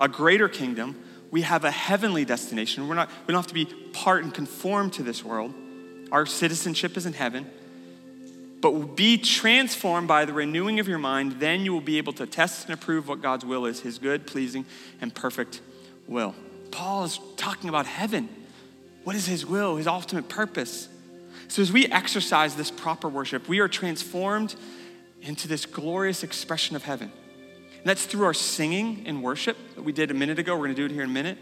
a 0.00 0.08
greater 0.08 0.48
kingdom. 0.48 1.00
We 1.30 1.42
have 1.42 1.64
a 1.64 1.70
heavenly 1.70 2.24
destination. 2.24 2.88
We're 2.88 2.94
not, 2.94 3.10
we 3.26 3.32
don't 3.32 3.42
have 3.42 3.48
to 3.48 3.54
be 3.54 3.66
part 3.66 4.24
and 4.24 4.32
conform 4.32 4.90
to 4.92 5.02
this 5.02 5.24
world. 5.24 5.52
Our 6.12 6.26
citizenship 6.26 6.96
is 6.96 7.06
in 7.06 7.12
heaven. 7.12 7.50
But 8.60 8.96
be 8.96 9.18
transformed 9.18 10.08
by 10.08 10.24
the 10.24 10.32
renewing 10.32 10.80
of 10.80 10.88
your 10.88 10.98
mind, 10.98 11.32
then 11.32 11.66
you 11.66 11.72
will 11.72 11.82
be 11.82 11.98
able 11.98 12.14
to 12.14 12.26
test 12.26 12.64
and 12.64 12.72
approve 12.72 13.08
what 13.08 13.20
God's 13.20 13.44
will 13.44 13.66
is, 13.66 13.80
his 13.80 13.98
good, 13.98 14.26
pleasing, 14.26 14.64
and 15.00 15.14
perfect 15.14 15.60
will. 16.06 16.34
Paul 16.70 17.04
is 17.04 17.20
talking 17.36 17.68
about 17.68 17.84
heaven. 17.84 18.28
What 19.02 19.16
is 19.16 19.26
his 19.26 19.44
will, 19.44 19.76
his 19.76 19.86
ultimate 19.86 20.30
purpose? 20.30 20.88
So, 21.48 21.60
as 21.60 21.70
we 21.70 21.86
exercise 21.86 22.54
this 22.54 22.70
proper 22.70 23.08
worship, 23.08 23.48
we 23.48 23.58
are 23.58 23.68
transformed 23.68 24.54
into 25.20 25.46
this 25.46 25.66
glorious 25.66 26.22
expression 26.22 26.74
of 26.74 26.84
heaven. 26.84 27.12
And 27.84 27.90
that's 27.90 28.06
through 28.06 28.24
our 28.24 28.32
singing 28.32 29.02
and 29.04 29.22
worship 29.22 29.58
that 29.74 29.82
we 29.82 29.92
did 29.92 30.10
a 30.10 30.14
minute 30.14 30.38
ago. 30.38 30.54
We're 30.54 30.68
going 30.68 30.74
to 30.74 30.80
do 30.80 30.86
it 30.86 30.90
here 30.90 31.02
in 31.02 31.10
a 31.10 31.12
minute. 31.12 31.36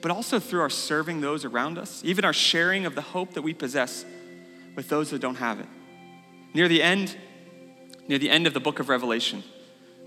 But 0.00 0.10
also 0.10 0.40
through 0.40 0.62
our 0.62 0.70
serving 0.70 1.20
those 1.20 1.44
around 1.44 1.76
us, 1.76 2.00
even 2.02 2.24
our 2.24 2.32
sharing 2.32 2.86
of 2.86 2.94
the 2.94 3.02
hope 3.02 3.34
that 3.34 3.42
we 3.42 3.52
possess 3.52 4.06
with 4.74 4.88
those 4.88 5.10
that 5.10 5.20
don't 5.20 5.34
have 5.34 5.60
it. 5.60 5.66
Near 6.54 6.66
the 6.66 6.82
end, 6.82 7.14
near 8.08 8.16
the 8.16 8.30
end 8.30 8.46
of 8.46 8.54
the 8.54 8.60
book 8.60 8.78
of 8.78 8.88
Revelation, 8.88 9.44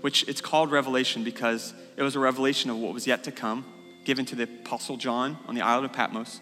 which 0.00 0.28
it's 0.28 0.40
called 0.40 0.72
Revelation 0.72 1.22
because 1.22 1.72
it 1.96 2.02
was 2.02 2.16
a 2.16 2.18
revelation 2.18 2.68
of 2.68 2.78
what 2.78 2.92
was 2.92 3.06
yet 3.06 3.22
to 3.22 3.30
come, 3.30 3.64
given 4.04 4.24
to 4.26 4.34
the 4.34 4.42
Apostle 4.42 4.96
John 4.96 5.38
on 5.46 5.54
the 5.54 5.62
island 5.62 5.84
of 5.84 5.92
Patmos. 5.92 6.40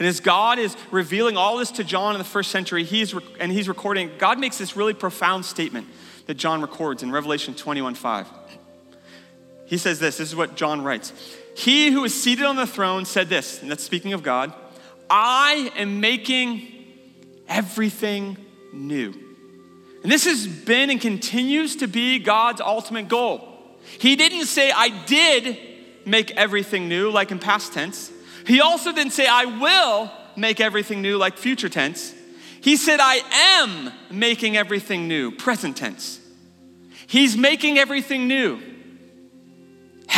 And 0.00 0.08
as 0.08 0.18
God 0.18 0.58
is 0.58 0.76
revealing 0.90 1.36
all 1.36 1.58
this 1.58 1.70
to 1.70 1.84
John 1.84 2.16
in 2.16 2.18
the 2.18 2.24
first 2.24 2.50
century, 2.50 2.82
he's 2.82 3.14
and 3.38 3.52
he's 3.52 3.68
recording, 3.68 4.10
God 4.18 4.40
makes 4.40 4.58
this 4.58 4.74
really 4.74 4.94
profound 4.94 5.44
statement 5.44 5.86
that 6.26 6.34
John 6.34 6.60
records 6.60 7.02
in 7.02 7.10
Revelation 7.10 7.54
21 7.54 7.94
5. 7.94 8.26
He 9.68 9.76
says 9.76 9.98
this 9.98 10.16
this 10.18 10.28
is 10.28 10.36
what 10.36 10.56
John 10.56 10.82
writes. 10.82 11.12
He 11.56 11.90
who 11.90 12.04
is 12.04 12.20
seated 12.20 12.44
on 12.44 12.56
the 12.56 12.66
throne 12.66 13.04
said 13.04 13.28
this, 13.28 13.60
and 13.62 13.70
that's 13.70 13.84
speaking 13.84 14.12
of 14.12 14.22
God 14.22 14.52
I 15.10 15.72
am 15.76 16.00
making 16.00 16.66
everything 17.48 18.36
new. 18.72 19.14
And 20.02 20.12
this 20.12 20.24
has 20.24 20.46
been 20.46 20.90
and 20.90 21.00
continues 21.00 21.76
to 21.76 21.88
be 21.88 22.18
God's 22.18 22.60
ultimate 22.60 23.08
goal. 23.08 23.40
He 23.98 24.16
didn't 24.16 24.46
say, 24.46 24.70
I 24.70 24.90
did 25.06 25.58
make 26.04 26.30
everything 26.32 26.88
new, 26.88 27.10
like 27.10 27.30
in 27.30 27.38
past 27.38 27.72
tense. 27.72 28.12
He 28.46 28.60
also 28.60 28.92
didn't 28.92 29.12
say, 29.12 29.26
I 29.26 29.44
will 29.46 30.10
make 30.36 30.60
everything 30.60 31.02
new, 31.02 31.18
like 31.18 31.36
future 31.36 31.68
tense. 31.68 32.14
He 32.60 32.76
said, 32.76 33.00
I 33.00 33.20
am 33.60 33.92
making 34.10 34.56
everything 34.56 35.08
new, 35.08 35.32
present 35.32 35.76
tense. 35.76 36.20
He's 37.06 37.36
making 37.36 37.78
everything 37.78 38.28
new. 38.28 38.60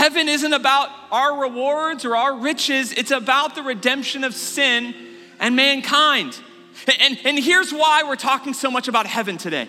Heaven 0.01 0.31
isn't 0.31 0.55
about 0.55 0.89
our 1.11 1.43
rewards 1.43 2.07
or 2.07 2.17
our 2.17 2.35
riches, 2.35 2.91
it's 2.91 3.11
about 3.11 3.55
the 3.55 3.63
redemption 3.63 4.25
of 4.25 4.35
sin 4.35 4.95
and 5.39 5.55
mankind. 5.55 6.41
And, 6.99 7.19
and 7.23 7.39
here's 7.39 7.71
why 7.71 8.05
we're 8.05 8.17
talking 8.17 8.55
so 8.55 8.71
much 8.71 8.89
about 8.89 9.05
heaven 9.05 9.37
today. 9.37 9.69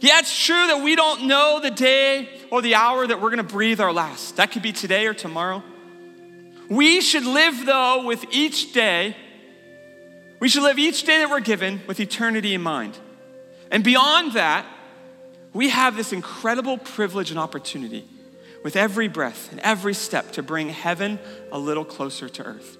Yeah, 0.00 0.20
it's 0.20 0.46
true 0.46 0.68
that 0.68 0.84
we 0.84 0.94
don't 0.94 1.26
know 1.26 1.58
the 1.60 1.72
day 1.72 2.28
or 2.52 2.62
the 2.62 2.76
hour 2.76 3.04
that 3.04 3.20
we're 3.20 3.30
gonna 3.30 3.42
breathe 3.42 3.80
our 3.80 3.92
last. 3.92 4.36
That 4.36 4.52
could 4.52 4.62
be 4.62 4.70
today 4.70 5.08
or 5.08 5.14
tomorrow. 5.14 5.64
We 6.68 7.00
should 7.00 7.24
live, 7.26 7.66
though, 7.66 8.06
with 8.06 8.24
each 8.30 8.72
day 8.72 9.16
we 10.38 10.48
should 10.48 10.62
live 10.62 10.78
each 10.78 11.02
day 11.02 11.18
that 11.18 11.28
we're 11.28 11.40
given 11.40 11.80
with 11.88 11.98
eternity 11.98 12.54
in 12.54 12.62
mind. 12.62 12.96
And 13.72 13.82
beyond 13.82 14.34
that, 14.34 14.64
we 15.52 15.70
have 15.70 15.96
this 15.96 16.12
incredible 16.12 16.78
privilege 16.78 17.32
and 17.32 17.40
opportunity 17.40 18.06
with 18.62 18.76
every 18.76 19.08
breath 19.08 19.50
and 19.50 19.60
every 19.60 19.94
step 19.94 20.32
to 20.32 20.42
bring 20.42 20.68
heaven 20.68 21.18
a 21.50 21.58
little 21.58 21.84
closer 21.84 22.28
to 22.28 22.42
earth. 22.42 22.78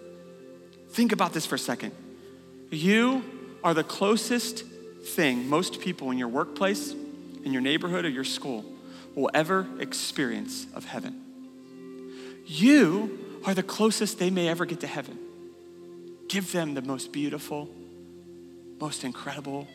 Think 0.91 1.13
about 1.13 1.33
this 1.33 1.47
for 1.47 1.55
a 1.55 1.59
second. 1.59 1.93
You 2.71 3.25
are 3.65 3.75
the 3.75 3.85
closest 3.85 4.65
thing 5.03 5.49
most 5.49 5.81
people 5.81 6.11
in 6.11 6.19
your 6.19 6.29
workplace, 6.29 6.93
in 7.45 7.53
your 7.53 7.63
neighborhood, 7.63 8.05
or 8.05 8.09
your 8.09 8.25
school 8.25 8.65
will 9.15 9.31
ever 9.35 9.67
experience 9.79 10.67
of 10.75 10.85
heaven. 10.85 11.21
You 12.47 13.41
are 13.45 13.55
the 13.55 13.63
closest 13.63 14.19
they 14.19 14.31
may 14.31 14.49
ever 14.49 14.67
get 14.67 14.81
to 14.81 14.87
heaven. 14.87 15.19
Give 16.29 16.51
them 16.53 16.75
the 16.75 16.83
most 16.83 17.13
beautiful, 17.13 17.69
most 18.79 19.05
incredible 19.05 19.67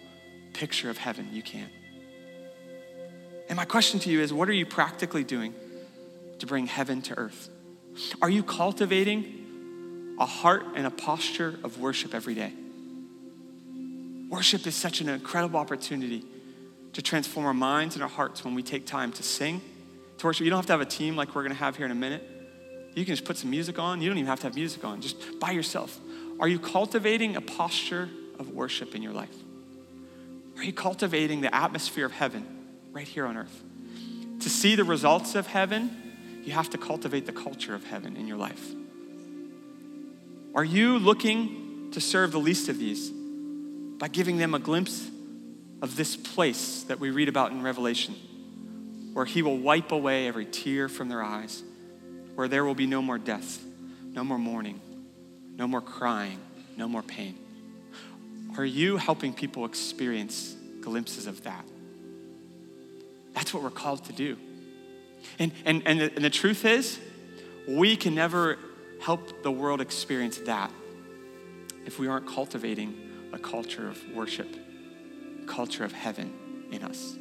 picture 0.54 0.90
of 0.90 0.98
heaven 0.98 1.30
you 1.32 1.42
can. 1.42 1.70
And 3.50 3.58
my 3.58 3.66
question 3.66 4.00
to 4.02 4.10
you 4.10 4.22
is 4.22 4.34
what 4.34 4.50
are 4.50 4.54
you 4.54 4.66
practically 4.66 5.24
doing 5.24 5.54
to 6.40 6.46
bring 6.46 6.68
heaven 6.68 7.02
to 7.04 7.18
earth? 7.18 7.50
Are 8.22 8.30
you 8.30 8.44
cultivating 8.44 10.16
a 10.20 10.26
heart 10.26 10.66
and 10.76 10.86
a 10.86 10.92
posture 10.92 11.60
of 11.64 11.80
worship 11.80 12.14
every 12.14 12.36
day? 12.36 12.54
Worship 14.30 14.66
is 14.68 14.76
such 14.76 15.02
an 15.02 15.10
incredible 15.10 15.60
opportunity 15.60 16.24
to 16.94 17.02
transform 17.02 17.46
our 17.46 17.54
minds 17.54 17.96
and 17.96 18.04
our 18.04 18.10
hearts 18.10 18.44
when 18.44 18.56
we 18.56 18.64
take 18.64 18.86
time 18.86 19.12
to 19.14 19.24
sing, 19.24 19.62
to 20.18 20.26
worship. 20.26 20.44
You 20.44 20.50
don't 20.50 20.58
have 20.58 20.66
to 20.68 20.74
have 20.74 20.82
a 20.82 20.86
team 20.86 21.16
like 21.16 21.36
we're 21.36 21.44
going 21.44 21.54
to 21.54 21.60
have 21.60 21.76
here 21.76 21.86
in 21.86 21.92
a 21.92 21.96
minute, 21.96 22.24
You 22.96 23.04
can 23.04 23.14
just 23.14 23.26
put 23.26 23.38
some 23.38 23.50
music 23.50 23.78
on. 23.78 24.02
You 24.02 24.10
don't 24.10 24.18
even 24.18 24.30
have 24.30 24.40
to 24.40 24.48
have 24.48 24.56
music 24.56 24.84
on, 24.86 25.02
just 25.02 25.40
by 25.40 25.52
yourself. 25.52 26.00
Are 26.40 26.48
you 26.48 26.60
cultivating 26.60 27.36
a 27.36 27.42
posture 27.42 28.10
of 28.40 28.50
worship 28.50 28.96
in 28.96 29.02
your 29.02 29.14
life? 29.14 29.36
Are 30.58 30.64
you 30.64 30.74
cultivating 30.74 31.42
the 31.42 31.54
atmosphere 31.54 32.06
of 32.06 32.14
heaven 32.14 32.46
right 32.92 33.08
here 33.08 33.26
on 33.26 33.36
earth? 33.36 33.64
To 34.40 34.50
see 34.50 34.76
the 34.76 34.86
results 34.86 35.36
of 35.36 35.48
heaven, 35.48 36.05
you 36.46 36.54
have 36.54 36.70
to 36.70 36.78
cultivate 36.78 37.26
the 37.26 37.32
culture 37.32 37.74
of 37.74 37.84
heaven 37.84 38.16
in 38.16 38.28
your 38.28 38.38
life. 38.38 38.74
Are 40.54 40.64
you 40.64 41.00
looking 41.00 41.90
to 41.92 42.00
serve 42.00 42.32
the 42.32 42.40
least 42.40 42.70
of 42.70 42.78
these 42.78 43.10
by 43.10 44.08
giving 44.08 44.38
them 44.38 44.54
a 44.54 44.60
glimpse 44.60 45.10
of 45.82 45.96
this 45.96 46.16
place 46.16 46.84
that 46.84 47.00
we 47.00 47.10
read 47.10 47.30
about 47.30 47.52
in 47.52 47.62
Revelation, 47.62 48.16
where 49.14 49.26
He 49.26 49.42
will 49.42 49.58
wipe 49.58 49.92
away 49.92 50.28
every 50.28 50.46
tear 50.46 50.88
from 50.88 51.10
their 51.10 51.24
eyes, 51.24 51.64
where 52.36 52.48
there 52.48 52.64
will 52.64 52.76
be 52.76 52.88
no 52.88 53.02
more 53.02 53.18
death, 53.18 53.64
no 54.12 54.24
more 54.24 54.38
mourning, 54.38 54.80
no 55.56 55.68
more 55.68 55.82
crying, 55.82 56.40
no 56.78 56.88
more 56.88 57.02
pain? 57.02 57.38
Are 58.58 58.66
you 58.66 58.98
helping 58.98 59.34
people 59.34 59.66
experience 59.66 60.56
glimpses 60.80 61.28
of 61.28 61.44
that? 61.44 61.66
That's 63.34 63.54
what 63.54 63.64
we're 63.64 63.70
called 63.70 64.06
to 64.06 64.14
do. 64.14 64.38
And, 65.40 65.52
and, 65.66 65.84
and, 65.86 66.00
the, 66.00 66.14
and 66.16 66.24
the 66.24 66.30
truth 66.30 66.66
is, 66.66 67.00
we 67.68 67.96
can 67.96 68.16
never 68.16 68.58
help 69.02 69.44
the 69.44 69.52
world 69.52 69.82
experience 69.82 70.38
that 70.40 70.72
if 71.86 72.00
we 72.00 72.08
aren't 72.08 72.28
cultivating 72.28 73.30
a 73.34 73.40
culture 73.40 73.88
of 73.88 74.02
worship, 74.14 74.48
culture 75.48 75.84
of 75.84 75.92
heaven 75.92 76.34
in 76.72 76.84
us. 76.84 77.16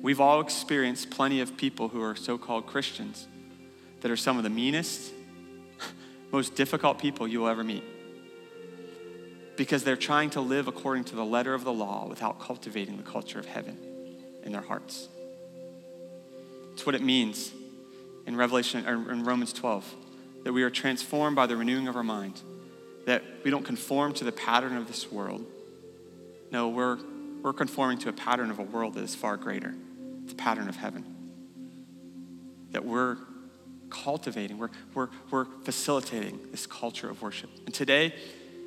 We've 0.00 0.20
all 0.20 0.40
experienced 0.40 1.10
plenty 1.10 1.40
of 1.40 1.56
people 1.56 1.88
who 1.88 2.02
are 2.02 2.16
so 2.16 2.38
called 2.38 2.66
Christians 2.66 3.26
that 4.00 4.10
are 4.10 4.16
some 4.16 4.36
of 4.36 4.44
the 4.44 4.50
meanest, 4.50 5.12
most 6.32 6.54
difficult 6.54 6.98
people 6.98 7.26
you'll 7.26 7.48
ever 7.48 7.64
meet 7.64 7.84
because 9.56 9.82
they're 9.82 9.96
trying 9.96 10.30
to 10.30 10.40
live 10.40 10.68
according 10.68 11.02
to 11.02 11.16
the 11.16 11.24
letter 11.24 11.52
of 11.52 11.64
the 11.64 11.72
law 11.72 12.06
without 12.06 12.40
cultivating 12.40 12.96
the 12.96 13.02
culture 13.02 13.40
of 13.40 13.44
heaven 13.44 13.76
in 14.44 14.52
their 14.52 14.62
hearts. 14.62 15.08
It's 16.78 16.86
what 16.86 16.94
it 16.94 17.02
means 17.02 17.50
in 18.24 18.36
Revelation 18.36 18.86
or 18.86 19.10
in 19.10 19.24
Romans 19.24 19.52
12 19.52 19.96
that 20.44 20.52
we 20.52 20.62
are 20.62 20.70
transformed 20.70 21.34
by 21.34 21.44
the 21.44 21.56
renewing 21.56 21.88
of 21.88 21.96
our 21.96 22.04
mind, 22.04 22.40
that 23.04 23.24
we 23.42 23.50
don't 23.50 23.64
conform 23.64 24.14
to 24.14 24.22
the 24.22 24.30
pattern 24.30 24.76
of 24.76 24.86
this 24.86 25.10
world. 25.10 25.44
No, 26.52 26.68
we're, 26.68 26.98
we're 27.42 27.52
conforming 27.52 27.98
to 27.98 28.10
a 28.10 28.12
pattern 28.12 28.48
of 28.52 28.60
a 28.60 28.62
world 28.62 28.94
that 28.94 29.02
is 29.02 29.16
far 29.16 29.36
greater, 29.36 29.74
the 30.26 30.36
pattern 30.36 30.68
of 30.68 30.76
heaven. 30.76 31.04
That 32.70 32.84
we're 32.84 33.16
cultivating, 33.90 34.58
we're, 34.58 34.70
we're, 34.94 35.08
we're 35.32 35.46
facilitating 35.64 36.38
this 36.52 36.64
culture 36.64 37.10
of 37.10 37.22
worship. 37.22 37.50
And 37.66 37.74
today, 37.74 38.14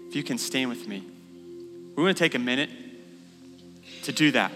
if 0.09 0.17
you 0.17 0.23
can 0.23 0.37
stand 0.37 0.69
with 0.69 0.85
me, 0.85 1.01
we're 1.95 2.03
going 2.03 2.13
to 2.13 2.19
take 2.19 2.35
a 2.35 2.39
minute 2.39 2.71
to 4.03 4.11
do 4.11 4.31
that. 4.31 4.51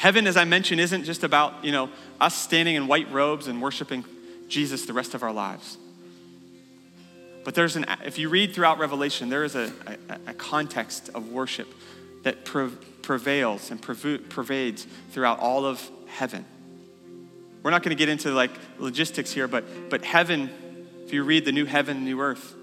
Heaven, 0.00 0.26
as 0.26 0.38
I 0.38 0.44
mentioned, 0.44 0.80
isn't 0.80 1.04
just 1.04 1.24
about, 1.24 1.62
you 1.62 1.72
know, 1.72 1.90
us 2.18 2.34
standing 2.34 2.74
in 2.74 2.86
white 2.86 3.12
robes 3.12 3.48
and 3.48 3.60
worshiping 3.60 4.02
Jesus 4.48 4.86
the 4.86 4.94
rest 4.94 5.12
of 5.12 5.22
our 5.22 5.30
lives. 5.30 5.76
But 7.44 7.54
there's 7.54 7.76
an, 7.76 7.84
if 8.06 8.18
you 8.18 8.30
read 8.30 8.54
throughout 8.54 8.78
Revelation, 8.78 9.28
there 9.28 9.44
is 9.44 9.56
a, 9.56 9.70
a, 10.08 10.30
a 10.30 10.32
context 10.32 11.10
of 11.14 11.28
worship 11.28 11.68
that 12.22 12.46
prevails 12.46 13.70
and 13.70 13.82
pervades 13.82 14.86
throughout 15.10 15.38
all 15.38 15.66
of 15.66 15.86
heaven. 16.06 16.46
We're 17.62 17.70
not 17.70 17.82
going 17.82 17.94
to 17.94 17.98
get 17.98 18.08
into 18.08 18.30
like 18.30 18.52
logistics 18.78 19.32
here, 19.32 19.48
but, 19.48 19.90
but 19.90 20.02
heaven, 20.02 20.48
if 21.04 21.12
you 21.12 21.24
read 21.24 21.44
the 21.44 21.52
new 21.52 21.66
heaven, 21.66 22.06
new 22.06 22.22
earth, 22.22 22.54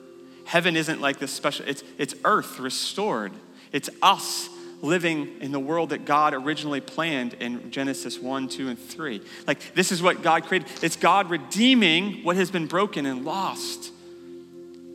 heaven 0.45 0.75
isn't 0.75 1.01
like 1.01 1.19
this 1.19 1.33
special, 1.33 1.67
it's, 1.67 1.83
it's 1.99 2.15
earth 2.25 2.57
restored. 2.57 3.31
It's 3.71 3.91
us 4.01 4.49
living 4.81 5.37
in 5.41 5.51
the 5.51 5.59
world 5.59 5.89
that 5.89 6.05
God 6.05 6.33
originally 6.33 6.81
planned 6.81 7.33
in 7.35 7.71
Genesis 7.71 8.19
1, 8.19 8.47
2, 8.49 8.69
and 8.69 8.79
3. 8.79 9.21
Like, 9.45 9.73
this 9.73 9.91
is 9.91 10.01
what 10.01 10.21
God 10.21 10.43
created. 10.43 10.69
It's 10.83 10.95
God 10.95 11.29
redeeming 11.29 12.23
what 12.23 12.35
has 12.35 12.51
been 12.51 12.67
broken 12.67 13.05
and 13.05 13.25
lost. 13.25 13.91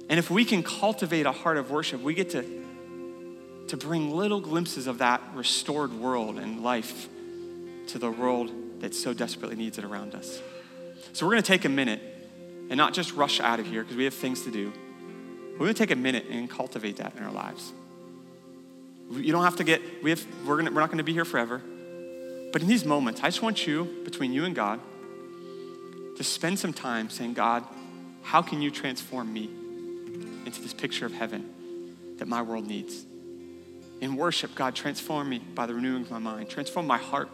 And 0.09 0.19
if 0.19 0.31
we 0.31 0.45
can 0.45 0.63
cultivate 0.63 1.27
a 1.27 1.33
heart 1.33 1.57
of 1.57 1.71
worship, 1.71 2.01
we 2.03 2.15
get 2.15 2.31
to, 2.31 2.65
to 3.69 3.77
bring 3.77 4.11
little 4.11 4.41
glimpses 4.41 4.87
of 4.87 4.99
that 4.99 5.23
restored 5.35 5.93
world 5.93 6.39
and 6.39 6.63
life 6.63 7.09
to 7.89 7.99
the 7.99 8.11
world 8.11 8.53
that 8.81 8.95
so 8.95 9.13
desperately 9.13 9.57
needs 9.57 9.79
it 9.79 9.85
around 9.85 10.15
us. 10.15 10.41
So, 11.13 11.27
we're 11.27 11.33
going 11.33 11.43
to 11.43 11.49
take 11.49 11.65
a 11.65 11.71
minute 11.71 12.01
and 12.71 12.77
not 12.77 12.95
just 12.95 13.15
rush 13.15 13.41
out 13.41 13.61
of 13.61 13.67
here 13.67 13.83
because 13.83 13.97
we 13.97 14.05
have 14.05 14.15
things 14.15 14.43
to 14.45 14.51
do. 14.51 14.73
We're 15.53 15.67
going 15.67 15.75
to 15.75 15.79
take 15.79 15.91
a 15.91 15.97
minute 15.97 16.27
and 16.31 16.49
cultivate 16.49 16.97
that 16.97 17.17
in 17.17 17.23
our 17.23 17.33
lives. 17.33 17.73
You 19.11 19.33
don't 19.33 19.45
have 19.45 19.57
to 19.57 19.65
get, 19.65 19.83
we 20.03 20.11
have, 20.11 20.25
we're, 20.47 20.57
gonna, 20.57 20.71
we're 20.71 20.81
not 20.81 20.89
going 20.89 20.99
to 20.99 21.05
be 21.05 21.13
here 21.13 21.25
forever. 21.25 21.61
But 22.53 22.63
in 22.63 22.69
these 22.69 22.85
moments, 22.85 23.21
I 23.23 23.29
just 23.29 23.43
want 23.43 23.67
you, 23.67 23.85
between 24.05 24.33
you 24.33 24.45
and 24.45 24.55
God, 24.55 24.81
to 26.17 26.25
spend 26.25 26.59
some 26.59 26.73
time 26.73 27.11
saying, 27.11 27.35
God, 27.35 27.65
how 28.23 28.43
can 28.43 28.61
you 28.63 28.71
transform 28.71 29.33
me 29.33 29.51
into 30.45 30.61
this 30.61 30.75
picture 30.75 31.07
of 31.07 31.13
heaven 31.13 31.97
that 32.19 32.29
my 32.29 32.43
world 32.43 32.67
needs? 32.67 33.05
In 34.01 34.17
worship, 34.17 34.55
God, 34.55 34.75
transform 34.75 35.29
me 35.29 35.39
by 35.39 35.67
the 35.67 35.75
renewing 35.75 36.03
of 36.03 36.11
my 36.11 36.19
mind. 36.19 36.51
Transform 36.51 36.87
my 36.87 36.99
heart 36.99 37.29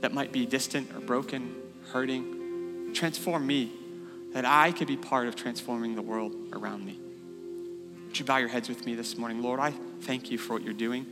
that 0.00 0.12
might 0.12 0.32
be 0.32 0.46
distant 0.46 0.90
or 0.94 1.00
broken, 1.00 1.54
hurting. 1.92 2.92
Transform 2.94 3.46
me 3.46 3.72
that 4.32 4.44
I 4.44 4.72
could 4.72 4.88
be 4.88 4.96
part 4.96 5.28
of 5.28 5.36
transforming 5.36 5.94
the 5.94 6.02
world 6.02 6.34
around 6.52 6.84
me. 6.84 6.98
Would 8.16 8.20
you 8.20 8.24
bow 8.24 8.38
your 8.38 8.48
heads 8.48 8.70
with 8.70 8.86
me 8.86 8.94
this 8.94 9.18
morning? 9.18 9.42
Lord, 9.42 9.60
I 9.60 9.72
thank 10.00 10.30
you 10.30 10.38
for 10.38 10.54
what 10.54 10.62
you're 10.62 10.72
doing. 10.72 11.04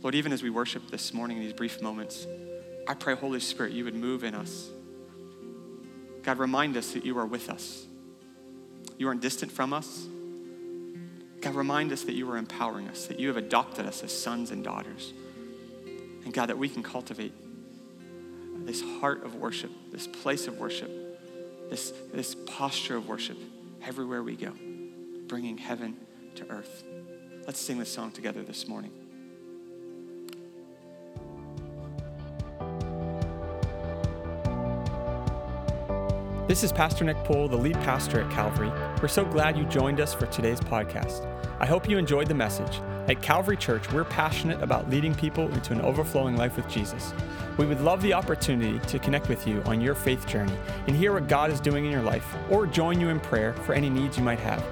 Lord, 0.00 0.14
even 0.14 0.32
as 0.32 0.42
we 0.42 0.48
worship 0.48 0.90
this 0.90 1.12
morning 1.12 1.36
in 1.36 1.42
these 1.42 1.52
brief 1.52 1.82
moments, 1.82 2.26
I 2.88 2.94
pray, 2.94 3.14
Holy 3.14 3.40
Spirit, 3.40 3.72
you 3.72 3.84
would 3.84 3.94
move 3.94 4.24
in 4.24 4.34
us. 4.34 4.70
God, 6.22 6.38
remind 6.38 6.78
us 6.78 6.92
that 6.92 7.04
you 7.04 7.18
are 7.18 7.26
with 7.26 7.50
us. 7.50 7.84
You 8.96 9.06
aren't 9.06 9.20
distant 9.20 9.52
from 9.52 9.74
us. 9.74 10.06
God, 11.42 11.54
remind 11.54 11.92
us 11.92 12.04
that 12.04 12.14
you 12.14 12.30
are 12.30 12.38
empowering 12.38 12.88
us, 12.88 13.04
that 13.08 13.20
you 13.20 13.28
have 13.28 13.36
adopted 13.36 13.84
us 13.84 14.02
as 14.02 14.18
sons 14.18 14.50
and 14.50 14.64
daughters. 14.64 15.12
And 16.24 16.32
God, 16.32 16.46
that 16.48 16.56
we 16.56 16.70
can 16.70 16.82
cultivate 16.82 17.34
this 18.64 18.80
heart 18.80 19.26
of 19.26 19.34
worship, 19.34 19.70
this 19.90 20.06
place 20.06 20.46
of 20.46 20.58
worship, 20.58 20.90
this, 21.68 21.92
this 22.14 22.34
posture 22.34 22.96
of 22.96 23.08
worship 23.08 23.36
everywhere 23.82 24.22
we 24.22 24.36
go 24.36 24.52
bringing 25.32 25.56
heaven 25.56 25.96
to 26.34 26.46
earth. 26.50 26.84
Let's 27.46 27.58
sing 27.58 27.78
this 27.78 27.90
song 27.90 28.12
together 28.12 28.42
this 28.42 28.68
morning. 28.68 28.90
This 36.46 36.62
is 36.62 36.70
Pastor 36.70 37.04
Nick 37.04 37.16
Poole, 37.24 37.48
the 37.48 37.56
lead 37.56 37.76
pastor 37.76 38.20
at 38.20 38.30
Calvary. 38.30 38.70
We're 39.00 39.08
so 39.08 39.24
glad 39.24 39.56
you 39.56 39.64
joined 39.64 40.00
us 40.00 40.12
for 40.12 40.26
today's 40.26 40.60
podcast. 40.60 41.26
I 41.60 41.64
hope 41.64 41.88
you 41.88 41.96
enjoyed 41.96 42.26
the 42.26 42.34
message. 42.34 42.82
At 43.08 43.22
Calvary 43.22 43.56
Church, 43.56 43.90
we're 43.90 44.04
passionate 44.04 44.62
about 44.62 44.90
leading 44.90 45.14
people 45.14 45.50
into 45.54 45.72
an 45.72 45.80
overflowing 45.80 46.36
life 46.36 46.56
with 46.56 46.68
Jesus. 46.68 47.14
We 47.56 47.64
would 47.64 47.80
love 47.80 48.02
the 48.02 48.12
opportunity 48.12 48.78
to 48.86 48.98
connect 48.98 49.30
with 49.30 49.46
you 49.46 49.62
on 49.62 49.80
your 49.80 49.94
faith 49.94 50.26
journey 50.26 50.52
and 50.86 50.94
hear 50.94 51.14
what 51.14 51.26
God 51.26 51.50
is 51.50 51.58
doing 51.58 51.86
in 51.86 51.90
your 51.90 52.02
life 52.02 52.36
or 52.50 52.66
join 52.66 53.00
you 53.00 53.08
in 53.08 53.18
prayer 53.18 53.54
for 53.54 53.72
any 53.72 53.88
needs 53.88 54.18
you 54.18 54.22
might 54.22 54.40
have. 54.40 54.62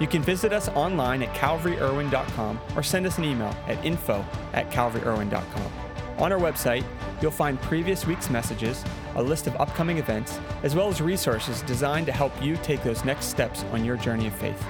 You 0.00 0.06
can 0.06 0.22
visit 0.22 0.52
us 0.52 0.68
online 0.70 1.22
at 1.22 1.34
calvaryirwin.com 1.34 2.60
or 2.76 2.82
send 2.82 3.06
us 3.06 3.18
an 3.18 3.24
email 3.24 3.54
at 3.66 3.82
info 3.84 4.24
at 4.52 4.70
calvaryirwin.com. 4.70 5.72
On 6.18 6.32
our 6.32 6.38
website, 6.38 6.84
you'll 7.20 7.30
find 7.30 7.60
previous 7.62 8.06
week's 8.06 8.30
messages, 8.30 8.84
a 9.16 9.22
list 9.22 9.46
of 9.46 9.56
upcoming 9.56 9.98
events, 9.98 10.38
as 10.62 10.74
well 10.74 10.88
as 10.88 11.00
resources 11.00 11.62
designed 11.62 12.06
to 12.06 12.12
help 12.12 12.32
you 12.42 12.56
take 12.56 12.82
those 12.82 13.04
next 13.04 13.26
steps 13.26 13.64
on 13.72 13.84
your 13.84 13.96
journey 13.96 14.28
of 14.28 14.34
faith. 14.34 14.64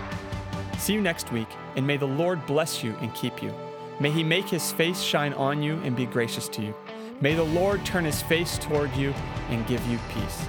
See 0.79 0.95
you 0.95 1.03
next 1.03 1.33
week, 1.33 1.49
and 1.77 1.87
may 1.87 1.97
the 1.97 2.07
Lord 2.07 2.45
bless 2.47 2.83
you 2.83 2.95
and 3.01 3.15
keep 3.15 3.43
you. 3.43 3.55
May 4.01 4.11
he 4.11 4.25
make 4.25 4.49
his 4.49 4.73
face 4.73 5.01
shine 5.01 5.35
on 5.35 5.63
you 5.63 5.77
and 5.85 5.95
be 5.95 6.07
gracious 6.07 6.49
to 6.51 6.63
you. 6.63 6.75
May 7.21 7.35
the 7.35 7.45
Lord 7.45 7.85
turn 7.85 8.05
his 8.05 8.23
face 8.23 8.59
toward 8.59 8.95
you 8.97 9.15
and 9.51 9.67
give 9.67 9.87
you 9.87 9.99
peace. 10.13 10.47